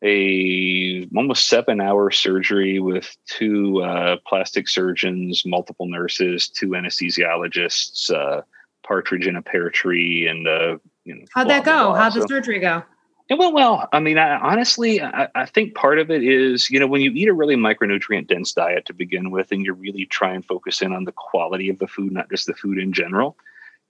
a 0.00 1.08
almost 1.16 1.48
seven 1.48 1.80
hour 1.80 2.12
surgery 2.12 2.78
with 2.78 3.16
two 3.26 3.82
uh, 3.82 4.18
plastic 4.24 4.68
surgeons, 4.68 5.42
multiple 5.44 5.86
nurses, 5.86 6.48
two 6.48 6.68
anesthesiologists, 6.68 8.12
uh, 8.12 8.42
partridge 8.86 9.26
in 9.26 9.34
a 9.34 9.42
pear 9.42 9.70
tree, 9.70 10.28
and 10.28 10.46
uh, 10.46 10.76
you 11.02 11.16
know. 11.16 11.24
How'd 11.34 11.50
that 11.50 11.64
go? 11.64 11.90
Blah. 11.90 11.96
How'd 11.96 12.14
the 12.14 12.20
so, 12.20 12.26
surgery 12.28 12.60
go? 12.60 12.84
It 13.28 13.36
went 13.36 13.54
well. 13.54 13.88
I 13.92 13.98
mean, 13.98 14.18
I, 14.18 14.38
honestly, 14.38 15.02
I, 15.02 15.26
I, 15.34 15.46
think 15.46 15.74
part 15.74 15.98
of 15.98 16.12
it 16.12 16.22
is, 16.22 16.70
you 16.70 16.78
know, 16.78 16.86
when 16.86 17.00
you 17.00 17.10
eat 17.10 17.26
a 17.26 17.32
really 17.32 17.56
micronutrient 17.56 18.28
dense 18.28 18.52
diet 18.52 18.86
to 18.86 18.92
begin 18.92 19.32
with, 19.32 19.50
and 19.50 19.64
you 19.64 19.72
really 19.72 20.06
try 20.06 20.32
and 20.32 20.44
focus 20.44 20.80
in 20.80 20.92
on 20.92 21.02
the 21.02 21.12
quality 21.12 21.70
of 21.70 21.80
the 21.80 21.88
food, 21.88 22.12
not 22.12 22.30
just 22.30 22.46
the 22.46 22.54
food 22.54 22.78
in 22.78 22.92
general, 22.92 23.36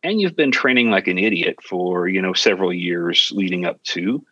and 0.05 0.21
you've 0.21 0.37
been 0.37 0.53
training 0.53 0.91
like 0.91 1.09
an 1.09 1.19
idiot 1.19 1.57
for, 1.63 2.07
you 2.07 2.21
know, 2.21 2.35
several 2.35 2.73
years 2.73 3.33
leading 3.35 3.65
up 3.65 3.83
to, 3.85 4.25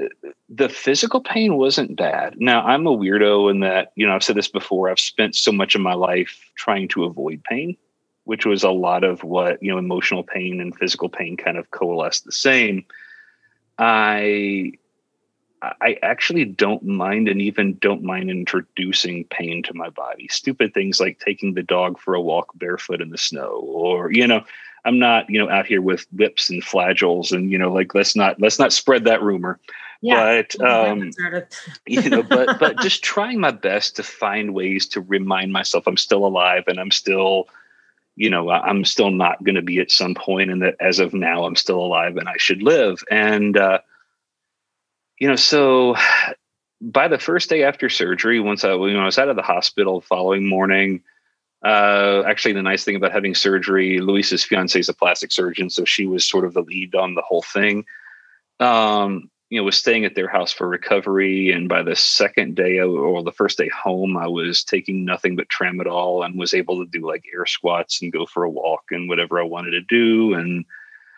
uh, 0.00 0.06
the 0.48 0.68
physical 0.68 1.20
pain 1.20 1.56
wasn't 1.56 1.96
bad. 1.96 2.40
Now, 2.40 2.64
I'm 2.64 2.86
a 2.86 2.96
weirdo 2.96 3.50
in 3.50 3.60
that, 3.60 3.92
you 3.96 4.06
know, 4.06 4.14
I've 4.14 4.22
said 4.22 4.36
this 4.36 4.48
before, 4.48 4.88
I've 4.88 5.00
spent 5.00 5.34
so 5.34 5.50
much 5.50 5.74
of 5.74 5.80
my 5.80 5.94
life 5.94 6.50
trying 6.54 6.86
to 6.88 7.04
avoid 7.04 7.42
pain, 7.42 7.76
which 8.24 8.46
was 8.46 8.62
a 8.62 8.70
lot 8.70 9.02
of 9.02 9.24
what, 9.24 9.60
you 9.60 9.70
know, 9.70 9.78
emotional 9.78 10.22
pain 10.22 10.60
and 10.60 10.74
physical 10.76 11.08
pain 11.08 11.36
kind 11.36 11.58
of 11.58 11.70
coalesce 11.72 12.20
the 12.20 12.32
same. 12.32 12.84
I 13.78 14.72
I 15.60 15.96
actually 16.02 16.44
don't 16.44 16.84
mind 16.84 17.28
and 17.28 17.42
even 17.42 17.78
don't 17.80 18.04
mind 18.04 18.30
introducing 18.30 19.24
pain 19.24 19.62
to 19.64 19.74
my 19.74 19.88
body. 19.88 20.28
Stupid 20.28 20.72
things 20.72 21.00
like 21.00 21.18
taking 21.18 21.54
the 21.54 21.64
dog 21.64 21.98
for 21.98 22.14
a 22.14 22.20
walk 22.20 22.56
barefoot 22.56 23.00
in 23.00 23.10
the 23.10 23.18
snow 23.18 23.64
or, 23.66 24.12
you 24.12 24.24
know, 24.24 24.44
I'm 24.84 24.98
not, 24.98 25.28
you 25.28 25.38
know, 25.38 25.50
out 25.50 25.66
here 25.66 25.82
with 25.82 26.06
whips 26.12 26.50
and 26.50 26.62
flagels 26.62 27.32
and, 27.32 27.50
you 27.50 27.58
know, 27.58 27.72
like 27.72 27.94
let's 27.94 28.16
not 28.16 28.40
let's 28.40 28.58
not 28.58 28.72
spread 28.72 29.04
that 29.04 29.22
rumor. 29.22 29.58
Yeah, 30.00 30.42
but 30.42 30.60
um, 30.64 31.10
you 31.86 32.08
know, 32.08 32.22
but 32.22 32.58
but 32.58 32.78
just 32.80 33.02
trying 33.02 33.40
my 33.40 33.50
best 33.50 33.96
to 33.96 34.02
find 34.02 34.54
ways 34.54 34.86
to 34.88 35.00
remind 35.00 35.52
myself 35.52 35.86
I'm 35.86 35.96
still 35.96 36.24
alive 36.24 36.64
and 36.68 36.78
I'm 36.78 36.92
still, 36.92 37.48
you 38.14 38.30
know, 38.30 38.48
I'm 38.50 38.84
still 38.84 39.10
not 39.10 39.42
going 39.42 39.56
to 39.56 39.62
be 39.62 39.80
at 39.80 39.90
some 39.90 40.14
point, 40.14 40.50
and 40.50 40.62
that 40.62 40.76
as 40.80 41.00
of 41.00 41.14
now 41.14 41.44
I'm 41.44 41.56
still 41.56 41.80
alive 41.80 42.16
and 42.16 42.28
I 42.28 42.36
should 42.36 42.62
live. 42.62 43.02
And 43.10 43.56
uh, 43.56 43.80
you 45.18 45.26
know, 45.26 45.36
so 45.36 45.96
by 46.80 47.08
the 47.08 47.18
first 47.18 47.50
day 47.50 47.64
after 47.64 47.88
surgery, 47.88 48.38
once 48.38 48.64
I, 48.64 48.74
you 48.74 48.92
know, 48.92 49.00
I 49.00 49.06
was 49.06 49.18
out 49.18 49.28
of 49.28 49.36
the 49.36 49.42
hospital 49.42 50.00
the 50.00 50.06
following 50.06 50.46
morning. 50.46 51.02
Uh, 51.64 52.22
actually, 52.26 52.52
the 52.52 52.62
nice 52.62 52.84
thing 52.84 52.96
about 52.96 53.12
having 53.12 53.34
surgery, 53.34 53.98
Luis's 53.98 54.44
fiance 54.44 54.78
is 54.78 54.88
a 54.88 54.94
plastic 54.94 55.32
surgeon, 55.32 55.70
so 55.70 55.84
she 55.84 56.06
was 56.06 56.26
sort 56.26 56.44
of 56.44 56.54
the 56.54 56.62
lead 56.62 56.94
on 56.94 57.14
the 57.14 57.22
whole 57.22 57.42
thing. 57.42 57.84
Um, 58.60 59.30
you 59.50 59.58
know, 59.58 59.64
was 59.64 59.78
staying 59.78 60.04
at 60.04 60.14
their 60.14 60.28
house 60.28 60.52
for 60.52 60.68
recovery, 60.68 61.50
and 61.50 61.68
by 61.68 61.82
the 61.82 61.96
second 61.96 62.54
day 62.54 62.78
or 62.78 63.22
the 63.22 63.32
first 63.32 63.58
day 63.58 63.70
home, 63.70 64.16
I 64.16 64.28
was 64.28 64.62
taking 64.62 65.04
nothing 65.04 65.36
but 65.36 65.48
tramadol 65.48 66.24
and 66.24 66.38
was 66.38 66.54
able 66.54 66.84
to 66.84 66.90
do 66.90 67.06
like 67.06 67.24
air 67.34 67.46
squats 67.46 68.02
and 68.02 68.12
go 68.12 68.26
for 68.26 68.44
a 68.44 68.50
walk 68.50 68.82
and 68.90 69.08
whatever 69.08 69.40
I 69.40 69.44
wanted 69.44 69.70
to 69.70 69.80
do. 69.80 70.34
And 70.34 70.64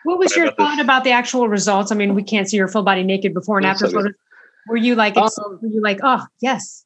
what 0.05 0.17
was 0.17 0.35
your 0.35 0.51
thought 0.53 0.77
the, 0.77 0.81
about 0.81 1.03
the 1.03 1.11
actual 1.11 1.49
results? 1.49 1.91
I 1.91 1.95
mean, 1.95 2.15
we 2.15 2.23
can't 2.23 2.49
see 2.49 2.57
your 2.57 2.69
full 2.69 2.83
body 2.83 3.03
naked 3.03 3.33
before 3.33 3.57
and 3.57 3.67
after. 3.67 4.15
were 4.67 4.77
you 4.77 4.95
like, 4.95 5.17
um, 5.17 5.29
were 5.61 5.67
you 5.67 5.81
like, 5.81 5.99
oh 6.01 6.25
yes? 6.39 6.85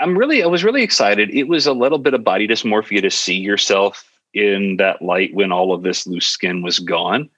I'm 0.00 0.16
really, 0.18 0.42
I 0.42 0.46
was 0.46 0.64
really 0.64 0.82
excited. 0.82 1.30
It 1.30 1.48
was 1.48 1.66
a 1.66 1.72
little 1.72 1.98
bit 1.98 2.14
of 2.14 2.24
body 2.24 2.48
dysmorphia 2.48 3.02
to 3.02 3.10
see 3.10 3.36
yourself 3.36 4.10
in 4.32 4.76
that 4.78 5.00
light 5.00 5.34
when 5.34 5.52
all 5.52 5.72
of 5.72 5.82
this 5.82 6.06
loose 6.06 6.26
skin 6.26 6.62
was 6.62 6.78
gone. 6.80 7.30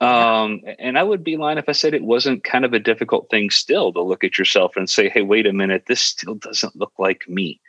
Um, 0.00 0.60
and 0.78 0.98
I 0.98 1.02
would 1.02 1.24
be 1.24 1.38
lying 1.38 1.56
if 1.56 1.70
I 1.70 1.72
said 1.72 1.94
it 1.94 2.04
wasn't 2.04 2.44
kind 2.44 2.66
of 2.66 2.74
a 2.74 2.78
difficult 2.78 3.30
thing 3.30 3.48
still 3.48 3.92
to 3.94 4.02
look 4.02 4.24
at 4.24 4.36
yourself 4.36 4.76
and 4.76 4.90
say, 4.90 5.08
hey, 5.08 5.22
wait 5.22 5.46
a 5.46 5.54
minute, 5.54 5.84
this 5.86 6.02
still 6.02 6.34
doesn't 6.34 6.76
look 6.76 6.92
like 6.98 7.26
me. 7.28 7.60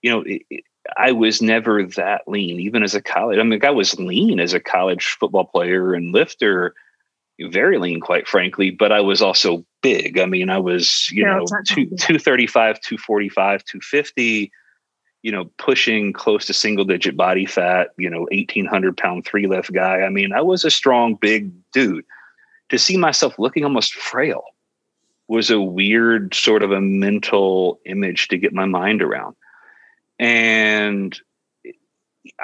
You 0.00 0.10
know, 0.12 0.20
it, 0.22 0.42
it, 0.48 0.64
I 0.96 1.10
was 1.10 1.42
never 1.42 1.84
that 1.84 2.22
lean, 2.28 2.60
even 2.60 2.84
as 2.84 2.94
a 2.94 3.02
college. 3.02 3.38
I 3.38 3.42
mean, 3.42 3.64
I 3.64 3.70
was 3.70 3.98
lean 3.98 4.38
as 4.38 4.54
a 4.54 4.60
college 4.60 5.16
football 5.18 5.44
player 5.44 5.92
and 5.94 6.12
lifter, 6.12 6.74
very 7.50 7.78
lean, 7.78 8.00
quite 8.00 8.28
frankly, 8.28 8.70
but 8.70 8.92
I 8.92 9.00
was 9.00 9.22
also 9.22 9.64
big. 9.82 10.18
I 10.18 10.26
mean, 10.26 10.50
I 10.50 10.58
was, 10.58 11.08
you 11.10 11.24
yeah, 11.24 11.38
know, 11.38 11.46
two, 11.66 11.86
235, 11.86 12.80
245, 12.80 13.64
250 13.64 14.52
you 15.22 15.30
know, 15.30 15.44
pushing 15.56 16.12
close 16.12 16.46
to 16.46 16.52
single 16.52 16.84
digit 16.84 17.16
body 17.16 17.46
fat, 17.46 17.90
you 17.96 18.10
know, 18.10 18.22
1800 18.32 18.96
pound 18.96 19.24
three 19.24 19.46
lift 19.46 19.72
guy. 19.72 20.00
I 20.00 20.08
mean, 20.08 20.32
I 20.32 20.42
was 20.42 20.64
a 20.64 20.70
strong, 20.70 21.14
big 21.14 21.52
dude. 21.72 22.04
To 22.70 22.78
see 22.78 22.96
myself 22.96 23.38
looking 23.38 23.64
almost 23.64 23.94
frail 23.94 24.42
was 25.28 25.50
a 25.50 25.60
weird 25.60 26.34
sort 26.34 26.62
of 26.62 26.72
a 26.72 26.80
mental 26.80 27.80
image 27.86 28.28
to 28.28 28.38
get 28.38 28.52
my 28.52 28.64
mind 28.64 29.00
around. 29.00 29.36
And 30.18 31.18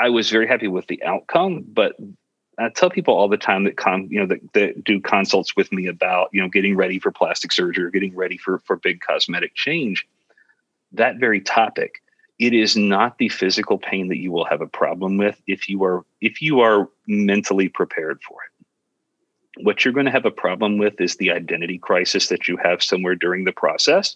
I 0.01 0.11
was 0.11 0.31
very 0.31 0.47
happy 0.47 0.69
with 0.69 0.87
the 0.87 1.03
outcome, 1.03 1.65
but 1.67 1.97
I 2.59 2.71
tell 2.71 2.91
people 2.91 3.15
all 3.15 3.29
the 3.29 3.37
time 3.37 3.65
that 3.65 3.77
come, 3.77 4.09
you 4.11 4.21
know, 4.21 4.27
that, 4.27 4.53
that 4.55 4.85
do 4.85 5.01
consults 5.01 5.55
with 5.55 5.71
me 5.73 5.87
about, 5.87 6.31
you 6.33 6.41
know, 6.43 6.49
getting 6.49 6.77
ready 6.77 6.99
for 6.99 7.13
plastic 7.13 7.53
surgery 7.53 7.85
or 7.85 7.91
getting 7.91 8.17
ready 8.17 8.37
for, 8.37 8.59
for 8.61 8.77
big 8.77 9.01
cosmetic 9.01 9.55
change. 9.55 10.07
That 10.93 11.19
very 11.19 11.41
topic 11.41 12.03
it 12.39 12.55
is 12.55 12.77
not 12.77 13.19
the 13.19 13.29
physical 13.29 13.79
pain 13.79 14.09
that 14.09 14.19
you 14.19 14.31
will 14.31 14.45
have 14.45 14.61
a 14.61 14.67
problem 14.67 15.17
with 15.17 15.41
if 15.47 15.69
you 15.69 15.85
are 15.85 16.05
if 16.21 16.41
you 16.41 16.61
are 16.61 16.89
mentally 17.07 17.69
prepared 17.69 18.21
for 18.23 18.39
it 18.45 19.65
what 19.65 19.85
you're 19.85 19.95
going 19.95 20.07
to 20.07 20.13
have 20.13 20.25
a 20.25 20.31
problem 20.31 20.79
with 20.79 21.01
is 21.01 21.17
the 21.17 21.33
identity 21.33 21.79
crisis 21.79 22.29
that 22.29 22.47
you 22.47 22.57
have 22.57 22.83
somewhere 22.83 23.15
during 23.15 23.45
the 23.45 23.53
process 23.53 24.15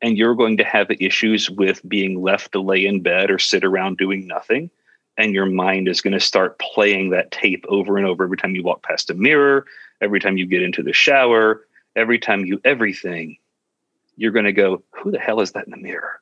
and 0.00 0.16
you're 0.16 0.36
going 0.36 0.56
to 0.56 0.64
have 0.64 0.88
issues 1.00 1.50
with 1.50 1.86
being 1.88 2.22
left 2.22 2.52
to 2.52 2.60
lay 2.60 2.86
in 2.86 3.02
bed 3.02 3.30
or 3.30 3.38
sit 3.38 3.64
around 3.64 3.98
doing 3.98 4.26
nothing 4.26 4.70
and 5.18 5.34
your 5.34 5.46
mind 5.46 5.88
is 5.88 6.00
going 6.00 6.14
to 6.14 6.20
start 6.20 6.58
playing 6.58 7.10
that 7.10 7.30
tape 7.30 7.64
over 7.68 7.98
and 7.98 8.06
over 8.06 8.24
every 8.24 8.38
time 8.38 8.54
you 8.54 8.62
walk 8.62 8.82
past 8.82 9.10
a 9.10 9.14
mirror 9.14 9.66
every 10.00 10.20
time 10.20 10.38
you 10.38 10.46
get 10.46 10.62
into 10.62 10.82
the 10.82 10.92
shower 10.92 11.66
every 11.96 12.18
time 12.18 12.46
you 12.46 12.60
everything 12.64 13.36
you're 14.16 14.32
going 14.32 14.46
to 14.46 14.52
go 14.52 14.82
who 14.92 15.10
the 15.10 15.18
hell 15.18 15.40
is 15.40 15.52
that 15.52 15.66
in 15.66 15.70
the 15.70 15.76
mirror 15.76 16.20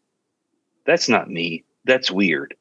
that's 0.86 1.09
not 1.09 1.28
me. 1.28 1.64
That's 1.84 2.11
weird. 2.11 2.55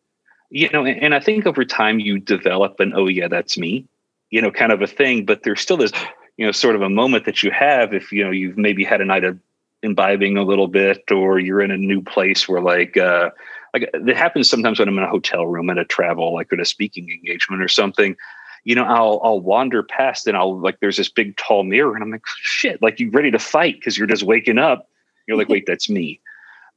You 0.50 0.70
know, 0.72 0.86
and, 0.86 1.02
and 1.02 1.16
I 1.16 1.20
think 1.20 1.46
over 1.46 1.64
time 1.64 2.00
you 2.00 2.20
develop 2.20 2.80
an, 2.80 2.94
oh, 2.96 3.08
yeah, 3.08 3.28
that's 3.28 3.58
me, 3.58 3.88
you 4.30 4.42
know, 4.42 4.52
kind 4.52 4.72
of 4.72 4.82
a 4.82 4.88
thing. 4.88 5.26
But 5.26 5.44
there's 5.44 5.62
still 5.62 5.78
this, 5.78 5.92
you 6.38 6.46
know, 6.46 6.52
sort 6.52 6.76
of 6.76 6.82
a 6.82 6.90
moment 6.90 7.26
that 7.26 7.44
you 7.44 7.52
have 7.52 7.94
if, 7.94 8.12
you 8.12 8.24
know, 8.24 8.32
you've 8.32 8.58
maybe 8.58 8.84
had 8.84 9.02
a 9.02 9.06
night 9.06 9.24
of 9.24 9.40
imbibing 9.82 10.38
a 10.38 10.44
little 10.44 10.68
bit 10.68 11.04
or 11.12 11.40
you're 11.40 11.62
in 11.62 11.72
a 11.72 11.78
new 11.78 12.02
place 12.02 12.48
where 12.50 12.62
like, 12.62 12.98
uh, 12.98 13.30
like 13.76 13.90
it 13.94 14.18
happens 14.18 14.50
sometimes 14.50 14.80
when 14.80 14.88
I'm 14.88 14.98
in 14.98 15.04
a 15.04 15.10
hotel 15.10 15.46
room 15.46 15.70
at 15.70 15.78
a 15.78 15.86
travel, 15.86 16.34
like 16.34 16.52
at 16.52 16.60
a 16.60 16.66
speaking 16.66 17.10
engagement 17.10 17.62
or 17.62 17.68
something 17.68 18.16
you 18.68 18.74
know, 18.74 18.84
I'll 18.84 19.22
I'll 19.24 19.40
wander 19.42 19.84
past 19.84 20.26
and 20.26 20.36
I'll 20.36 20.58
like 20.60 20.80
there's 20.80 20.98
this 20.98 21.08
big 21.08 21.38
tall 21.38 21.64
mirror 21.64 21.94
and 21.94 22.04
I'm 22.04 22.10
like, 22.10 22.26
shit, 22.26 22.82
like 22.82 23.00
you 23.00 23.12
ready 23.12 23.30
to 23.30 23.38
fight 23.38 23.76
because 23.76 23.96
you're 23.96 24.08
just 24.08 24.24
waking 24.24 24.58
up. 24.58 24.90
You're 25.28 25.38
like, 25.38 25.50
wait, 25.50 25.66
that's 25.68 25.88
me 25.88 26.20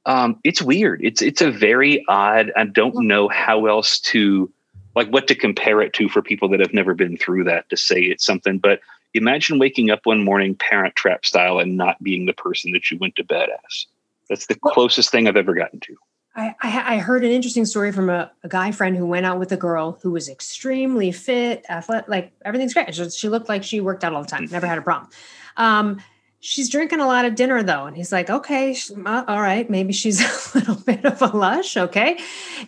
um, 0.08 0.40
it's 0.42 0.62
weird. 0.62 1.00
It's 1.04 1.20
it's 1.20 1.42
a 1.42 1.50
very 1.50 2.04
odd. 2.08 2.50
I 2.56 2.64
don't 2.64 3.06
know 3.06 3.28
how 3.28 3.66
else 3.66 4.00
to 4.00 4.50
like 4.96 5.08
what 5.08 5.28
to 5.28 5.34
compare 5.34 5.82
it 5.82 5.92
to 5.94 6.08
for 6.08 6.22
people 6.22 6.48
that 6.48 6.60
have 6.60 6.72
never 6.72 6.94
been 6.94 7.18
through 7.18 7.44
that 7.44 7.68
to 7.68 7.76
say 7.76 8.00
it's 8.00 8.24
something. 8.24 8.58
But 8.58 8.80
imagine 9.12 9.58
waking 9.58 9.90
up 9.90 10.00
one 10.04 10.24
morning 10.24 10.54
parent 10.54 10.96
trap 10.96 11.26
style 11.26 11.58
and 11.58 11.76
not 11.76 12.02
being 12.02 12.24
the 12.24 12.32
person 12.32 12.72
that 12.72 12.90
you 12.90 12.96
went 12.98 13.16
to 13.16 13.24
bed 13.24 13.50
as. 13.66 13.86
That's 14.30 14.46
the 14.46 14.54
closest 14.54 15.10
thing 15.10 15.28
I've 15.28 15.36
ever 15.36 15.54
gotten 15.54 15.80
to. 15.80 15.96
I, 16.38 16.54
I, 16.62 16.98
heard 16.98 17.24
an 17.24 17.32
interesting 17.32 17.64
story 17.64 17.90
from 17.90 18.08
a, 18.08 18.30
a, 18.44 18.48
guy 18.48 18.70
friend 18.70 18.96
who 18.96 19.04
went 19.06 19.26
out 19.26 19.40
with 19.40 19.50
a 19.50 19.56
girl 19.56 19.98
who 20.02 20.12
was 20.12 20.28
extremely 20.28 21.10
fit, 21.10 21.64
athletic, 21.68 22.08
like 22.08 22.32
everything's 22.44 22.74
great. 22.74 22.94
She, 22.94 23.10
she 23.10 23.28
looked 23.28 23.48
like 23.48 23.64
she 23.64 23.80
worked 23.80 24.04
out 24.04 24.12
all 24.12 24.22
the 24.22 24.28
time, 24.28 24.46
never 24.46 24.66
had 24.66 24.78
a 24.78 24.82
problem. 24.82 25.10
Um, 25.56 26.00
she's 26.40 26.68
drinking 26.68 27.00
a 27.00 27.06
lot 27.06 27.24
of 27.24 27.34
dinner 27.34 27.62
though 27.62 27.86
and 27.86 27.96
he's 27.96 28.12
like 28.12 28.30
okay 28.30 28.76
uh, 29.04 29.24
all 29.26 29.40
right 29.40 29.68
maybe 29.68 29.92
she's 29.92 30.20
a 30.54 30.58
little 30.58 30.76
bit 30.76 31.04
of 31.04 31.20
a 31.20 31.36
lush 31.36 31.76
okay 31.76 32.18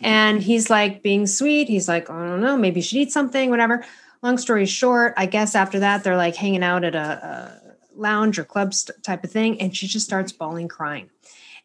and 0.01 0.43
he's 0.43 0.69
like 0.69 1.03
being 1.03 1.27
sweet 1.27 1.69
he's 1.69 1.87
like 1.87 2.11
i 2.11 2.29
don't 2.29 2.41
know 2.41 2.57
maybe 2.57 2.81
she 2.81 3.03
eat 3.03 3.13
something 3.13 3.49
whatever 3.49 3.85
long 4.23 4.37
story 4.39 4.67
short 4.67 5.15
i 5.17 5.25
guess 5.25 5.55
after 5.55 5.79
that 5.79 6.03
they're 6.03 6.17
like 6.17 6.35
hanging 6.35 6.65
out 6.65 6.83
at 6.83 6.97
a, 6.97 6.99
a 6.99 7.61
lounge 7.95 8.39
or 8.39 8.45
club 8.45 8.75
st- 8.75 9.01
type 9.05 9.23
of 9.23 9.31
thing 9.31 9.61
and 9.61 9.77
she 9.77 9.87
just 9.87 10.07
starts 10.07 10.33
bawling 10.33 10.67
crying 10.67 11.09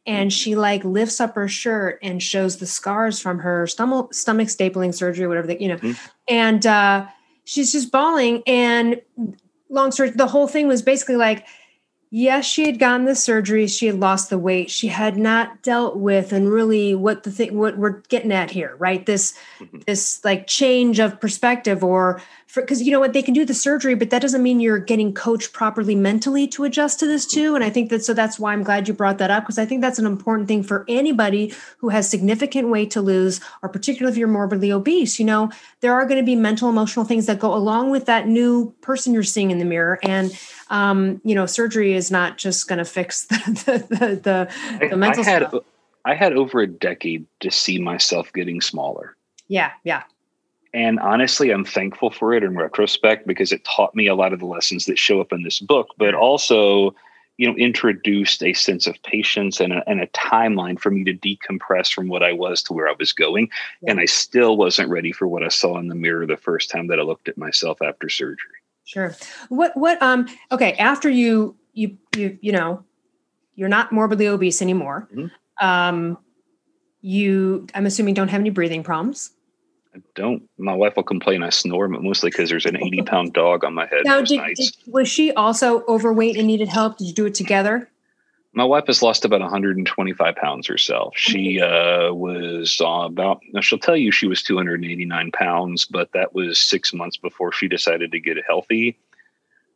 and 0.05 0.31
she 0.31 0.55
like 0.55 0.83
lifts 0.83 1.19
up 1.19 1.35
her 1.35 1.47
shirt 1.47 1.99
and 2.01 2.21
shows 2.21 2.57
the 2.57 2.65
scars 2.65 3.19
from 3.19 3.39
her 3.39 3.67
stomach 3.67 4.13
stomach 4.13 4.47
stapling 4.47 4.93
surgery 4.93 5.27
whatever 5.27 5.47
that 5.47 5.61
you 5.61 5.67
know 5.67 5.77
mm-hmm. 5.77 6.07
and 6.27 6.65
uh 6.65 7.05
she's 7.43 7.71
just 7.71 7.91
bawling 7.91 8.43
and 8.47 9.01
long 9.69 9.91
story 9.91 10.09
the 10.09 10.27
whole 10.27 10.47
thing 10.47 10.67
was 10.67 10.81
basically 10.81 11.15
like 11.15 11.45
yes, 12.17 12.45
she 12.45 12.65
had 12.65 12.79
gotten 12.79 13.05
the 13.05 13.13
surgery, 13.13 13.67
she 13.67 13.87
had 13.87 13.99
lost 13.99 14.29
the 14.29 14.39
weight, 14.39 14.71
she 14.71 14.87
had 14.87 15.17
not 15.17 15.61
dealt 15.61 15.97
with 15.97 16.31
and 16.31 16.49
really 16.49 16.95
what 16.95 17.23
the 17.23 17.31
thing 17.31 17.57
what 17.57 17.77
we're 17.77 17.99
getting 18.07 18.31
at 18.31 18.49
here, 18.49 18.75
right? 18.77 19.05
This 19.05 19.37
mm-hmm. 19.59 19.79
this 19.85 20.23
like 20.23 20.47
change 20.47 20.99
of 20.99 21.19
perspective 21.19 21.83
or 21.83 22.21
because 22.61 22.81
you 22.81 22.91
know 22.91 22.99
what 22.99 23.13
they 23.13 23.21
can 23.21 23.33
do 23.33 23.45
the 23.45 23.53
surgery, 23.53 23.95
but 23.95 24.09
that 24.09 24.21
doesn't 24.21 24.43
mean 24.43 24.59
you're 24.59 24.79
getting 24.79 25.13
coached 25.13 25.53
properly 25.53 25.95
mentally 25.95 26.47
to 26.47 26.63
adjust 26.63 26.99
to 26.99 27.07
this 27.07 27.25
too. 27.25 27.55
And 27.55 27.63
I 27.63 27.69
think 27.69 27.89
that 27.89 28.03
so 28.03 28.13
that's 28.13 28.39
why 28.39 28.53
I'm 28.53 28.63
glad 28.63 28.87
you 28.87 28.93
brought 28.93 29.17
that 29.17 29.31
up 29.31 29.43
because 29.43 29.57
I 29.57 29.65
think 29.65 29.81
that's 29.81 29.99
an 29.99 30.05
important 30.05 30.47
thing 30.47 30.63
for 30.63 30.85
anybody 30.87 31.53
who 31.77 31.89
has 31.89 32.09
significant 32.09 32.69
weight 32.69 32.91
to 32.91 33.01
lose, 33.01 33.41
or 33.61 33.69
particularly 33.69 34.13
if 34.13 34.17
you're 34.17 34.27
morbidly 34.27 34.71
obese. 34.71 35.19
You 35.19 35.25
know, 35.25 35.51
there 35.81 35.93
are 35.93 36.05
going 36.05 36.19
to 36.19 36.25
be 36.25 36.35
mental, 36.35 36.69
emotional 36.69 37.05
things 37.05 37.25
that 37.25 37.39
go 37.39 37.53
along 37.53 37.91
with 37.91 38.05
that 38.05 38.27
new 38.27 38.73
person 38.81 39.13
you're 39.13 39.23
seeing 39.23 39.51
in 39.51 39.59
the 39.59 39.65
mirror, 39.65 39.99
and 40.03 40.37
um, 40.69 41.21
you 41.23 41.35
know, 41.35 41.45
surgery 41.45 41.93
is 41.93 42.11
not 42.11 42.37
just 42.37 42.67
going 42.67 42.79
to 42.79 42.85
fix 42.85 43.25
the 43.27 43.35
the, 43.45 43.95
the, 43.95 44.49
the, 44.79 44.87
the 44.89 44.97
mental 44.97 45.23
I 45.23 45.29
had, 45.29 45.49
stuff. 45.49 45.63
I 46.05 46.13
had 46.13 46.33
over 46.33 46.59
a 46.59 46.67
decade 46.67 47.25
to 47.39 47.51
see 47.51 47.79
myself 47.79 48.31
getting 48.33 48.61
smaller. 48.61 49.15
Yeah, 49.47 49.71
yeah. 49.83 50.03
And 50.75 50.99
honestly, 50.99 51.51
I'm 51.51 51.63
thankful 51.63 52.11
for 52.11 52.33
it 52.33 52.43
in 52.43 52.55
retrospect 52.55 53.25
because 53.25 53.51
it 53.53 53.63
taught 53.63 53.95
me 53.95 54.07
a 54.07 54.15
lot 54.15 54.33
of 54.33 54.39
the 54.39 54.45
lessons 54.45 54.85
that 54.85 54.99
show 54.99 55.21
up 55.21 55.31
in 55.31 55.43
this 55.43 55.59
book. 55.59 55.87
But 55.97 56.13
also, 56.13 56.93
you 57.37 57.47
know 57.47 57.55
introduced 57.57 58.41
a 58.43 58.53
sense 58.53 58.87
of 58.87 59.01
patience 59.03 59.59
and 59.59 59.73
a, 59.73 59.83
and 59.89 59.99
a 60.01 60.07
timeline 60.07 60.79
for 60.79 60.89
me 60.89 61.03
to 61.03 61.13
decompress 61.13 61.91
from 61.91 62.07
what 62.07 62.23
I 62.23 62.31
was 62.31 62.63
to 62.63 62.73
where 62.73 62.87
I 62.87 62.95
was 62.97 63.11
going, 63.11 63.49
yeah. 63.81 63.91
and 63.91 63.99
I 63.99 64.05
still 64.05 64.57
wasn't 64.57 64.89
ready 64.89 65.11
for 65.11 65.27
what 65.27 65.43
I 65.43 65.49
saw 65.49 65.77
in 65.77 65.87
the 65.87 65.95
mirror 65.95 66.25
the 66.25 66.37
first 66.37 66.69
time 66.69 66.87
that 66.87 66.99
I 66.99 67.03
looked 67.03 67.27
at 67.27 67.37
myself 67.37 67.81
after 67.81 68.09
surgery. 68.09 68.55
Sure. 68.85 69.15
What 69.49 69.75
what 69.75 70.01
um 70.01 70.27
okay 70.51 70.73
after 70.73 71.09
you 71.09 71.55
you 71.73 71.97
you 72.15 72.37
you 72.41 72.51
know 72.51 72.83
you're 73.55 73.69
not 73.69 73.91
morbidly 73.91 74.27
obese 74.27 74.61
anymore. 74.61 75.07
Mm-hmm. 75.13 75.65
Um, 75.65 76.17
you 77.05 77.67
i'm 77.75 77.85
assuming 77.85 78.15
don't 78.15 78.29
have 78.29 78.41
any 78.41 78.49
breathing 78.49 78.81
problems 78.81 79.29
i 79.95 79.99
don't 80.13 80.43
my 80.57 80.73
wife 80.73 80.95
will 80.95 81.03
complain 81.03 81.43
i 81.43 81.49
snore 81.49 81.87
but 81.87 82.03
mostly 82.03 82.29
because 82.29 82.49
there's 82.49 82.65
an 82.65 82.77
80 82.77 83.01
pound 83.03 83.33
dog 83.33 83.63
on 83.63 83.73
my 83.73 83.85
head 83.85 84.01
now 84.03 84.21
did, 84.21 84.41
did, 84.55 84.75
was 84.87 85.07
she 85.07 85.31
also 85.33 85.83
overweight 85.87 86.35
and 86.37 86.47
needed 86.47 86.67
help 86.67 86.97
did 86.97 87.07
you 87.07 87.13
do 87.13 87.25
it 87.25 87.35
together 87.35 87.89
my 88.55 88.63
wife 88.63 88.87
has 88.87 89.01
lost 89.01 89.25
about 89.25 89.41
125 89.41 90.35
pounds 90.37 90.65
herself. 90.65 91.13
She 91.17 91.59
uh, 91.59 92.13
was 92.13 92.79
uh, 92.79 92.85
about, 92.85 93.41
now 93.51 93.59
she'll 93.59 93.77
tell 93.77 93.97
you 93.97 94.11
she 94.11 94.27
was 94.27 94.41
289 94.43 95.31
pounds, 95.33 95.83
but 95.83 96.13
that 96.13 96.33
was 96.33 96.57
six 96.57 96.93
months 96.93 97.17
before 97.17 97.51
she 97.51 97.67
decided 97.67 98.13
to 98.13 98.19
get 98.21 98.37
healthy. 98.47 98.97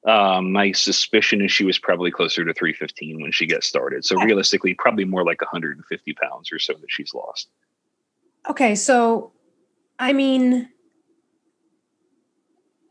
Um, 0.05 0.53
my 0.53 0.72
suspicion 0.72 1.41
is 1.41 1.51
she 1.51 1.65
was 1.65 1.78
probably 1.78 2.09
closer 2.09 2.45
to 2.45 2.53
315 2.53 3.22
when 3.22 3.34
she 3.34 3.45
got 3.45 3.65
started. 3.65 4.05
So 4.05 4.15
realistically, 4.15 4.74
probably 4.76 5.03
more 5.03 5.26
like 5.26 5.41
150 5.41 6.13
pounds 6.13 6.49
or 6.53 6.59
so 6.59 6.74
that 6.74 6.89
she's 6.89 7.13
lost. 7.13 7.49
Okay, 8.49 8.76
so 8.76 9.34
I 9.99 10.13
mean, 10.13 10.69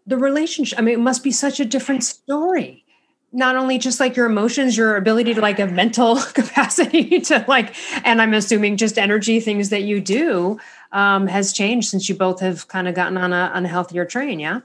the 0.06 0.18
relationship. 0.18 0.78
I 0.78 0.82
mean, 0.82 0.94
it 0.94 1.00
must 1.00 1.24
be 1.24 1.32
such 1.32 1.58
a 1.58 1.64
different 1.64 2.04
story. 2.04 2.84
Not 3.32 3.56
only 3.56 3.76
just 3.76 4.00
like 4.00 4.16
your 4.16 4.26
emotions, 4.26 4.76
your 4.76 4.96
ability 4.96 5.34
to 5.34 5.40
like 5.40 5.58
a 5.58 5.66
mental 5.66 6.16
capacity 6.34 7.20
to 7.20 7.44
like, 7.48 7.74
and 8.04 8.22
I'm 8.22 8.34
assuming 8.34 8.76
just 8.76 8.98
energy 8.98 9.40
things 9.40 9.68
that 9.70 9.82
you 9.82 10.00
do 10.00 10.58
um, 10.92 11.26
has 11.26 11.52
changed 11.52 11.88
since 11.88 12.08
you 12.08 12.14
both 12.14 12.40
have 12.40 12.68
kind 12.68 12.88
of 12.88 12.94
gotten 12.94 13.18
on 13.18 13.32
a 13.32 13.50
on 13.54 13.64
a 13.64 13.68
healthier 13.68 14.04
train. 14.04 14.38
Yeah. 14.38 14.60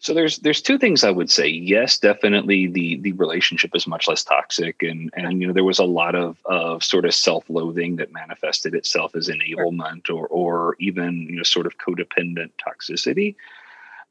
So 0.00 0.14
there's 0.14 0.38
there's 0.38 0.62
two 0.62 0.78
things 0.78 1.02
I 1.02 1.10
would 1.10 1.30
say. 1.30 1.48
Yes, 1.48 1.98
definitely 1.98 2.68
the 2.68 2.98
the 3.00 3.12
relationship 3.12 3.74
is 3.74 3.86
much 3.86 4.06
less 4.06 4.22
toxic, 4.22 4.82
and 4.82 5.10
and 5.14 5.40
you 5.40 5.46
know 5.48 5.52
there 5.52 5.64
was 5.64 5.80
a 5.80 5.84
lot 5.84 6.14
of 6.14 6.38
of 6.44 6.84
sort 6.84 7.04
of 7.04 7.14
self 7.14 7.50
loathing 7.50 7.96
that 7.96 8.12
manifested 8.12 8.74
itself 8.74 9.16
as 9.16 9.28
enablement 9.28 10.08
or 10.08 10.28
or 10.28 10.76
even 10.78 11.26
you 11.28 11.36
know 11.36 11.42
sort 11.42 11.66
of 11.66 11.78
codependent 11.78 12.50
toxicity. 12.64 13.34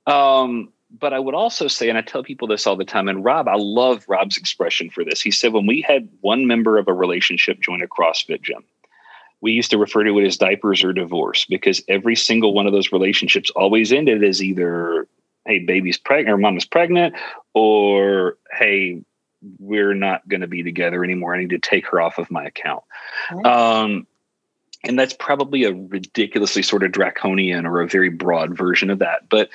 Um, 0.07 0.73
but 0.99 1.13
I 1.13 1.19
would 1.19 1.35
also 1.35 1.67
say, 1.67 1.89
and 1.89 1.97
I 1.97 2.01
tell 2.01 2.23
people 2.23 2.47
this 2.47 2.67
all 2.67 2.75
the 2.75 2.85
time, 2.85 3.07
and 3.07 3.23
Rob, 3.23 3.47
I 3.47 3.55
love 3.55 4.05
Rob's 4.07 4.37
expression 4.37 4.89
for 4.89 5.03
this. 5.03 5.21
He 5.21 5.31
said 5.31 5.53
when 5.53 5.67
we 5.67 5.81
had 5.81 6.09
one 6.21 6.47
member 6.47 6.77
of 6.77 6.87
a 6.87 6.93
relationship 6.93 7.59
join 7.61 7.81
a 7.81 7.87
CrossFit 7.87 8.41
gym, 8.41 8.63
we 9.39 9.53
used 9.53 9.71
to 9.71 9.77
refer 9.77 10.03
to 10.03 10.19
it 10.19 10.25
as 10.25 10.37
diapers 10.37 10.83
or 10.83 10.91
divorce 10.91 11.45
because 11.45 11.81
every 11.87 12.15
single 12.15 12.53
one 12.53 12.67
of 12.67 12.73
those 12.73 12.91
relationships 12.91 13.49
always 13.51 13.93
ended 13.93 14.23
as 14.23 14.43
either 14.43 15.07
hey, 15.47 15.59
baby's 15.59 15.97
pregnant 15.97 16.33
or 16.33 16.37
mom 16.37 16.57
is 16.57 16.65
pregnant, 16.65 17.15
or 17.53 18.37
hey, 18.51 19.01
we're 19.59 19.93
not 19.93 20.27
going 20.27 20.41
to 20.41 20.47
be 20.47 20.63
together 20.63 21.03
anymore. 21.03 21.33
I 21.33 21.39
need 21.39 21.51
to 21.51 21.59
take 21.59 21.87
her 21.87 22.01
off 22.01 22.17
of 22.17 22.29
my 22.29 22.43
account. 22.45 22.83
Um, 23.45 24.07
and 24.83 24.97
that's 24.97 25.13
probably 25.13 25.63
a 25.63 25.73
ridiculously 25.73 26.63
sort 26.63 26.83
of 26.83 26.91
draconian 26.91 27.65
or 27.65 27.81
a 27.81 27.87
very 27.87 28.09
broad 28.09 28.57
version 28.57 28.89
of 28.89 28.99
that. 28.99 29.29
But 29.29 29.49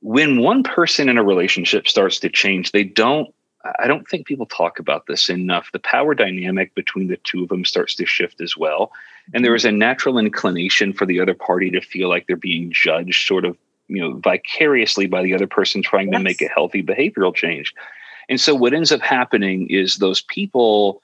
when 0.00 0.40
one 0.40 0.62
person 0.62 1.08
in 1.08 1.18
a 1.18 1.24
relationship 1.24 1.86
starts 1.86 2.18
to 2.20 2.28
change, 2.28 2.72
they 2.72 2.84
don't, 2.84 3.32
I 3.78 3.86
don't 3.86 4.08
think 4.08 4.26
people 4.26 4.46
talk 4.46 4.78
about 4.78 5.06
this 5.06 5.28
enough. 5.28 5.70
The 5.72 5.78
power 5.80 6.14
dynamic 6.14 6.74
between 6.74 7.08
the 7.08 7.18
two 7.18 7.42
of 7.42 7.48
them 7.48 7.64
starts 7.64 7.94
to 7.96 8.06
shift 8.06 8.40
as 8.40 8.56
well. 8.56 8.92
And 9.34 9.44
there 9.44 9.54
is 9.54 9.66
a 9.66 9.72
natural 9.72 10.18
inclination 10.18 10.94
for 10.94 11.04
the 11.04 11.20
other 11.20 11.34
party 11.34 11.70
to 11.72 11.80
feel 11.80 12.08
like 12.08 12.26
they're 12.26 12.36
being 12.36 12.72
judged 12.72 13.26
sort 13.26 13.44
of 13.44 13.58
you 13.90 14.00
know 14.00 14.18
vicariously 14.18 15.06
by 15.06 15.22
the 15.22 15.34
other 15.34 15.46
person 15.46 15.82
trying 15.82 16.12
yes. 16.12 16.18
to 16.18 16.22
make 16.22 16.40
a 16.40 16.48
healthy 16.48 16.82
behavioral 16.82 17.34
change 17.34 17.74
and 18.28 18.40
so 18.40 18.54
what 18.54 18.72
ends 18.72 18.92
up 18.92 19.00
happening 19.00 19.66
is 19.68 19.96
those 19.96 20.22
people 20.22 21.02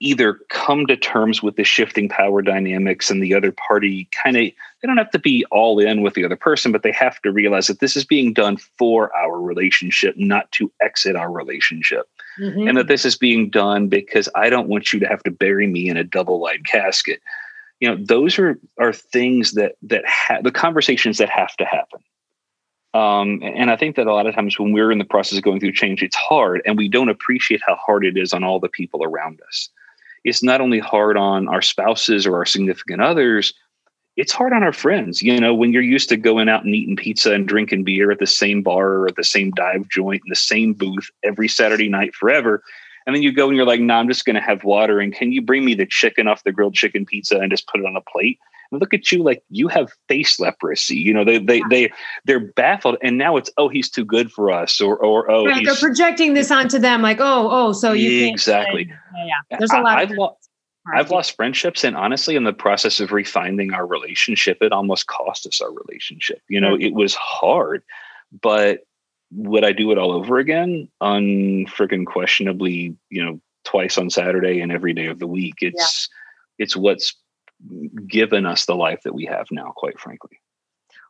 either 0.00 0.40
come 0.48 0.86
to 0.86 0.96
terms 0.96 1.44
with 1.44 1.54
the 1.54 1.62
shifting 1.62 2.08
power 2.08 2.42
dynamics 2.42 3.08
and 3.08 3.22
the 3.22 3.34
other 3.34 3.52
party 3.52 4.08
kind 4.22 4.36
of 4.36 4.42
they 4.42 4.88
don't 4.88 4.96
have 4.96 5.10
to 5.10 5.18
be 5.18 5.44
all 5.52 5.78
in 5.78 6.02
with 6.02 6.14
the 6.14 6.24
other 6.24 6.36
person 6.36 6.72
but 6.72 6.82
they 6.82 6.90
have 6.90 7.20
to 7.22 7.30
realize 7.30 7.68
that 7.68 7.78
this 7.78 7.96
is 7.96 8.04
being 8.04 8.32
done 8.32 8.56
for 8.56 9.14
our 9.14 9.40
relationship 9.40 10.16
not 10.16 10.50
to 10.50 10.72
exit 10.80 11.14
our 11.14 11.30
relationship 11.30 12.08
mm-hmm. 12.40 12.66
and 12.66 12.76
that 12.76 12.88
this 12.88 13.04
is 13.04 13.16
being 13.16 13.48
done 13.48 13.86
because 13.86 14.28
i 14.34 14.50
don't 14.50 14.68
want 14.68 14.92
you 14.92 14.98
to 14.98 15.06
have 15.06 15.22
to 15.22 15.30
bury 15.30 15.66
me 15.66 15.88
in 15.88 15.96
a 15.96 16.04
double 16.04 16.40
wide 16.40 16.66
casket 16.66 17.20
you 17.82 17.88
know 17.88 17.96
those 18.00 18.38
are 18.38 18.58
are 18.78 18.92
things 18.92 19.52
that 19.52 19.74
that 19.82 20.04
ha- 20.06 20.40
the 20.40 20.52
conversations 20.52 21.18
that 21.18 21.28
have 21.28 21.54
to 21.56 21.64
happen 21.64 22.00
um, 22.94 23.40
and 23.42 23.70
I 23.70 23.76
think 23.76 23.96
that 23.96 24.06
a 24.06 24.12
lot 24.12 24.26
of 24.26 24.34
times 24.34 24.58
when 24.58 24.72
we're 24.72 24.92
in 24.92 24.98
the 24.98 25.04
process 25.06 25.38
of 25.38 25.44
going 25.44 25.60
through 25.60 25.72
change, 25.72 26.02
it's 26.02 26.14
hard, 26.14 26.60
and 26.66 26.76
we 26.76 26.88
don't 26.88 27.08
appreciate 27.08 27.62
how 27.66 27.74
hard 27.74 28.04
it 28.04 28.18
is 28.18 28.34
on 28.34 28.44
all 28.44 28.60
the 28.60 28.68
people 28.68 29.02
around 29.02 29.40
us. 29.48 29.70
It's 30.24 30.42
not 30.42 30.60
only 30.60 30.78
hard 30.78 31.16
on 31.16 31.48
our 31.48 31.62
spouses 31.62 32.26
or 32.26 32.36
our 32.36 32.44
significant 32.44 33.00
others, 33.00 33.54
it's 34.16 34.32
hard 34.32 34.52
on 34.52 34.62
our 34.62 34.74
friends. 34.74 35.22
You 35.22 35.40
know, 35.40 35.54
when 35.54 35.72
you're 35.72 35.80
used 35.80 36.10
to 36.10 36.18
going 36.18 36.50
out 36.50 36.64
and 36.64 36.74
eating 36.74 36.96
pizza 36.96 37.32
and 37.32 37.48
drinking 37.48 37.84
beer 37.84 38.10
at 38.10 38.18
the 38.18 38.26
same 38.26 38.62
bar 38.62 38.88
or 38.88 39.08
at 39.08 39.16
the 39.16 39.24
same 39.24 39.52
dive 39.52 39.88
joint 39.88 40.22
in 40.26 40.28
the 40.28 40.36
same 40.36 40.74
booth 40.74 41.10
every 41.24 41.48
Saturday 41.48 41.88
night 41.88 42.14
forever, 42.14 42.62
and 43.06 43.14
then 43.14 43.22
you 43.22 43.32
go 43.32 43.48
and 43.48 43.56
you're 43.56 43.66
like, 43.66 43.80
no, 43.80 43.94
nah, 43.94 44.00
I'm 44.00 44.08
just 44.08 44.24
going 44.24 44.36
to 44.36 44.42
have 44.42 44.64
water. 44.64 45.00
And 45.00 45.14
can 45.14 45.32
you 45.32 45.42
bring 45.42 45.64
me 45.64 45.74
the 45.74 45.86
chicken 45.86 46.28
off 46.28 46.44
the 46.44 46.52
grilled 46.52 46.74
chicken 46.74 47.04
pizza 47.04 47.38
and 47.38 47.50
just 47.50 47.66
put 47.66 47.80
it 47.80 47.86
on 47.86 47.96
a 47.96 48.00
plate? 48.00 48.38
And 48.70 48.80
look 48.80 48.94
at 48.94 49.12
you, 49.12 49.22
like 49.22 49.42
you 49.50 49.68
have 49.68 49.92
face 50.08 50.40
leprosy. 50.40 50.96
You 50.96 51.12
know, 51.12 51.24
they 51.24 51.38
they 51.38 51.58
yeah. 51.58 51.64
they 51.70 51.92
they're 52.24 52.40
baffled. 52.40 52.96
And 53.02 53.18
now 53.18 53.36
it's 53.36 53.50
oh, 53.58 53.68
he's 53.68 53.90
too 53.90 54.04
good 54.04 54.32
for 54.32 54.50
us, 54.50 54.80
or 54.80 54.96
or 54.96 55.30
oh, 55.30 55.44
right, 55.44 55.64
they're 55.64 55.74
projecting 55.74 56.34
this 56.34 56.50
onto 56.50 56.78
them, 56.78 57.02
like 57.02 57.20
oh 57.20 57.48
oh, 57.50 57.72
so 57.72 57.92
you 57.92 58.26
exactly. 58.28 58.88
Yeah, 58.88 59.24
yeah, 59.50 59.58
there's 59.58 59.72
a 59.72 59.80
lot. 59.80 59.98
I, 59.98 60.02
I've, 60.02 60.10
lo- 60.12 60.36
I've 60.92 61.10
lost 61.10 61.36
friendships, 61.36 61.84
and 61.84 61.96
honestly, 61.96 62.34
in 62.34 62.44
the 62.44 62.52
process 62.52 62.98
of 62.98 63.12
refining 63.12 63.72
our 63.72 63.86
relationship, 63.86 64.58
it 64.62 64.72
almost 64.72 65.06
cost 65.06 65.46
us 65.46 65.60
our 65.60 65.70
relationship. 65.70 66.40
You 66.48 66.60
know, 66.60 66.74
it 66.74 66.94
was 66.94 67.14
hard, 67.14 67.82
but 68.40 68.80
would 69.34 69.64
I 69.64 69.72
do 69.72 69.90
it 69.92 69.98
all 69.98 70.12
over 70.12 70.38
again? 70.38 70.88
Unfreaking 71.00 72.04
questionably, 72.04 72.96
you 73.08 73.24
know, 73.24 73.40
twice 73.64 73.98
on 73.98 74.10
Saturday 74.10 74.60
and 74.60 74.72
every 74.72 74.92
day 74.92 75.06
of 75.06 75.18
the 75.18 75.26
week. 75.26 75.56
It's 75.60 76.08
yeah. 76.58 76.64
it's 76.64 76.76
what's 76.76 77.14
given 78.06 78.44
us 78.44 78.66
the 78.66 78.74
life 78.74 79.00
that 79.04 79.14
we 79.14 79.24
have 79.26 79.46
now, 79.50 79.72
quite 79.74 79.98
frankly. 79.98 80.40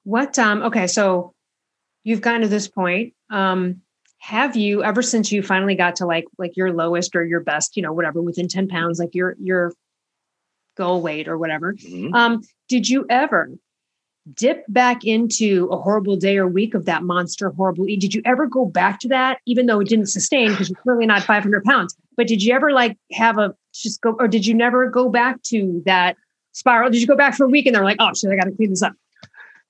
What 0.05 0.39
um 0.39 0.63
okay, 0.63 0.87
so 0.87 1.35
you've 2.05 2.21
gotten 2.21 2.43
to 2.43 2.49
this 2.49 2.69
point. 2.69 3.15
Um 3.31 3.83
have 4.19 4.55
you 4.55 4.85
ever 4.85 5.03
since 5.03 5.33
you 5.33 5.43
finally 5.43 5.75
got 5.75 5.97
to 5.97 6.07
like 6.07 6.27
like 6.39 6.57
your 6.57 6.73
lowest 6.73 7.17
or 7.17 7.25
your 7.25 7.41
best, 7.41 7.77
you 7.77 7.83
know, 7.83 7.93
whatever, 7.93 8.23
within 8.23 8.49
10 8.49 8.69
pounds, 8.69 8.99
like 8.99 9.15
your 9.15 9.37
your 9.41 9.73
goal 10.77 11.03
weight 11.03 11.29
or 11.29 11.37
whatever. 11.37 11.75
Mm-hmm. 11.75 12.15
Um, 12.15 12.43
did 12.69 12.89
you 12.89 13.05
ever 13.11 13.51
dip 14.35 14.65
back 14.69 15.05
into 15.05 15.69
a 15.73 15.77
horrible 15.77 16.17
day 16.17 16.39
or 16.39 16.47
week 16.47 16.75
of 16.75 16.85
that 16.85 17.03
monster 17.03 17.51
horrible 17.51 17.89
eat? 17.89 18.01
Did 18.01 18.15
you 18.15 18.23
ever 18.25 18.47
go 18.47 18.65
back 18.65 19.01
to 19.01 19.09
that, 19.09 19.39
even 19.47 19.67
though 19.67 19.81
it 19.81 19.89
didn't 19.89 20.07
sustain 20.07 20.51
because 20.51 20.69
you're 20.69 20.79
clearly 20.81 21.07
not 21.07 21.23
500 21.23 21.65
pounds? 21.65 21.97
But 22.17 22.27
did 22.27 22.43
you 22.43 22.55
ever 22.55 22.73
like 22.73 22.97
have 23.13 23.39
a 23.39 23.55
just 23.73 24.01
go, 24.01 24.17
or 24.19 24.29
did 24.29 24.47
you 24.47 24.55
never 24.55 24.89
go 24.89 25.09
back 25.09 25.43
to 25.45 25.83
that 25.87 26.17
spiral? 26.53 26.91
Did 26.91 27.01
you 27.01 27.07
go 27.07 27.17
back 27.17 27.35
for 27.35 27.45
a 27.45 27.49
week 27.49 27.67
and 27.67 27.75
they're 27.75 27.85
like, 27.85 27.97
oh 28.01 28.13
shit, 28.15 28.31
I 28.31 28.37
got 28.37 28.45
to 28.45 28.53
clean 28.53 28.71
this 28.71 28.83
up? 28.83 28.95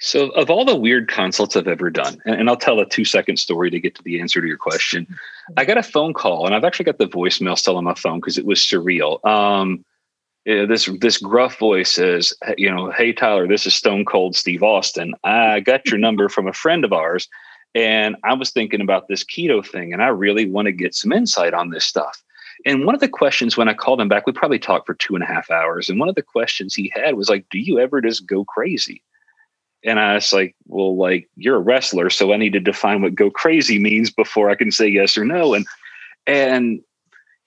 So, 0.05 0.31
of 0.31 0.51
all 0.51 0.65
the 0.65 0.75
weird 0.75 1.07
consults 1.07 1.55
I've 1.55 1.69
ever 1.69 1.89
done, 1.89 2.21
and, 2.25 2.35
and 2.35 2.49
I'll 2.49 2.57
tell 2.57 2.81
a 2.81 2.87
two 2.87 3.05
second 3.05 3.37
story 3.37 3.71
to 3.71 3.79
get 3.79 3.95
to 3.95 4.03
the 4.03 4.21
answer 4.21 4.41
to 4.41 4.47
your 4.49 4.57
question. 4.57 5.07
I 5.57 5.65
got 5.65 5.79
a 5.79 5.83
phone 5.83 6.13
call, 6.13 6.45
and 6.45 6.57
I've 6.57 6.65
actually 6.65 6.87
got 6.87 6.99
the 6.99 7.07
voicemail 7.07 7.57
still 7.57 7.77
on 7.77 7.85
my 7.85 7.95
phone 7.95 8.19
because 8.19 8.37
it 8.37 8.45
was 8.45 8.59
surreal. 8.59 9.25
Um, 9.25 9.85
this 10.45 10.89
this 11.01 11.19
gruff 11.19 11.59
voice 11.59 11.93
says, 11.93 12.33
you 12.57 12.71
know, 12.71 12.91
hey 12.91 13.13
Tyler, 13.13 13.47
this 13.47 13.67
is 13.67 13.75
Stone 13.75 14.05
Cold 14.05 14.37
Steve 14.37 14.63
Austin. 14.63 15.15
I 15.25 15.61
got 15.61 15.87
your 15.87 15.99
number 15.99 16.29
from 16.29 16.49
a 16.49 16.53
friend 16.53 16.85
of 16.85 16.93
ours, 16.93 17.29
and 17.75 18.17
I 18.25 18.35
was 18.35 18.51
thinking 18.51 18.81
about 18.81 19.09
this 19.09 19.25
keto 19.25 19.65
thing, 19.67 19.93
and 19.93 20.03
I 20.03 20.09
really 20.09 20.49
want 20.49 20.67
to 20.67 20.73
get 20.73 20.95
some 20.95 21.13
insight 21.13 21.55
on 21.55 21.71
this 21.71 21.85
stuff. 21.85 22.23
And 22.65 22.85
one 22.85 22.95
of 22.95 23.01
the 23.01 23.09
questions 23.09 23.57
when 23.57 23.69
I 23.69 23.75
called 23.75 24.01
him 24.01 24.09
back, 24.09 24.27
we 24.27 24.33
probably 24.33 24.59
talked 24.59 24.87
for 24.87 24.95
two 24.95 25.15
and 25.15 25.25
a 25.25 25.27
half 25.27 25.51
hours, 25.51 25.89
and 25.89 25.99
one 25.99 26.09
of 26.09 26.15
the 26.15 26.23
questions 26.23 26.75
he 26.75 26.93
had 26.95 27.15
was 27.15 27.29
like, 27.29 27.47
"Do 27.51 27.59
you 27.59 27.79
ever 27.79 28.01
just 28.01 28.27
go 28.27 28.45
crazy?" 28.45 29.03
And 29.85 29.99
I 30.01 30.15
was 30.15 30.33
like, 30.33 30.57
"Well, 30.67 30.97
like 30.97 31.29
you're 31.37 31.57
a 31.57 31.61
wrestler, 31.61 32.11
so 32.11 32.33
I 32.33 32.37
need 32.37 32.53
to 32.53 32.61
define 32.61 33.03
what 33.03 33.15
go 33.15 33.31
crazy 33.31 33.79
means 33.79 34.11
before 34.11 34.51
I 34.51 34.57
can 34.57 34.73
say 34.73 34.89
yes 34.89 35.17
or 35.17 35.25
no." 35.25 35.55
And 35.55 35.67
and 36.27 36.81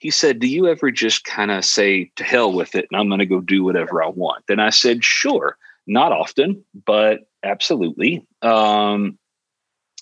he 0.06 0.12
said, 0.12 0.38
Do 0.38 0.46
you 0.46 0.68
ever 0.68 0.92
just 0.92 1.24
kind 1.24 1.50
of 1.50 1.64
say, 1.64 2.12
to 2.14 2.22
hell 2.22 2.52
with 2.52 2.76
it, 2.76 2.86
and 2.88 3.00
I'm 3.00 3.08
going 3.08 3.18
to 3.18 3.26
go 3.26 3.40
do 3.40 3.64
whatever 3.64 4.04
I 4.04 4.06
want? 4.06 4.44
And 4.48 4.62
I 4.62 4.70
said, 4.70 5.02
Sure. 5.02 5.56
Not 5.88 6.12
often, 6.12 6.64
but 6.84 7.28
absolutely. 7.42 8.24
Um, 8.40 9.18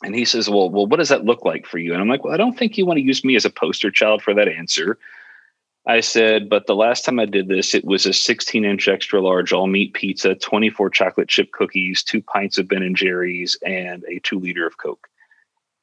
And 0.02 0.14
he 0.14 0.26
says, 0.26 0.50
Well, 0.50 0.68
well, 0.68 0.86
what 0.86 0.98
does 0.98 1.08
that 1.08 1.24
look 1.24 1.46
like 1.46 1.66
for 1.66 1.78
you? 1.78 1.94
And 1.94 2.02
I'm 2.02 2.08
like, 2.08 2.22
Well, 2.22 2.34
I 2.34 2.36
don't 2.36 2.52
think 2.52 2.76
you 2.76 2.84
want 2.84 2.98
to 2.98 3.02
use 3.02 3.24
me 3.24 3.34
as 3.34 3.46
a 3.46 3.50
poster 3.50 3.90
child 3.90 4.20
for 4.20 4.34
that 4.34 4.46
answer. 4.46 4.98
I 5.86 6.00
said, 6.00 6.50
but 6.50 6.66
the 6.66 6.76
last 6.76 7.06
time 7.06 7.18
I 7.18 7.24
did 7.24 7.48
this, 7.48 7.74
it 7.74 7.86
was 7.86 8.04
a 8.04 8.12
16 8.12 8.62
inch 8.62 8.88
extra 8.88 9.22
large 9.22 9.54
all 9.54 9.68
meat 9.68 9.94
pizza, 9.94 10.34
24 10.34 10.90
chocolate 10.90 11.28
chip 11.28 11.52
cookies, 11.52 12.02
two 12.02 12.20
pints 12.20 12.58
of 12.58 12.68
Ben 12.68 12.82
and 12.82 12.96
Jerry's, 12.96 13.56
and 13.64 14.04
a 14.04 14.18
two 14.18 14.38
liter 14.38 14.66
of 14.66 14.76
Coke. 14.76 15.08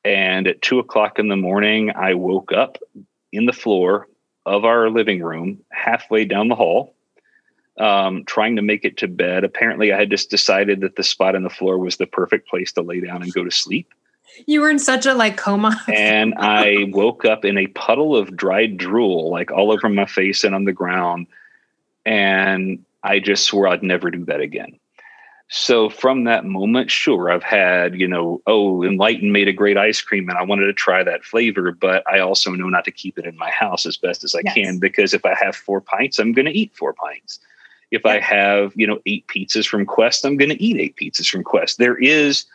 And 0.03 0.47
at 0.47 0.61
two 0.61 0.77
o'clock 0.77 1.17
in 1.17 1.27
the 1.27 1.35
morning, 1.35 1.89
I 1.95 2.13
woke 2.13 2.51
up 2.51 2.77
in 3.31 3.45
the 3.45 3.53
floor 3.53 4.07
of 4.45 4.65
our 4.65 4.89
living 4.89 5.21
room, 5.21 5.59
halfway 5.71 6.25
down 6.25 6.47
the 6.47 6.55
hall, 6.55 6.93
um, 7.77 8.23
trying 8.25 8.55
to 8.55 8.61
make 8.61 8.85
it 8.85 8.97
to 8.97 9.07
bed. 9.07 9.43
Apparently, 9.43 9.93
I 9.93 9.97
had 9.97 10.09
just 10.09 10.29
decided 10.29 10.81
that 10.81 10.95
the 10.95 11.03
spot 11.03 11.35
on 11.35 11.43
the 11.43 11.49
floor 11.49 11.77
was 11.77 11.97
the 11.97 12.07
perfect 12.07 12.47
place 12.47 12.71
to 12.73 12.81
lay 12.81 12.99
down 13.01 13.21
and 13.21 13.33
go 13.33 13.43
to 13.43 13.51
sleep. 13.51 13.93
You 14.45 14.61
were 14.61 14.69
in 14.69 14.79
such 14.79 15.05
a 15.05 15.13
like 15.13 15.37
coma. 15.37 15.81
and 15.93 16.33
I 16.37 16.85
woke 16.89 17.25
up 17.25 17.45
in 17.45 17.57
a 17.57 17.67
puddle 17.67 18.15
of 18.15 18.35
dried 18.35 18.77
drool, 18.77 19.29
like 19.29 19.51
all 19.51 19.71
over 19.71 19.89
my 19.89 20.05
face 20.05 20.43
and 20.43 20.55
on 20.55 20.65
the 20.65 20.73
ground. 20.73 21.27
And 22.05 22.83
I 23.03 23.19
just 23.19 23.45
swore 23.45 23.67
I'd 23.67 23.83
never 23.83 24.09
do 24.09 24.25
that 24.25 24.41
again. 24.41 24.79
So 25.53 25.89
from 25.89 26.23
that 26.23 26.45
moment, 26.45 26.89
sure, 26.89 27.29
I've 27.29 27.43
had, 27.43 27.99
you 27.99 28.07
know, 28.07 28.41
oh, 28.47 28.83
Enlightened 28.83 29.33
made 29.33 29.49
a 29.49 29.53
great 29.53 29.77
ice 29.77 30.01
cream 30.01 30.29
and 30.29 30.37
I 30.37 30.43
wanted 30.43 30.67
to 30.67 30.73
try 30.73 31.03
that 31.03 31.25
flavor, 31.25 31.73
but 31.73 32.09
I 32.09 32.19
also 32.19 32.51
know 32.51 32.69
not 32.69 32.85
to 32.85 32.91
keep 32.91 33.19
it 33.19 33.25
in 33.25 33.35
my 33.35 33.49
house 33.49 33.85
as 33.85 33.97
best 33.97 34.23
as 34.23 34.33
I 34.33 34.39
yes. 34.45 34.53
can 34.53 34.79
because 34.79 35.13
if 35.13 35.25
I 35.25 35.35
have 35.35 35.57
four 35.57 35.81
pints, 35.81 36.19
I'm 36.19 36.31
going 36.31 36.45
to 36.45 36.57
eat 36.57 36.73
four 36.73 36.93
pints. 36.93 37.37
If 37.91 38.05
I 38.05 38.19
have, 38.19 38.71
you 38.77 38.87
know, 38.87 38.99
eight 39.05 39.27
pizzas 39.27 39.67
from 39.67 39.85
Quest, 39.85 40.23
I'm 40.23 40.37
going 40.37 40.51
to 40.51 40.63
eat 40.63 40.77
eight 40.77 40.95
pizzas 40.95 41.27
from 41.27 41.43
Quest. 41.43 41.79
There 41.79 41.97
is 41.97 42.45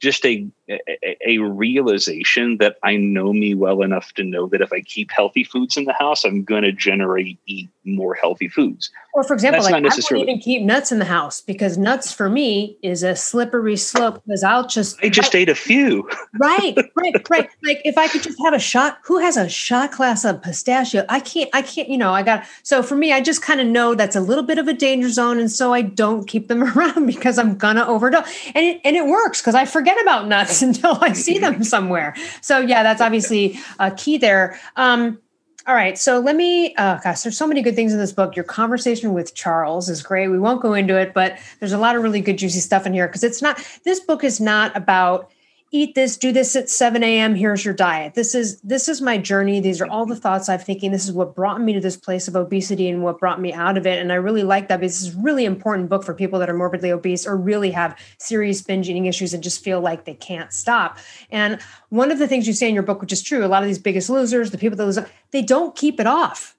just 0.00 0.24
a, 0.24 0.46
a, 0.68 1.16
a 1.26 1.38
realization 1.38 2.56
that 2.58 2.76
I 2.82 2.96
know 2.96 3.32
me 3.32 3.54
well 3.54 3.82
enough 3.82 4.12
to 4.14 4.24
know 4.24 4.46
that 4.48 4.60
if 4.62 4.72
I 4.72 4.80
keep 4.80 5.10
healthy 5.10 5.44
foods 5.44 5.76
in 5.76 5.84
the 5.84 5.92
house, 5.92 6.24
I'm 6.24 6.42
going 6.42 6.62
to 6.62 6.72
generate 6.72 7.38
eat 7.46 7.68
more 7.84 8.14
healthy 8.14 8.48
foods. 8.48 8.90
Or 9.12 9.24
for 9.24 9.34
example, 9.34 9.62
like 9.62 9.74
I 9.74 9.80
won't 9.80 10.12
even 10.12 10.38
keep 10.38 10.62
nuts 10.62 10.92
in 10.92 11.00
the 11.00 11.04
house 11.04 11.40
because 11.40 11.76
nuts 11.76 12.12
for 12.12 12.28
me 12.28 12.78
is 12.82 13.02
a 13.02 13.16
slippery 13.16 13.76
slope 13.76 14.22
because 14.24 14.44
I'll 14.44 14.66
just 14.66 15.02
I 15.02 15.08
just 15.08 15.34
ate 15.34 15.48
a 15.48 15.54
few. 15.54 16.08
right, 16.38 16.76
right, 16.94 17.28
right. 17.28 17.50
Like 17.64 17.80
if 17.84 17.98
I 17.98 18.06
could 18.08 18.22
just 18.22 18.40
have 18.44 18.54
a 18.54 18.58
shot, 18.58 18.98
who 19.04 19.18
has 19.18 19.36
a 19.36 19.48
shot 19.48 19.92
glass 19.92 20.24
of 20.24 20.40
pistachio? 20.42 21.04
I 21.08 21.20
can't, 21.20 21.50
I 21.52 21.62
can't, 21.62 21.88
you 21.88 21.98
know, 21.98 22.12
I 22.12 22.22
got 22.22 22.44
so 22.62 22.82
for 22.82 22.94
me, 22.94 23.12
I 23.12 23.20
just 23.20 23.42
kind 23.42 23.60
of 23.60 23.66
know 23.66 23.94
that's 23.94 24.14
a 24.14 24.20
little 24.20 24.44
bit 24.44 24.58
of 24.58 24.68
a 24.68 24.72
danger 24.72 25.08
zone. 25.08 25.38
And 25.38 25.50
so 25.50 25.74
I 25.74 25.82
don't 25.82 26.28
keep 26.28 26.48
them 26.48 26.62
around 26.78 27.06
because 27.06 27.38
I'm 27.38 27.56
gonna 27.56 27.84
overdose. 27.86 28.28
And 28.54 28.64
it 28.64 28.80
and 28.84 28.96
it 28.96 29.06
works 29.06 29.40
because 29.40 29.54
I 29.56 29.64
forget 29.64 29.89
about 29.98 30.28
nuts 30.28 30.62
until 30.70 30.98
I 31.00 31.12
see 31.12 31.38
them 31.38 31.62
somewhere. 31.74 32.14
So 32.40 32.58
yeah, 32.58 32.82
that's 32.82 33.00
obviously 33.00 33.58
a 33.78 33.90
key 33.90 34.18
there. 34.18 34.58
Um, 34.76 35.18
all 35.66 35.74
right. 35.74 35.98
So 35.98 36.18
let 36.18 36.36
me, 36.36 36.74
uh, 36.76 36.98
gosh, 36.98 37.20
there's 37.20 37.36
so 37.36 37.46
many 37.46 37.60
good 37.62 37.76
things 37.76 37.92
in 37.92 37.98
this 37.98 38.12
book. 38.12 38.34
Your 38.34 38.44
conversation 38.44 39.12
with 39.12 39.34
Charles 39.34 39.88
is 39.88 40.02
great. 40.02 40.28
We 40.28 40.38
won't 40.38 40.62
go 40.62 40.72
into 40.72 40.96
it, 40.96 41.12
but 41.12 41.38
there's 41.58 41.72
a 41.72 41.78
lot 41.78 41.96
of 41.96 42.02
really 42.02 42.22
good, 42.22 42.38
juicy 42.38 42.60
stuff 42.60 42.86
in 42.86 42.94
here 42.94 43.06
because 43.06 43.22
it's 43.22 43.42
not, 43.42 43.62
this 43.84 44.00
book 44.00 44.24
is 44.24 44.40
not 44.40 44.74
about 44.74 45.30
eat 45.72 45.94
this, 45.94 46.16
do 46.16 46.32
this 46.32 46.56
at 46.56 46.68
7 46.68 47.02
a.m. 47.02 47.34
Here's 47.34 47.64
your 47.64 47.74
diet. 47.74 48.14
This 48.14 48.34
is 48.34 48.60
this 48.62 48.88
is 48.88 49.00
my 49.00 49.18
journey. 49.18 49.60
These 49.60 49.80
are 49.80 49.86
all 49.86 50.04
the 50.04 50.16
thoughts 50.16 50.48
I'm 50.48 50.58
thinking. 50.58 50.90
This 50.90 51.04
is 51.04 51.12
what 51.12 51.34
brought 51.34 51.60
me 51.60 51.72
to 51.72 51.80
this 51.80 51.96
place 51.96 52.26
of 52.26 52.34
obesity 52.34 52.88
and 52.88 53.02
what 53.02 53.18
brought 53.18 53.40
me 53.40 53.52
out 53.52 53.78
of 53.78 53.86
it. 53.86 53.98
And 53.98 54.12
I 54.12 54.16
really 54.16 54.42
like 54.42 54.68
that 54.68 54.80
because 54.80 55.00
this 55.00 55.08
is 55.08 55.16
a 55.16 55.20
really 55.20 55.44
important 55.44 55.88
book 55.88 56.04
for 56.04 56.14
people 56.14 56.38
that 56.40 56.50
are 56.50 56.54
morbidly 56.54 56.90
obese 56.90 57.26
or 57.26 57.36
really 57.36 57.70
have 57.70 57.96
serious 58.18 58.62
binge 58.62 58.88
eating 58.88 59.06
issues 59.06 59.32
and 59.32 59.42
just 59.42 59.62
feel 59.62 59.80
like 59.80 60.04
they 60.04 60.14
can't 60.14 60.52
stop. 60.52 60.98
And 61.30 61.60
one 61.88 62.10
of 62.10 62.18
the 62.18 62.26
things 62.26 62.46
you 62.46 62.52
say 62.52 62.68
in 62.68 62.74
your 62.74 62.82
book, 62.82 63.00
which 63.00 63.12
is 63.12 63.22
true, 63.22 63.44
a 63.44 63.46
lot 63.46 63.62
of 63.62 63.68
these 63.68 63.78
biggest 63.78 64.10
losers, 64.10 64.50
the 64.50 64.58
people 64.58 64.76
that 64.76 64.86
lose, 64.86 64.98
they 65.30 65.42
don't 65.42 65.76
keep 65.76 66.00
it 66.00 66.06
off. 66.06 66.56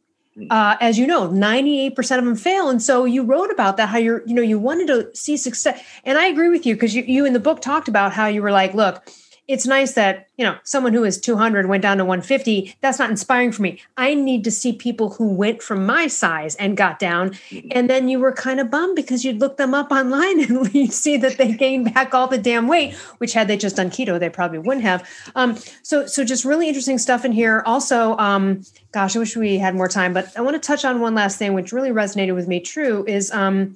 Uh, 0.50 0.78
as 0.80 0.98
you 0.98 1.06
know 1.06 1.28
98% 1.28 1.98
of 2.18 2.26
them 2.26 2.36
fail. 2.36 2.70
And 2.70 2.82
so 2.82 3.06
you 3.06 3.24
wrote 3.24 3.52
about 3.52 3.78
that 3.78 3.90
how 3.90 3.98
you're 3.98 4.26
you 4.26 4.34
know 4.34 4.42
you 4.42 4.58
wanted 4.60 4.88
to 4.88 5.16
see 5.16 5.38
success. 5.38 5.84
And 6.04 6.18
i 6.18 6.26
agree 6.26 6.50
with 6.50 6.66
you 6.66 6.76
because 6.76 6.96
you, 6.96 7.04
you 7.04 7.26
in 7.26 7.34
the 7.34 7.40
book 7.40 7.62
talked 7.62 7.88
about 7.88 8.14
how 8.14 8.28
you 8.28 8.42
were 8.42 8.52
like 8.52 8.74
look 8.74 9.04
it's 9.48 9.66
nice 9.66 9.94
that 9.94 10.28
you 10.38 10.46
know 10.46 10.58
someone 10.64 10.94
who 10.94 11.04
is 11.04 11.20
200 11.20 11.68
went 11.68 11.82
down 11.82 11.98
to 11.98 12.06
150 12.06 12.76
that's 12.82 13.00
not 13.00 13.10
inspiring 13.10 13.52
for 13.52 13.62
me. 13.62 13.82
I 13.98 14.14
need 14.14 14.44
to 14.44 14.52
see 14.52 14.74
people 14.74 15.12
who 15.12 15.34
went 15.34 15.62
from 15.62 15.86
my 15.86 16.08
size 16.08 16.56
and 16.56 16.78
got 16.78 17.00
down 17.00 17.32
mm-hmm. 17.32 17.68
and 17.72 17.90
then 17.90 18.08
you 18.08 18.20
were 18.20 18.32
kind 18.32 18.60
of 18.60 18.72
bummed 18.72 18.96
because 18.96 19.26
you'd 19.26 19.40
look 19.40 19.58
them 19.58 19.74
up 19.74 19.92
online 19.92 20.44
and 20.44 20.74
you 20.74 20.88
see 20.88 21.18
that 21.18 21.38
they 21.38 21.54
gained 21.54 21.94
back 21.94 22.14
all 22.14 22.28
the 22.28 22.38
damn 22.38 22.68
weight 22.68 22.94
which 23.18 23.34
had 23.34 23.48
they 23.48 23.58
just 23.58 23.76
done 23.76 23.90
keto 23.90 24.20
they 24.20 24.30
probably 24.30 24.60
wouldn't 24.60 24.86
have. 24.86 25.08
Um, 25.36 25.58
so 25.84 26.06
so 26.06 26.24
just 26.24 26.46
really 26.46 26.68
interesting 26.68 26.98
stuff 26.98 27.26
in 27.26 27.32
here. 27.32 27.64
Also 27.66 28.18
um, 28.18 28.64
gosh 28.92 29.16
i 29.16 29.20
wish 29.20 29.36
we 29.36 29.58
had 29.58 29.76
more 29.76 29.88
time 29.88 30.14
but 30.14 30.36
i 30.38 30.42
want 30.42 30.62
to 30.62 30.66
touch 30.66 30.84
on 30.86 31.00
one 31.00 31.16
last 31.16 31.38
thing 31.38 31.54
which 31.54 31.72
really 31.72 31.92
resonated 31.92 32.36
with 32.36 32.48
me 32.48 32.60
true 32.60 33.06
is 33.08 33.32
um, 33.32 33.76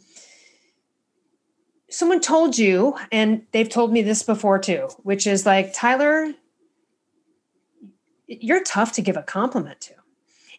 someone 1.96 2.20
told 2.20 2.58
you, 2.58 2.98
and 3.12 3.44
they've 3.52 3.70
told 3.70 3.94
me 3.94 4.02
this 4.02 4.22
before 4.22 4.60
too, 4.60 4.90
which 5.04 5.26
is 5.26 5.46
like, 5.46 5.74
Tyler, 5.74 6.34
you're 8.28 8.64
tough 8.64 8.92
to 8.94 9.02
give 9.02 9.16
a 9.16 9.24
compliment 9.24 9.80
to. 9.82 9.94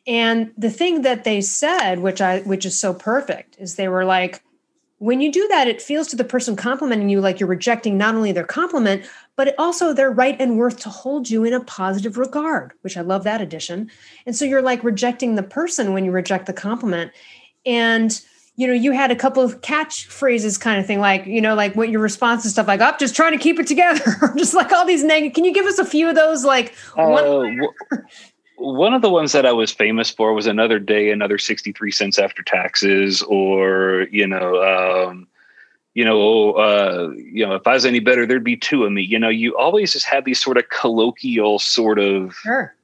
And 0.07 0.53
the 0.57 0.70
thing 0.70 1.03
that 1.03 1.24
they 1.24 1.41
said, 1.43 1.97
which 1.99 2.20
I 2.20 2.41
which 2.41 2.64
is 2.64 2.78
so 2.80 2.95
perfect, 2.95 3.57
is 3.59 3.74
they 3.74 3.89
were 3.89 4.05
like, 4.05 4.43
when 4.99 5.20
you 5.20 5.30
do 5.30 5.47
that, 5.49 5.68
it 5.68 5.82
feels 5.82 6.09
to 6.09 6.16
the 6.16 6.24
person 6.24 6.57
complimenting 6.57 7.11
you 7.11 7.20
like 7.20 7.39
you're 7.39 7.49
rejecting 7.51 7.99
not 7.99 8.14
only 8.14 8.32
their 8.32 8.45
compliment, 8.45 9.05
but 9.34 9.55
also 9.59 9.93
their 9.93 10.11
right 10.11 10.41
and 10.41 10.57
worth 10.57 10.78
to 10.80 10.89
hold 10.89 11.28
you 11.28 11.45
in 11.45 11.53
a 11.53 11.61
positive 11.61 12.16
regard, 12.16 12.72
which 12.80 12.97
I 12.97 13.03
love 13.03 13.24
that 13.24 13.43
addition. 13.43 13.91
And 14.24 14.34
so 14.34 14.47
you're 14.47 14.62
like 14.62 14.82
rejecting 14.82 15.34
the 15.34 15.43
person 15.43 15.93
when 15.93 16.07
you 16.07 16.12
reject 16.12 16.47
the 16.47 16.55
compliment. 16.55 17.12
And 17.66 18.18
you 18.57 18.67
know, 18.67 18.73
you 18.73 18.93
had 18.93 19.11
a 19.11 19.17
couple 19.17 19.43
of 19.43 19.61
catchphrases 19.61 20.59
kind 20.59 20.81
of 20.81 20.87
thing, 20.87 20.99
like, 20.99 21.27
you 21.27 21.43
know, 21.43 21.55
like 21.55 21.77
what 21.77 21.91
your 21.91 22.01
response 22.01 22.43
and 22.45 22.51
stuff 22.51 22.67
like, 22.67 22.81
I'm 22.81 22.95
just 22.99 23.15
trying 23.15 23.33
to 23.33 23.39
keep 23.39 23.61
it 23.61 23.67
together, 23.67 24.33
just 24.37 24.55
like 24.55 24.73
all 24.73 24.87
these 24.87 25.05
negative. 25.05 25.35
Can 25.35 25.45
you 25.45 25.53
give 25.53 25.67
us 25.67 25.79
a 25.79 25.85
few 25.85 26.09
of 26.09 26.15
those? 26.15 26.45
Like, 26.45 26.75
uh, 26.97 27.07
one, 27.07 27.61
one 28.57 28.95
of 28.95 29.03
the 29.03 29.11
ones 29.11 29.33
that 29.33 29.45
I 29.45 29.53
was 29.53 29.71
famous 29.71 30.11
for 30.11 30.33
was 30.33 30.47
another 30.47 30.79
day, 30.79 31.11
another 31.11 31.37
63 31.37 31.91
cents 31.91 32.19
after 32.19 32.43
taxes, 32.43 33.23
or, 33.23 34.07
you 34.11 34.27
know, 34.27 34.63
um, 34.63 35.29
you 35.93 36.05
know, 36.05 36.53
uh, 36.53 37.11
you 37.15 37.47
know, 37.47 37.55
if 37.55 37.67
I 37.67 37.75
was 37.75 37.85
any 37.85 38.01
better, 38.01 38.27
there'd 38.27 38.45
be 38.45 38.57
two 38.57 38.85
of 38.85 38.93
me. 38.93 39.03
You 39.03 39.19
know, 39.19 39.31
you 39.31 39.57
always 39.57 39.93
just 39.93 40.07
have 40.07 40.25
these 40.25 40.43
sort 40.43 40.57
of 40.57 40.69
colloquial 40.71 41.59
sort 41.59 41.99
of 41.99 42.35
sure 42.43 42.76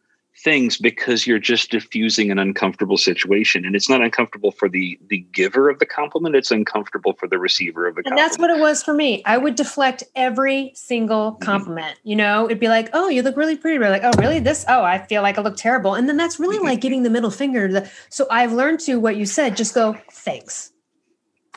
things 0.43 0.76
because 0.76 1.26
you're 1.26 1.38
just 1.38 1.70
diffusing 1.70 2.30
an 2.30 2.38
uncomfortable 2.38 2.97
situation. 2.97 3.64
And 3.64 3.76
it's 3.76 3.88
not 3.88 4.03
uncomfortable 4.03 4.51
for 4.51 4.68
the 4.68 4.99
the 5.09 5.18
giver 5.32 5.70
of 5.70 5.78
the 5.78 5.86
compliment. 5.86 6.34
It's 6.34 6.51
uncomfortable 6.51 7.12
for 7.14 7.28
the 7.28 7.38
receiver 7.38 7.86
of 7.86 7.95
the 7.95 8.01
and 8.01 8.05
compliment. 8.07 8.30
that's 8.30 8.38
what 8.38 8.51
it 8.51 8.61
was 8.61 8.82
for 8.82 8.93
me. 8.95 9.22
I 9.24 9.38
would 9.38 9.55
deflect 9.55 10.03
every 10.16 10.72
single 10.74 11.32
mm-hmm. 11.32 11.45
compliment 11.45 11.97
mm-hmm. 11.99 12.09
you 12.09 12.16
know? 12.16 12.47
It'd 12.47 12.61
be 12.61 12.68
like 12.68 12.90
oh 12.93 13.09
you 13.09 13.22
look 13.22 13.36
really 13.36 13.57
pretty. 13.57 13.78
We're 13.78 13.90
like 13.90 14.05
oh 14.05 14.12
really? 14.18 14.40
This 14.40 14.64
oh 14.68 14.82
i 14.82 14.99
feel 15.07 15.22
like 15.22 15.38
i 15.38 15.43
look 15.43 15.57
terrible. 15.57 15.95
And 15.95 16.09
then 16.09 16.16
that's 16.16 16.40
really 16.40 16.57
mm-hmm. 16.57 16.66
like 16.66 16.80
giving 16.80 17.03
the 17.03 17.11
middle 17.11 17.30
finger 17.30 17.68
to 17.68 17.74
the, 17.74 17.90
so 18.09 18.26
i've 18.30 18.53
learned 18.53 18.80
to 18.80 18.97
what 18.97 19.16
you 19.16 19.26
said 19.26 19.57
just 19.57 19.74
go 19.74 19.97
thanks. 20.11 20.72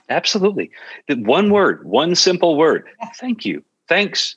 Absolutely. 0.09 0.69
One 1.09 1.49
word 1.49 1.85
one 1.85 2.15
simple 2.15 2.55
word 2.55 2.87
thank 3.15 3.45
you. 3.45 3.63
Thanks. 3.87 4.35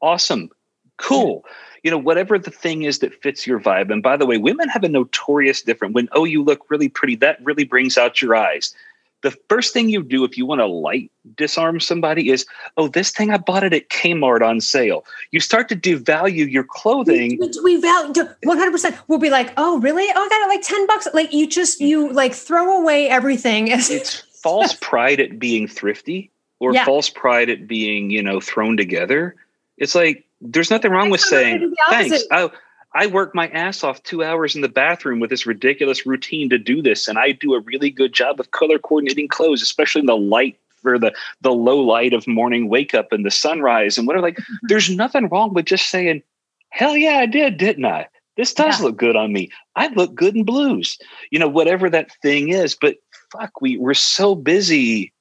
Awesome. 0.00 0.50
Cool. 0.98 1.42
yeah 1.44 1.50
you 1.84 1.90
know, 1.90 1.98
whatever 1.98 2.38
the 2.38 2.50
thing 2.50 2.82
is 2.82 2.98
that 3.00 3.22
fits 3.22 3.46
your 3.46 3.60
vibe. 3.60 3.92
And 3.92 4.02
by 4.02 4.16
the 4.16 4.26
way, 4.26 4.38
women 4.38 4.68
have 4.70 4.82
a 4.82 4.88
notorious 4.88 5.60
different 5.60 5.94
when, 5.94 6.08
oh, 6.12 6.24
you 6.24 6.42
look 6.42 6.68
really 6.70 6.88
pretty, 6.88 7.14
that 7.16 7.44
really 7.44 7.64
brings 7.64 7.98
out 7.98 8.22
your 8.22 8.34
eyes. 8.34 8.74
The 9.20 9.32
first 9.48 9.72
thing 9.72 9.90
you 9.90 10.02
do 10.02 10.24
if 10.24 10.36
you 10.36 10.46
want 10.46 10.60
to 10.60 10.66
light 10.66 11.12
disarm 11.34 11.80
somebody 11.80 12.30
is, 12.30 12.46
oh, 12.78 12.88
this 12.88 13.10
thing 13.10 13.30
I 13.30 13.36
bought 13.36 13.64
it 13.64 13.74
at 13.74 13.90
Kmart 13.90 14.42
on 14.42 14.62
sale. 14.62 15.04
You 15.30 15.40
start 15.40 15.68
to 15.68 15.76
devalue 15.76 16.50
your 16.50 16.64
clothing. 16.64 17.38
We, 17.38 17.50
we, 17.62 17.76
we 17.76 17.80
value 17.80 18.12
100%. 18.14 18.98
We'll 19.06 19.18
be 19.18 19.30
like, 19.30 19.52
oh, 19.58 19.78
really? 19.80 20.06
Oh, 20.14 20.24
I 20.24 20.28
got 20.28 20.42
it 20.42 20.48
like 20.48 20.62
10 20.62 20.86
bucks. 20.86 21.08
Like 21.12 21.34
you 21.34 21.46
just, 21.46 21.80
you 21.80 22.10
like 22.12 22.34
throw 22.34 22.80
away 22.80 23.08
everything. 23.08 23.68
it's 23.70 24.20
false 24.42 24.74
pride 24.80 25.20
at 25.20 25.38
being 25.38 25.68
thrifty 25.68 26.30
or 26.60 26.72
yeah. 26.72 26.86
false 26.86 27.10
pride 27.10 27.50
at 27.50 27.66
being, 27.66 28.08
you 28.08 28.22
know, 28.22 28.40
thrown 28.40 28.78
together. 28.78 29.36
It's 29.76 29.94
like, 29.94 30.23
there's 30.44 30.70
nothing 30.70 30.90
wrong 30.90 31.10
with 31.10 31.20
saying 31.20 31.74
thanks. 31.88 32.22
I, 32.30 32.50
I 32.92 33.06
work 33.06 33.34
my 33.34 33.48
ass 33.48 33.82
off 33.82 34.02
two 34.02 34.22
hours 34.22 34.54
in 34.54 34.60
the 34.60 34.68
bathroom 34.68 35.18
with 35.18 35.30
this 35.30 35.46
ridiculous 35.46 36.06
routine 36.06 36.48
to 36.50 36.58
do 36.58 36.80
this, 36.82 37.08
and 37.08 37.18
I 37.18 37.32
do 37.32 37.54
a 37.54 37.60
really 37.60 37.90
good 37.90 38.12
job 38.12 38.38
of 38.38 38.52
color 38.52 38.78
coordinating 38.78 39.26
clothes, 39.26 39.62
especially 39.62 40.00
in 40.00 40.06
the 40.06 40.16
light 40.16 40.58
for 40.82 40.98
the 40.98 41.12
the 41.40 41.52
low 41.52 41.80
light 41.80 42.12
of 42.12 42.26
morning 42.28 42.68
wake 42.68 42.94
up 42.94 43.12
and 43.12 43.24
the 43.24 43.30
sunrise 43.30 43.98
and 43.98 44.06
whatever. 44.06 44.22
Like, 44.22 44.36
mm-hmm. 44.36 44.66
there's 44.68 44.90
nothing 44.90 45.28
wrong 45.28 45.54
with 45.54 45.64
just 45.64 45.88
saying, 45.88 46.22
"Hell 46.68 46.96
yeah, 46.96 47.18
I 47.18 47.26
did, 47.26 47.56
didn't 47.56 47.86
I?" 47.86 48.06
This 48.36 48.52
does 48.52 48.78
yeah. 48.78 48.86
look 48.86 48.96
good 48.96 49.16
on 49.16 49.32
me. 49.32 49.50
I 49.76 49.88
look 49.88 50.14
good 50.14 50.36
in 50.36 50.44
blues, 50.44 50.98
you 51.30 51.38
know, 51.38 51.48
whatever 51.48 51.88
that 51.90 52.12
thing 52.20 52.50
is. 52.50 52.76
But 52.80 52.96
fuck, 53.32 53.60
we 53.60 53.78
we're 53.78 53.94
so 53.94 54.34
busy 54.34 55.12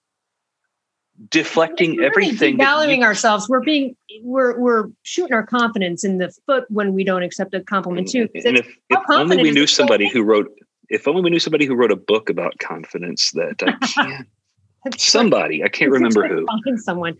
deflecting 1.29 1.97
we're 1.97 2.05
everything 2.05 2.57
valuing 2.57 3.01
you, 3.01 3.05
ourselves. 3.05 3.47
We're 3.47 3.61
being 3.61 3.95
we're 4.21 4.57
we're 4.59 4.89
shooting 5.03 5.33
our 5.33 5.45
confidence 5.45 6.03
in 6.03 6.17
the 6.17 6.31
foot 6.45 6.65
when 6.69 6.93
we 6.93 7.03
don't 7.03 7.23
accept 7.23 7.53
a 7.53 7.61
compliment 7.61 8.09
too 8.09 8.27
and 8.45 8.57
if, 8.57 8.67
if 8.89 8.99
only 9.09 9.37
we 9.41 9.51
knew 9.51 9.67
somebody 9.67 10.09
who 10.09 10.23
wrote 10.23 10.51
if 10.89 11.07
only 11.07 11.21
we 11.21 11.29
knew 11.29 11.39
somebody 11.39 11.65
who 11.65 11.75
wrote 11.75 11.91
a 11.91 11.95
book 11.95 12.29
about 12.29 12.57
confidence 12.59 13.31
that 13.31 13.55
i 13.65 13.71
can't 13.87 14.27
somebody 14.99 15.63
i 15.63 15.67
can't 15.67 15.91
remember 15.91 16.27
who. 16.27 16.45
Find 16.45 16.79
someone. 16.79 17.17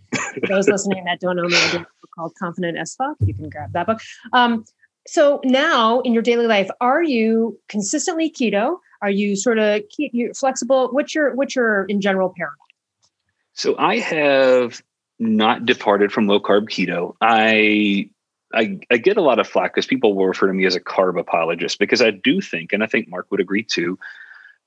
Those 0.47 0.68
listening 0.68 1.04
that 1.06 1.20
don't 1.20 1.36
know 1.36 1.43
me 1.43 1.56
i 1.56 1.72
do 1.72 1.78
a 1.78 1.80
book 1.80 2.10
called 2.16 2.34
confident 2.38 2.78
as 2.78 2.95
fuck. 2.95 3.18
You 3.22 3.34
can 3.34 3.49
grab 3.49 3.74
that 3.74 3.88
book. 3.88 3.99
Um 4.34 4.66
so 5.08 5.41
now 5.43 5.99
in 6.01 6.14
your 6.14 6.24
daily 6.24 6.47
life 6.47 6.70
are 6.82 7.04
you 7.04 7.60
consistently 7.70 8.32
keto? 8.32 8.78
Are 9.01 9.10
you 9.10 9.36
sort 9.36 9.60
of 9.60 9.84
flexible? 10.36 10.89
What's 10.91 11.16
your 11.16 11.36
what's 11.36 11.56
your 11.56 11.86
in 11.86 12.01
general 12.01 12.34
paradigm 12.38 12.62
so 13.54 13.76
I 13.78 13.99
have 13.99 14.82
not 15.20 15.66
departed 15.66 16.12
from 16.12 16.28
low 16.28 16.39
carb 16.39 16.70
keto. 16.70 17.16
I 17.22 18.10
I, 18.54 18.80
I 18.91 18.97
get 18.97 19.18
a 19.18 19.22
lot 19.22 19.39
of 19.39 19.47
flack 19.47 19.74
because 19.74 19.88
people 19.88 20.14
will 20.14 20.28
refer 20.28 20.47
to 20.47 20.54
me 20.54 20.66
as 20.66 20.76
a 20.76 20.80
carb 20.80 21.20
apologist 21.20 21.80
because 21.80 22.01
I 22.04 22.12
do 22.12 22.39
think, 22.39 22.72
and 22.72 22.84
I 22.84 22.88
think 22.88 23.10
Mark 23.10 23.26
would 23.32 23.39
agree 23.39 23.64
too, 23.64 23.97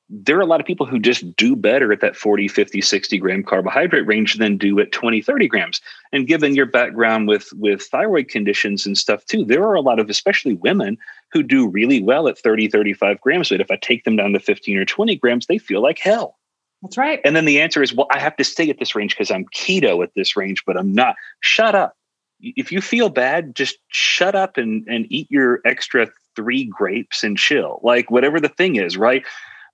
there 0.09 0.37
are 0.37 0.43
a 0.43 0.47
lot 0.47 0.61
of 0.61 0.67
people 0.67 0.87
who 0.87 0.99
just 0.99 1.37
do 1.37 1.57
better 1.57 1.93
at 1.93 2.01
that 2.01 2.17
40, 2.17 2.49
50, 2.49 2.81
60 2.81 3.19
gram 3.19 3.43
carbohydrate 3.43 4.07
range 4.07 4.35
than 4.35 4.57
do 4.57 4.79
at 4.79 4.93
20, 4.93 5.21
30 5.21 5.49
grams. 5.49 5.81
And 6.13 6.27
given 6.27 6.55
your 6.55 6.67
background 6.67 7.29
with 7.29 7.53
with 7.55 7.83
thyroid 7.83 8.29
conditions 8.29 8.87
and 8.87 8.97
stuff 8.97 9.25
too, 9.27 9.45
there 9.45 9.65
are 9.65 9.75
a 9.75 9.81
lot 9.81 9.99
of 9.99 10.09
especially 10.09 10.55
women 10.55 10.97
who 11.33 11.43
do 11.43 11.69
really 11.69 12.03
well 12.03 12.29
at 12.29 12.39
30, 12.39 12.69
35 12.69 13.21
grams. 13.21 13.49
But 13.49 13.61
if 13.61 13.71
I 13.71 13.77
take 13.77 14.05
them 14.05 14.17
down 14.17 14.33
to 14.33 14.41
15 14.41 14.79
or 14.79 14.85
20 14.85 15.17
grams, 15.17 15.47
they 15.47 15.59
feel 15.59 15.83
like 15.83 15.99
hell. 15.99 16.39
That's 16.87 16.97
right. 16.97 17.21
And 17.25 17.35
then 17.35 17.47
the 17.47 17.61
answer 17.61 17.83
is, 17.83 17.93
well, 17.93 18.07
I 18.13 18.21
have 18.21 18.37
to 18.37 18.45
stay 18.45 18.71
at 18.71 18.79
this 18.79 18.95
range 18.95 19.17
because 19.17 19.33
I'm 19.33 19.45
keto 19.47 20.05
at 20.05 20.15
this 20.15 20.37
range, 20.37 20.63
but 20.65 20.77
I'm 20.77 20.95
not. 20.95 21.17
Shut 21.41 21.75
up. 21.75 21.97
If 22.41 22.71
you 22.71 22.81
feel 22.81 23.09
bad, 23.09 23.57
just 23.57 23.79
shut 23.89 24.37
up 24.37 24.57
and, 24.57 24.87
and 24.87 25.07
eat 25.11 25.29
your 25.29 25.61
extra 25.65 26.09
three 26.37 26.65
grapes 26.65 27.25
and 27.25 27.37
chill. 27.37 27.81
Like 27.83 28.09
whatever 28.09 28.39
the 28.39 28.49
thing 28.49 28.77
is, 28.77 28.97
right? 28.97 29.25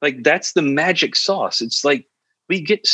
Like 0.01 0.23
that's 0.23 0.55
the 0.55 0.63
magic 0.63 1.15
sauce. 1.15 1.61
It's 1.61 1.85
like 1.85 2.07
we 2.49 2.63
get 2.63 2.89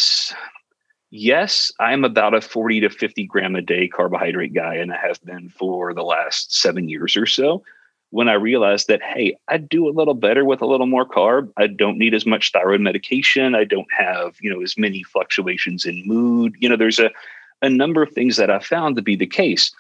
yes, 1.11 1.71
I'm 1.79 2.03
about 2.03 2.35
a 2.35 2.41
40 2.41 2.81
to 2.81 2.91
50 2.91 3.25
gram 3.27 3.55
a 3.55 3.63
day 3.63 3.87
carbohydrate 3.87 4.53
guy, 4.53 4.75
and 4.75 4.93
I 4.93 4.97
have 4.97 5.23
been 5.23 5.49
for 5.49 5.95
the 5.95 6.03
last 6.03 6.55
seven 6.55 6.89
years 6.89 7.17
or 7.17 7.27
so 7.27 7.63
when 8.11 8.29
I 8.29 8.35
realized 8.35 8.89
that, 8.89 9.03
hey, 9.03 9.37
I 9.49 9.59
do 9.59 9.89
a 9.89 9.93
little 9.93 10.15
better 10.15 10.45
with 10.45 10.63
a 10.63 10.67
little 10.67 10.87
more 10.87 11.07
carb. 11.07 11.53
I 11.57 11.67
don't 11.67 11.99
need 11.99 12.15
as 12.15 12.25
much 12.25 12.53
thyroid 12.53 12.81
medication. 12.81 13.55
I 13.55 13.65
don't 13.65 13.93
have, 13.97 14.37
you 14.41 14.51
know, 14.51 14.63
as 14.63 14.79
many 14.79 15.03
fluctuations 15.03 15.85
in 15.85 16.07
mood. 16.07 16.55
You 16.59 16.69
know, 16.69 16.77
there's 16.77 16.99
a, 16.99 17.11
a 17.61 17.69
number 17.69 18.03
of 18.03 18.13
things 18.13 18.37
that 18.37 18.51
I 18.51 18.61
found 18.61 18.97
to 18.97 19.03
be 19.03 19.15
the 19.15 19.27
case. 19.27 19.71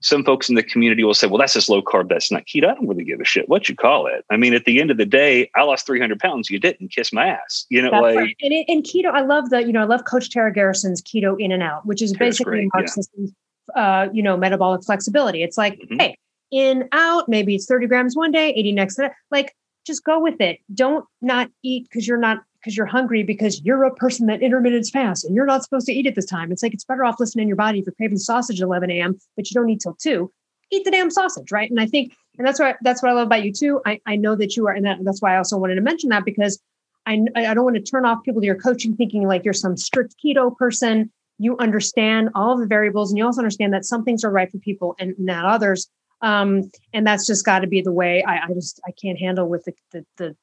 Some 0.00 0.24
folks 0.24 0.48
in 0.48 0.56
the 0.56 0.62
community 0.64 1.04
will 1.04 1.14
say, 1.14 1.26
well, 1.26 1.38
that's 1.38 1.54
just 1.54 1.68
low 1.68 1.80
carb. 1.80 2.08
That's 2.08 2.30
not 2.30 2.44
keto. 2.44 2.68
I 2.68 2.74
don't 2.74 2.88
really 2.88 3.04
give 3.04 3.20
a 3.20 3.24
shit 3.24 3.48
what 3.48 3.68
you 3.68 3.76
call 3.76 4.06
it. 4.06 4.24
I 4.30 4.36
mean, 4.36 4.52
at 4.52 4.64
the 4.64 4.80
end 4.80 4.90
of 4.90 4.96
the 4.96 5.06
day, 5.06 5.48
I 5.54 5.62
lost 5.62 5.86
300 5.86 6.18
pounds. 6.18 6.50
You 6.50 6.58
didn't 6.58 6.88
kiss 6.88 7.12
my 7.12 7.28
ass. 7.28 7.66
You 7.70 7.82
know, 7.82 7.90
that's 7.92 8.02
like. 8.02 8.16
Right. 8.16 8.36
And, 8.40 8.64
and 8.68 8.84
keto, 8.84 9.06
I 9.06 9.22
love 9.22 9.50
the, 9.50 9.64
you 9.64 9.72
know, 9.72 9.80
I 9.80 9.84
love 9.84 10.04
Coach 10.04 10.30
Tara 10.30 10.52
Garrison's 10.52 11.00
keto 11.00 11.40
in 11.40 11.52
and 11.52 11.62
out, 11.62 11.86
which 11.86 12.02
is 12.02 12.12
basically 12.14 12.68
Mark 12.74 12.86
yeah. 12.96 13.26
Uh, 13.74 14.08
you 14.12 14.22
know, 14.22 14.36
metabolic 14.36 14.84
flexibility. 14.84 15.42
It's 15.42 15.58
like, 15.58 15.74
mm-hmm. 15.74 15.98
hey, 15.98 16.16
in, 16.50 16.88
out. 16.92 17.28
Maybe 17.28 17.54
it's 17.54 17.66
30 17.66 17.86
grams 17.86 18.16
one 18.16 18.32
day, 18.32 18.50
80 18.50 18.72
next. 18.72 19.00
Like, 19.30 19.54
just 19.86 20.04
go 20.04 20.20
with 20.20 20.40
it. 20.40 20.58
Don't 20.74 21.04
not 21.22 21.48
eat 21.62 21.84
because 21.84 22.06
you're 22.06 22.18
not 22.18 22.42
because 22.58 22.76
you're 22.76 22.86
hungry 22.86 23.22
because 23.22 23.62
you're 23.62 23.84
a 23.84 23.94
person 23.94 24.26
that 24.26 24.42
intermittent 24.42 24.88
fast 24.88 25.24
and 25.24 25.36
you're 25.36 25.46
not 25.46 25.62
supposed 25.62 25.86
to 25.86 25.92
eat 25.92 26.06
at 26.06 26.16
this 26.16 26.26
time. 26.26 26.50
It's 26.50 26.64
like 26.64 26.74
it's 26.74 26.84
better 26.84 27.04
off 27.04 27.20
listening 27.20 27.46
to 27.46 27.48
your 27.48 27.56
body 27.56 27.78
if 27.78 27.86
you're 27.86 27.94
craving 27.94 28.18
sausage 28.18 28.60
at 28.60 28.64
11 28.64 28.90
a.m., 28.90 29.16
but 29.36 29.48
you 29.48 29.54
don't 29.54 29.70
eat 29.70 29.80
till 29.80 29.94
two. 29.94 30.32
Eat 30.72 30.84
the 30.84 30.90
damn 30.90 31.10
sausage, 31.10 31.52
right? 31.52 31.70
And 31.70 31.80
I 31.80 31.86
think, 31.86 32.12
and 32.36 32.46
that's 32.46 32.58
what 32.58 32.76
that's 32.82 33.00
what 33.02 33.12
I 33.12 33.14
love 33.14 33.28
about 33.28 33.44
you 33.44 33.52
too. 33.52 33.80
I, 33.86 34.00
I 34.04 34.16
know 34.16 34.34
that 34.34 34.56
you 34.56 34.66
are, 34.66 34.72
and 34.72 34.84
that, 34.84 34.98
that's 35.02 35.22
why 35.22 35.34
I 35.34 35.38
also 35.38 35.56
wanted 35.56 35.76
to 35.76 35.80
mention 35.80 36.10
that 36.10 36.24
because 36.24 36.60
I 37.06 37.20
I 37.36 37.54
don't 37.54 37.64
want 37.64 37.76
to 37.76 37.82
turn 37.82 38.04
off 38.04 38.24
people 38.24 38.40
to 38.40 38.46
your 38.46 38.60
coaching 38.60 38.96
thinking 38.96 39.28
like 39.28 39.44
you're 39.44 39.54
some 39.54 39.76
strict 39.76 40.16
keto 40.22 40.56
person. 40.56 41.12
You 41.38 41.56
understand 41.58 42.30
all 42.34 42.56
the 42.56 42.66
variables, 42.66 43.12
and 43.12 43.18
you 43.18 43.24
also 43.24 43.40
understand 43.40 43.72
that 43.74 43.84
some 43.84 44.02
things 44.02 44.24
are 44.24 44.30
right 44.30 44.50
for 44.50 44.58
people 44.58 44.96
and 44.98 45.14
not 45.18 45.44
others. 45.44 45.88
Um, 46.22 46.70
and 46.92 47.06
that's 47.06 47.26
just 47.26 47.44
got 47.44 47.60
to 47.60 47.66
be 47.66 47.82
the 47.82 47.92
way 47.92 48.22
I, 48.22 48.46
I, 48.46 48.52
just 48.54 48.80
I 48.86 48.90
can't 48.92 49.18
handle 49.18 49.48
with 49.48 49.64
the 49.64 49.74
the, 49.92 50.06
the, 50.16 50.36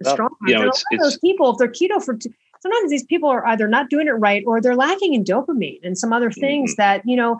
the 0.00 0.10
strong. 0.10 0.30
You 0.46 0.54
know, 0.54 0.68
it's, 0.68 0.84
it's, 0.90 1.02
those 1.02 1.18
people, 1.18 1.50
if 1.50 1.58
they're 1.58 1.68
keto 1.68 2.02
for, 2.04 2.18
sometimes 2.60 2.90
these 2.90 3.04
people 3.04 3.30
are 3.30 3.46
either 3.46 3.66
not 3.66 3.88
doing 3.88 4.06
it 4.06 4.12
right 4.12 4.44
or 4.46 4.60
they're 4.60 4.76
lacking 4.76 5.14
in 5.14 5.24
dopamine 5.24 5.80
and 5.82 5.96
some 5.96 6.12
other 6.12 6.30
things 6.30 6.72
mm-hmm. 6.72 6.82
that 6.82 7.02
you 7.06 7.16
know 7.16 7.38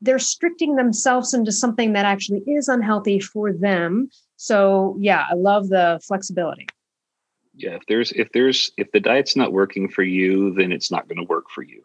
they're 0.00 0.14
restricting 0.14 0.76
themselves 0.76 1.32
into 1.32 1.52
something 1.52 1.92
that 1.92 2.04
actually 2.04 2.40
is 2.40 2.68
unhealthy 2.68 3.20
for 3.20 3.52
them. 3.52 4.10
So 4.36 4.96
yeah, 4.98 5.26
I 5.30 5.34
love 5.34 5.68
the 5.68 6.00
flexibility. 6.06 6.66
Yeah, 7.54 7.74
if 7.74 7.86
there's 7.86 8.12
if 8.12 8.32
there's 8.32 8.72
if 8.76 8.90
the 8.92 9.00
diet's 9.00 9.36
not 9.36 9.52
working 9.52 9.88
for 9.88 10.02
you, 10.02 10.54
then 10.54 10.72
it's 10.72 10.90
not 10.90 11.08
going 11.08 11.18
to 11.18 11.24
work 11.24 11.50
for 11.50 11.62
you. 11.62 11.82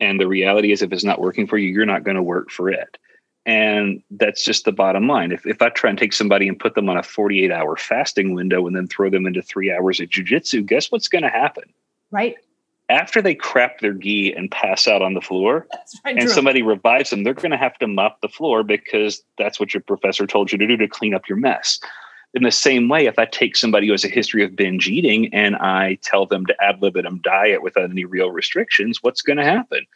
And 0.00 0.18
the 0.18 0.26
reality 0.26 0.72
is, 0.72 0.82
if 0.82 0.92
it's 0.92 1.04
not 1.04 1.20
working 1.20 1.46
for 1.46 1.58
you, 1.58 1.68
you're 1.68 1.86
not 1.86 2.04
going 2.04 2.16
to 2.16 2.22
work 2.22 2.50
for 2.50 2.68
it. 2.68 2.98
And 3.44 4.02
that's 4.10 4.44
just 4.44 4.64
the 4.64 4.72
bottom 4.72 5.08
line. 5.08 5.32
If, 5.32 5.46
if 5.46 5.60
I 5.62 5.68
try 5.70 5.90
and 5.90 5.98
take 5.98 6.12
somebody 6.12 6.46
and 6.46 6.58
put 6.58 6.74
them 6.74 6.88
on 6.88 6.96
a 6.96 7.02
48 7.02 7.50
hour 7.50 7.76
fasting 7.76 8.34
window 8.34 8.66
and 8.66 8.76
then 8.76 8.86
throw 8.86 9.10
them 9.10 9.26
into 9.26 9.42
three 9.42 9.72
hours 9.72 9.98
of 10.00 10.08
jujitsu, 10.08 10.64
guess 10.64 10.92
what's 10.92 11.08
going 11.08 11.24
to 11.24 11.28
happen? 11.28 11.64
Right. 12.10 12.36
After 12.88 13.22
they 13.22 13.34
crap 13.34 13.80
their 13.80 13.94
gi 13.94 14.32
and 14.34 14.50
pass 14.50 14.86
out 14.86 15.02
on 15.02 15.14
the 15.14 15.20
floor, 15.20 15.66
right, 16.04 16.16
and 16.18 16.30
somebody 16.30 16.62
revives 16.62 17.10
them, 17.10 17.24
they're 17.24 17.34
going 17.34 17.50
to 17.50 17.56
have 17.56 17.78
to 17.78 17.88
mop 17.88 18.20
the 18.20 18.28
floor 18.28 18.62
because 18.62 19.22
that's 19.38 19.58
what 19.58 19.74
your 19.74 19.80
professor 19.80 20.26
told 20.26 20.52
you 20.52 20.58
to 20.58 20.66
do 20.66 20.76
to 20.76 20.86
clean 20.86 21.14
up 21.14 21.28
your 21.28 21.38
mess. 21.38 21.80
In 22.34 22.44
the 22.44 22.52
same 22.52 22.88
way, 22.88 23.06
if 23.06 23.18
I 23.18 23.26
take 23.26 23.56
somebody 23.56 23.86
who 23.86 23.92
has 23.92 24.04
a 24.04 24.08
history 24.08 24.44
of 24.44 24.56
binge 24.56 24.88
eating 24.88 25.32
and 25.34 25.56
I 25.56 25.98
tell 26.02 26.26
them 26.26 26.46
to 26.46 26.64
ad 26.64 26.80
libitum 26.80 27.18
diet 27.18 27.62
without 27.62 27.90
any 27.90 28.04
real 28.04 28.30
restrictions, 28.30 29.02
what's 29.02 29.20
going 29.20 29.36
to 29.36 29.44
happen? 29.44 29.86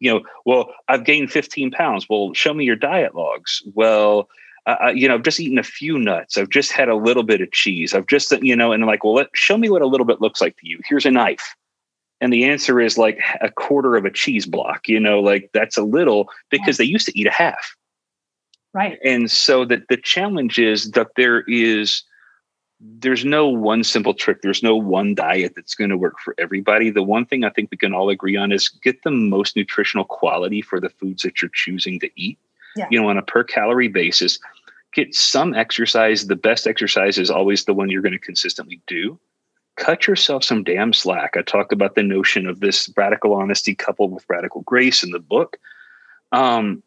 You 0.00 0.12
know, 0.12 0.22
well, 0.44 0.72
I've 0.88 1.04
gained 1.04 1.30
15 1.30 1.70
pounds. 1.70 2.06
Well, 2.08 2.32
show 2.34 2.54
me 2.54 2.64
your 2.64 2.76
diet 2.76 3.14
logs. 3.14 3.62
Well, 3.74 4.28
uh, 4.66 4.92
you 4.94 5.06
know, 5.08 5.14
I've 5.14 5.22
just 5.22 5.40
eaten 5.40 5.58
a 5.58 5.62
few 5.62 5.98
nuts. 5.98 6.38
I've 6.38 6.48
just 6.48 6.72
had 6.72 6.88
a 6.88 6.96
little 6.96 7.22
bit 7.22 7.40
of 7.40 7.52
cheese. 7.52 7.94
I've 7.94 8.06
just, 8.06 8.32
you 8.42 8.56
know, 8.56 8.72
and 8.72 8.82
I'm 8.82 8.88
like, 8.88 9.04
well, 9.04 9.14
let, 9.14 9.28
show 9.34 9.58
me 9.58 9.68
what 9.68 9.82
a 9.82 9.86
little 9.86 10.06
bit 10.06 10.20
looks 10.20 10.40
like 10.40 10.56
to 10.56 10.68
you. 10.68 10.80
Here's 10.88 11.06
a 11.06 11.10
knife. 11.10 11.54
And 12.20 12.32
the 12.32 12.44
answer 12.44 12.80
is 12.80 12.96
like 12.96 13.20
a 13.42 13.50
quarter 13.50 13.96
of 13.96 14.04
a 14.04 14.10
cheese 14.10 14.46
block, 14.46 14.88
you 14.88 14.98
know, 14.98 15.20
like 15.20 15.50
that's 15.52 15.76
a 15.76 15.82
little 15.82 16.30
because 16.50 16.78
they 16.78 16.84
used 16.84 17.06
to 17.06 17.18
eat 17.18 17.26
a 17.26 17.30
half. 17.30 17.76
Right. 18.72 18.98
And 19.04 19.30
so 19.30 19.64
that 19.66 19.88
the 19.88 19.96
challenge 19.96 20.58
is 20.58 20.90
that 20.92 21.08
there 21.16 21.42
is 21.42 22.02
there's 22.84 23.24
no 23.24 23.48
one 23.48 23.82
simple 23.82 24.12
trick. 24.12 24.42
There's 24.42 24.62
no 24.62 24.76
one 24.76 25.14
diet 25.14 25.54
that's 25.56 25.74
going 25.74 25.90
to 25.90 25.96
work 25.96 26.18
for 26.18 26.34
everybody. 26.38 26.90
The 26.90 27.02
one 27.02 27.24
thing 27.24 27.42
I 27.42 27.50
think 27.50 27.70
we 27.70 27.78
can 27.78 27.94
all 27.94 28.10
agree 28.10 28.36
on 28.36 28.52
is 28.52 28.68
get 28.68 29.02
the 29.02 29.10
most 29.10 29.56
nutritional 29.56 30.04
quality 30.04 30.60
for 30.60 30.80
the 30.80 30.90
foods 30.90 31.22
that 31.22 31.40
you're 31.40 31.50
choosing 31.54 31.98
to 32.00 32.10
eat. 32.14 32.38
Yeah. 32.76 32.86
You 32.90 33.00
know, 33.00 33.08
on 33.08 33.16
a 33.16 33.22
per 33.22 33.42
calorie 33.42 33.88
basis, 33.88 34.38
get 34.92 35.14
some 35.14 35.54
exercise. 35.54 36.26
The 36.26 36.36
best 36.36 36.66
exercise 36.66 37.16
is 37.16 37.30
always 37.30 37.64
the 37.64 37.72
one 37.72 37.88
you're 37.88 38.02
going 38.02 38.12
to 38.12 38.18
consistently 38.18 38.82
do. 38.86 39.18
Cut 39.76 40.06
yourself 40.06 40.44
some 40.44 40.62
damn 40.62 40.92
slack. 40.92 41.36
I 41.36 41.42
talk 41.42 41.72
about 41.72 41.94
the 41.94 42.02
notion 42.02 42.46
of 42.46 42.60
this 42.60 42.92
radical 42.96 43.34
honesty 43.34 43.74
coupled 43.74 44.12
with 44.12 44.26
radical 44.28 44.60
grace 44.62 45.02
in 45.02 45.10
the 45.10 45.18
book. 45.18 45.58
Um, 46.32 46.82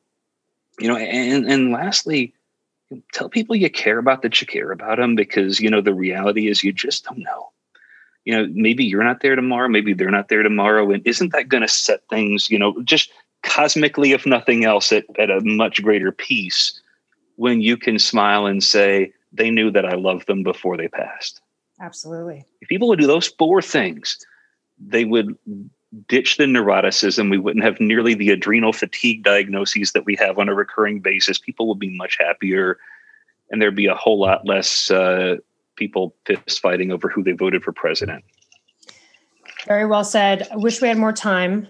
you 0.80 0.88
know, 0.88 0.98
and 0.98 1.50
and 1.52 1.72
lastly, 1.72 2.34
tell 3.14 3.30
people 3.30 3.56
you 3.56 3.70
care 3.70 3.98
about 3.98 4.22
that 4.22 4.40
you 4.40 4.48
care 4.48 4.72
about 4.72 4.98
them 4.98 5.16
because 5.16 5.60
you 5.60 5.70
know 5.70 5.82
the 5.82 5.94
reality 5.94 6.48
is 6.48 6.64
you 6.64 6.72
just 6.72 7.06
don't 7.06 7.20
know. 7.20 7.50
You 8.26 8.36
know 8.36 8.48
maybe 8.54 8.84
you're 8.84 9.04
not 9.04 9.22
there 9.22 9.36
tomorrow 9.36 9.70
maybe 9.70 9.94
they're 9.94 10.12
not 10.12 10.28
there 10.28 10.44
tomorrow 10.44 10.92
and 10.92 11.06
isn't 11.08 11.32
that 11.32 11.48
going 11.48 11.62
to 11.62 11.68
set 11.68 12.02
things 12.10 12.50
you 12.50 12.60
know 12.60 12.82
just 12.84 13.10
cosmically 13.44 14.12
if 14.12 14.26
nothing 14.26 14.66
else 14.66 14.92
at, 14.92 15.06
at 15.18 15.32
a 15.32 15.40
much 15.42 15.82
greater 15.82 16.12
peace 16.12 16.82
when 17.38 17.62
you 17.62 17.78
can 17.78 17.98
smile 17.98 18.46
and 18.46 18.64
say 18.64 19.14
they 19.32 19.50
knew 19.50 19.72
that 19.72 19.86
i 19.86 19.94
loved 19.96 20.28
them 20.28 20.44
before 20.44 20.76
they 20.76 20.90
passed. 20.90 21.40
Absolutely. 21.80 22.44
If 22.60 22.68
people 22.68 22.90
would 22.90 23.00
do 23.00 23.08
those 23.08 23.28
four 23.28 23.62
things 23.62 24.18
they 24.80 25.06
would 25.06 25.38
ditch 26.08 26.38
the 26.38 26.44
neuroticism, 26.44 27.30
we 27.30 27.38
wouldn't 27.38 27.64
have 27.64 27.80
nearly 27.80 28.14
the 28.14 28.30
adrenal 28.30 28.74
fatigue 28.74 29.24
diagnoses 29.24 29.94
that 29.94 30.06
we 30.06 30.16
have 30.16 30.38
on 30.38 30.50
a 30.50 30.54
recurring 30.54 31.00
basis. 31.00 31.40
People 31.40 31.68
would 31.68 31.80
be 31.80 31.96
much 31.96 32.18
happier, 32.20 32.78
and 33.50 33.62
there'd 33.62 33.76
be 33.76 33.86
a 33.86 33.96
whole 33.96 34.20
lot 34.20 34.46
less 34.46 34.92
uh, 34.92 35.38
people 35.76 36.16
fist 36.26 36.60
fighting 36.60 36.92
over 36.92 37.08
who 37.08 37.24
they 37.24 37.32
voted 37.32 37.64
for 37.64 37.72
president. 37.72 38.24
Very 39.66 39.86
well 39.86 40.04
said. 40.04 40.48
I 40.52 40.58
wish 40.58 40.82
we 40.82 40.88
had 40.88 40.98
more 40.98 41.14
time. 41.14 41.68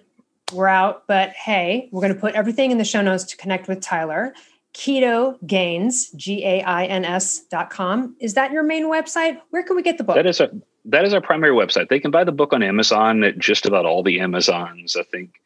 We're 0.54 0.68
out, 0.68 1.06
but 1.08 1.32
hey, 1.32 1.90
we're 1.92 2.02
going 2.02 2.14
to 2.14 2.20
put 2.20 2.34
everything 2.34 2.72
in 2.72 2.78
the 2.78 2.86
show 2.86 3.02
notes 3.02 3.24
to 3.26 3.38
connect 3.38 3.68
with 3.68 3.82
Tyler. 3.82 4.34
Keto 4.74 5.36
Gains, 5.46 6.12
G 6.12 6.46
A 6.46 6.62
I 6.62 6.86
N 6.86 7.04
S 7.04 7.40
dot 7.50 7.70
com. 7.70 8.16
Is 8.20 8.36
that 8.36 8.52
your 8.52 8.64
main 8.64 8.86
website? 8.86 9.42
Where 9.50 9.64
can 9.64 9.76
we 9.76 9.82
get 9.82 9.98
the 9.98 10.04
book? 10.04 10.16
That 10.16 10.28
is 10.28 10.40
a 10.40 10.52
that 10.88 11.06
is 11.06 11.14
our 11.14 11.22
primary 11.22 11.54
website. 11.54 11.90
They 11.90 12.00
can 12.00 12.12
buy 12.12 12.24
the 12.24 12.32
book 12.32 12.54
on 12.54 12.64
Amazon 12.64 13.24
at 13.24 13.38
just 13.38 13.66
about 13.66 13.86
all 13.86 14.04
the 14.04 14.20
Amazons. 14.20 14.96
I 14.96 15.04
think 15.04 15.42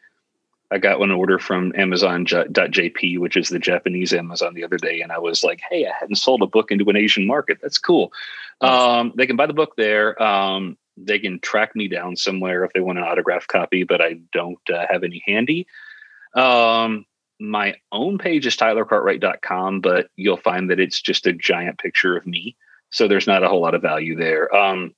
I 0.69 0.77
got 0.77 0.99
one 0.99 1.11
order 1.11 1.39
from 1.39 1.73
Amazon.jp, 1.75 3.19
which 3.19 3.35
is 3.35 3.49
the 3.49 3.59
Japanese 3.59 4.13
Amazon, 4.13 4.53
the 4.53 4.63
other 4.63 4.77
day, 4.77 5.01
and 5.01 5.11
I 5.11 5.17
was 5.17 5.43
like, 5.43 5.59
"Hey, 5.69 5.85
I 5.85 5.91
hadn't 5.99 6.15
sold 6.15 6.43
a 6.43 6.47
book 6.47 6.71
into 6.71 6.89
an 6.89 6.95
Asian 6.95 7.25
market. 7.25 7.57
That's 7.61 7.79
cool." 7.79 8.13
Um, 8.61 9.13
they 9.15 9.25
can 9.25 9.35
buy 9.35 9.47
the 9.47 9.53
book 9.53 9.75
there. 9.75 10.21
Um, 10.21 10.77
they 10.95 11.17
can 11.17 11.39
track 11.39 11.75
me 11.75 11.87
down 11.87 12.15
somewhere 12.15 12.63
if 12.63 12.73
they 12.73 12.79
want 12.79 12.99
an 12.99 13.03
autograph 13.03 13.47
copy, 13.47 13.83
but 13.83 14.01
I 14.01 14.19
don't 14.31 14.69
uh, 14.69 14.85
have 14.89 15.03
any 15.03 15.23
handy. 15.25 15.65
Um, 16.35 17.05
my 17.39 17.75
own 17.91 18.19
page 18.19 18.45
is 18.45 18.55
tylercartwright.com, 18.55 19.81
but 19.81 20.09
you'll 20.15 20.37
find 20.37 20.69
that 20.69 20.79
it's 20.79 21.01
just 21.01 21.25
a 21.25 21.33
giant 21.33 21.79
picture 21.79 22.15
of 22.15 22.27
me. 22.27 22.55
So 22.91 23.07
there's 23.07 23.25
not 23.25 23.43
a 23.43 23.47
whole 23.47 23.61
lot 23.61 23.73
of 23.73 23.81
value 23.81 24.15
there. 24.15 24.53
Um, 24.55 24.93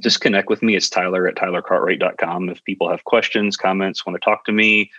just 0.00 0.20
connect 0.20 0.48
with 0.48 0.62
me. 0.62 0.76
It's 0.76 0.88
Tyler 0.88 1.26
at 1.26 1.36
tylercartwright.com. 1.36 2.48
If 2.48 2.62
people 2.64 2.90
have 2.90 3.04
questions, 3.04 3.56
comments, 3.56 4.04
want 4.06 4.20
to 4.20 4.24
talk 4.24 4.44
to 4.46 4.52
me. 4.52 4.90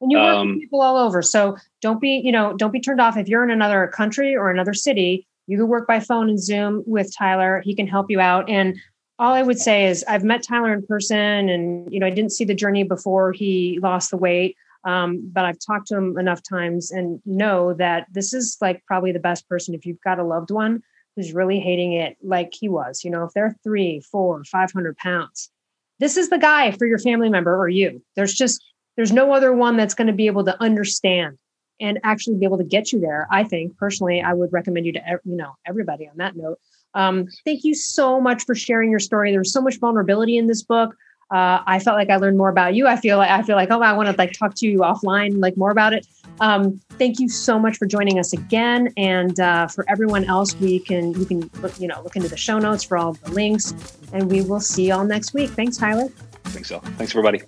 And 0.00 0.12
you 0.12 0.18
work 0.18 0.36
um, 0.36 0.48
with 0.50 0.60
people 0.60 0.80
all 0.80 0.96
over. 0.96 1.22
So 1.22 1.56
don't 1.80 2.00
be, 2.00 2.20
you 2.24 2.32
know, 2.32 2.56
don't 2.56 2.72
be 2.72 2.80
turned 2.80 3.00
off. 3.00 3.16
If 3.16 3.28
you're 3.28 3.44
in 3.44 3.50
another 3.50 3.88
country 3.88 4.36
or 4.36 4.50
another 4.50 4.74
city, 4.74 5.26
you 5.46 5.56
can 5.56 5.68
work 5.68 5.86
by 5.86 6.00
phone 6.00 6.28
and 6.28 6.40
Zoom 6.40 6.84
with 6.86 7.14
Tyler. 7.16 7.62
He 7.64 7.74
can 7.74 7.86
help 7.86 8.10
you 8.10 8.20
out. 8.20 8.48
And 8.48 8.76
all 9.18 9.34
I 9.34 9.42
would 9.42 9.58
say 9.58 9.86
is 9.86 10.04
I've 10.08 10.22
met 10.22 10.42
Tyler 10.42 10.72
in 10.72 10.86
person 10.86 11.48
and, 11.48 11.92
you 11.92 11.98
know, 11.98 12.06
I 12.06 12.10
didn't 12.10 12.32
see 12.32 12.44
the 12.44 12.54
journey 12.54 12.84
before 12.84 13.32
he 13.32 13.80
lost 13.82 14.10
the 14.10 14.16
weight. 14.16 14.56
Um, 14.84 15.28
but 15.32 15.44
I've 15.44 15.58
talked 15.58 15.88
to 15.88 15.96
him 15.96 16.16
enough 16.18 16.42
times 16.42 16.92
and 16.92 17.20
know 17.26 17.74
that 17.74 18.06
this 18.12 18.32
is 18.32 18.56
like 18.60 18.84
probably 18.86 19.10
the 19.10 19.18
best 19.18 19.48
person 19.48 19.74
if 19.74 19.84
you've 19.84 20.00
got 20.02 20.20
a 20.20 20.24
loved 20.24 20.52
one 20.52 20.82
who's 21.18 21.32
really 21.32 21.58
hating 21.58 21.94
it 21.94 22.16
like 22.22 22.52
he 22.52 22.68
was. 22.68 23.02
You 23.02 23.10
know, 23.10 23.24
if 23.24 23.32
they're 23.34 23.56
three, 23.64 24.00
four, 24.00 24.44
five 24.44 24.70
hundred 24.70 24.96
pounds, 24.98 25.50
this 25.98 26.16
is 26.16 26.30
the 26.30 26.38
guy 26.38 26.70
for 26.70 26.86
your 26.86 27.00
family 27.00 27.28
member 27.28 27.56
or 27.56 27.68
you. 27.68 28.00
There's 28.14 28.32
just 28.32 28.64
there's 28.96 29.10
no 29.10 29.32
other 29.32 29.52
one 29.52 29.76
that's 29.76 29.94
going 29.94 30.06
to 30.06 30.12
be 30.12 30.28
able 30.28 30.44
to 30.44 30.62
understand 30.62 31.36
and 31.80 31.98
actually 32.04 32.36
be 32.36 32.44
able 32.44 32.58
to 32.58 32.64
get 32.64 32.92
you 32.92 33.00
there. 33.00 33.26
I 33.32 33.42
think 33.42 33.76
personally, 33.78 34.22
I 34.22 34.32
would 34.32 34.52
recommend 34.52 34.86
you 34.86 34.92
to 34.92 35.00
you 35.24 35.36
know 35.36 35.56
everybody 35.66 36.08
on 36.08 36.18
that 36.18 36.36
note. 36.36 36.60
Um, 36.94 37.26
thank 37.44 37.64
you 37.64 37.74
so 37.74 38.20
much 38.20 38.44
for 38.44 38.54
sharing 38.54 38.92
your 38.92 39.00
story. 39.00 39.32
There's 39.32 39.52
so 39.52 39.60
much 39.60 39.80
vulnerability 39.80 40.36
in 40.36 40.46
this 40.46 40.62
book 40.62 40.94
uh, 41.30 41.62
I 41.66 41.78
felt 41.78 41.96
like 41.96 42.08
I 42.08 42.16
learned 42.16 42.38
more 42.38 42.48
about 42.48 42.74
you. 42.74 42.86
I 42.86 42.96
feel 42.96 43.18
like 43.18 43.30
I 43.30 43.42
feel 43.42 43.56
like 43.56 43.70
oh, 43.70 43.82
I 43.82 43.92
want 43.92 44.08
to 44.08 44.14
like 44.16 44.32
talk 44.32 44.54
to 44.56 44.66
you 44.66 44.78
offline, 44.78 45.40
like 45.40 45.56
more 45.56 45.70
about 45.70 45.92
it. 45.92 46.06
Um, 46.40 46.80
thank 46.98 47.18
you 47.18 47.28
so 47.28 47.58
much 47.58 47.76
for 47.76 47.86
joining 47.86 48.18
us 48.18 48.32
again, 48.32 48.92
and 48.96 49.38
uh, 49.38 49.66
for 49.66 49.84
everyone 49.88 50.24
else, 50.24 50.54
we 50.56 50.78
can 50.78 51.12
you 51.18 51.26
can 51.26 51.50
look, 51.60 51.78
you 51.78 51.86
know 51.86 52.00
look 52.02 52.16
into 52.16 52.28
the 52.28 52.36
show 52.36 52.58
notes 52.58 52.82
for 52.82 52.96
all 52.96 53.12
the 53.12 53.30
links, 53.32 53.74
and 54.12 54.30
we 54.30 54.40
will 54.40 54.60
see 54.60 54.88
y'all 54.88 55.04
next 55.04 55.34
week. 55.34 55.50
Thanks, 55.50 55.76
Tyler. 55.76 56.08
Thanks, 56.44 56.68
so. 56.68 56.78
Thanks, 56.80 57.12
everybody. 57.14 57.42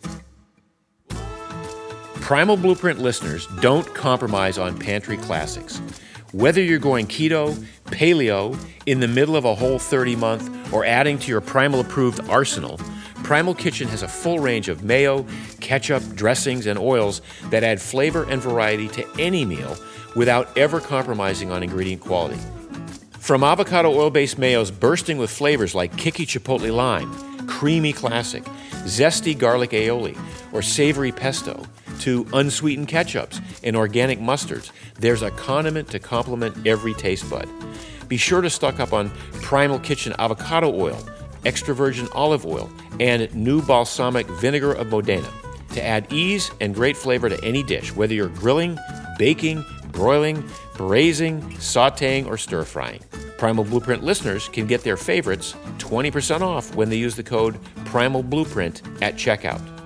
Primal 2.20 2.56
Blueprint 2.56 3.00
listeners 3.00 3.48
don't 3.60 3.86
compromise 3.94 4.58
on 4.58 4.78
pantry 4.78 5.16
classics. 5.16 5.78
Whether 6.32 6.62
you're 6.62 6.78
going 6.78 7.06
keto, 7.06 7.54
paleo, 7.86 8.56
in 8.86 9.00
the 9.00 9.08
middle 9.08 9.34
of 9.34 9.44
a 9.44 9.54
whole 9.54 9.78
30 9.80 10.14
month, 10.16 10.72
or 10.72 10.84
adding 10.84 11.18
to 11.18 11.28
your 11.28 11.40
Primal 11.40 11.80
approved 11.80 12.20
arsenal. 12.28 12.78
Primal 13.22 13.54
Kitchen 13.54 13.88
has 13.88 14.02
a 14.02 14.08
full 14.08 14.38
range 14.38 14.68
of 14.68 14.82
mayo, 14.82 15.24
ketchup, 15.60 16.02
dressings, 16.14 16.66
and 16.66 16.78
oils 16.78 17.22
that 17.50 17.62
add 17.62 17.80
flavor 17.80 18.24
and 18.28 18.42
variety 18.42 18.88
to 18.88 19.06
any 19.18 19.44
meal 19.44 19.76
without 20.16 20.56
ever 20.58 20.80
compromising 20.80 21.50
on 21.50 21.62
ingredient 21.62 22.00
quality. 22.00 22.40
From 23.18 23.44
avocado 23.44 23.90
oil 23.92 24.10
based 24.10 24.38
mayos 24.38 24.72
bursting 24.72 25.18
with 25.18 25.30
flavors 25.30 25.74
like 25.74 25.96
kicky 25.96 26.26
chipotle 26.26 26.74
lime, 26.74 27.12
creamy 27.46 27.92
classic, 27.92 28.42
zesty 28.84 29.38
garlic 29.38 29.70
aioli, 29.70 30.18
or 30.52 30.62
savory 30.62 31.12
pesto, 31.12 31.64
to 32.00 32.26
unsweetened 32.32 32.88
ketchups 32.88 33.40
and 33.62 33.76
organic 33.76 34.18
mustards, 34.18 34.72
there's 34.98 35.22
a 35.22 35.30
condiment 35.32 35.88
to 35.88 35.98
complement 35.98 36.66
every 36.66 36.94
taste 36.94 37.28
bud. 37.30 37.48
Be 38.08 38.16
sure 38.16 38.40
to 38.40 38.50
stock 38.50 38.80
up 38.80 38.92
on 38.92 39.10
Primal 39.42 39.78
Kitchen 39.78 40.14
avocado 40.18 40.74
oil 40.74 40.98
extra 41.44 41.74
virgin 41.74 42.08
olive 42.12 42.46
oil, 42.46 42.70
and 42.98 43.34
new 43.34 43.62
balsamic 43.62 44.26
vinegar 44.26 44.72
of 44.72 44.88
Modena 44.88 45.28
to 45.72 45.82
add 45.82 46.12
ease 46.12 46.50
and 46.60 46.74
great 46.74 46.96
flavor 46.96 47.28
to 47.28 47.44
any 47.44 47.62
dish, 47.62 47.94
whether 47.94 48.14
you're 48.14 48.28
grilling, 48.28 48.78
baking, 49.18 49.64
broiling, 49.92 50.44
braising, 50.76 51.40
sauteing, 51.52 52.26
or 52.26 52.36
stir 52.36 52.64
frying. 52.64 53.00
Primal 53.38 53.64
Blueprint 53.64 54.02
listeners 54.02 54.48
can 54.48 54.66
get 54.66 54.82
their 54.82 54.96
favorites 54.96 55.54
20% 55.78 56.42
off 56.42 56.74
when 56.74 56.90
they 56.90 56.96
use 56.96 57.16
the 57.16 57.22
code 57.22 57.58
Primal 57.86 58.22
Blueprint 58.22 58.82
at 59.02 59.14
checkout. 59.14 59.79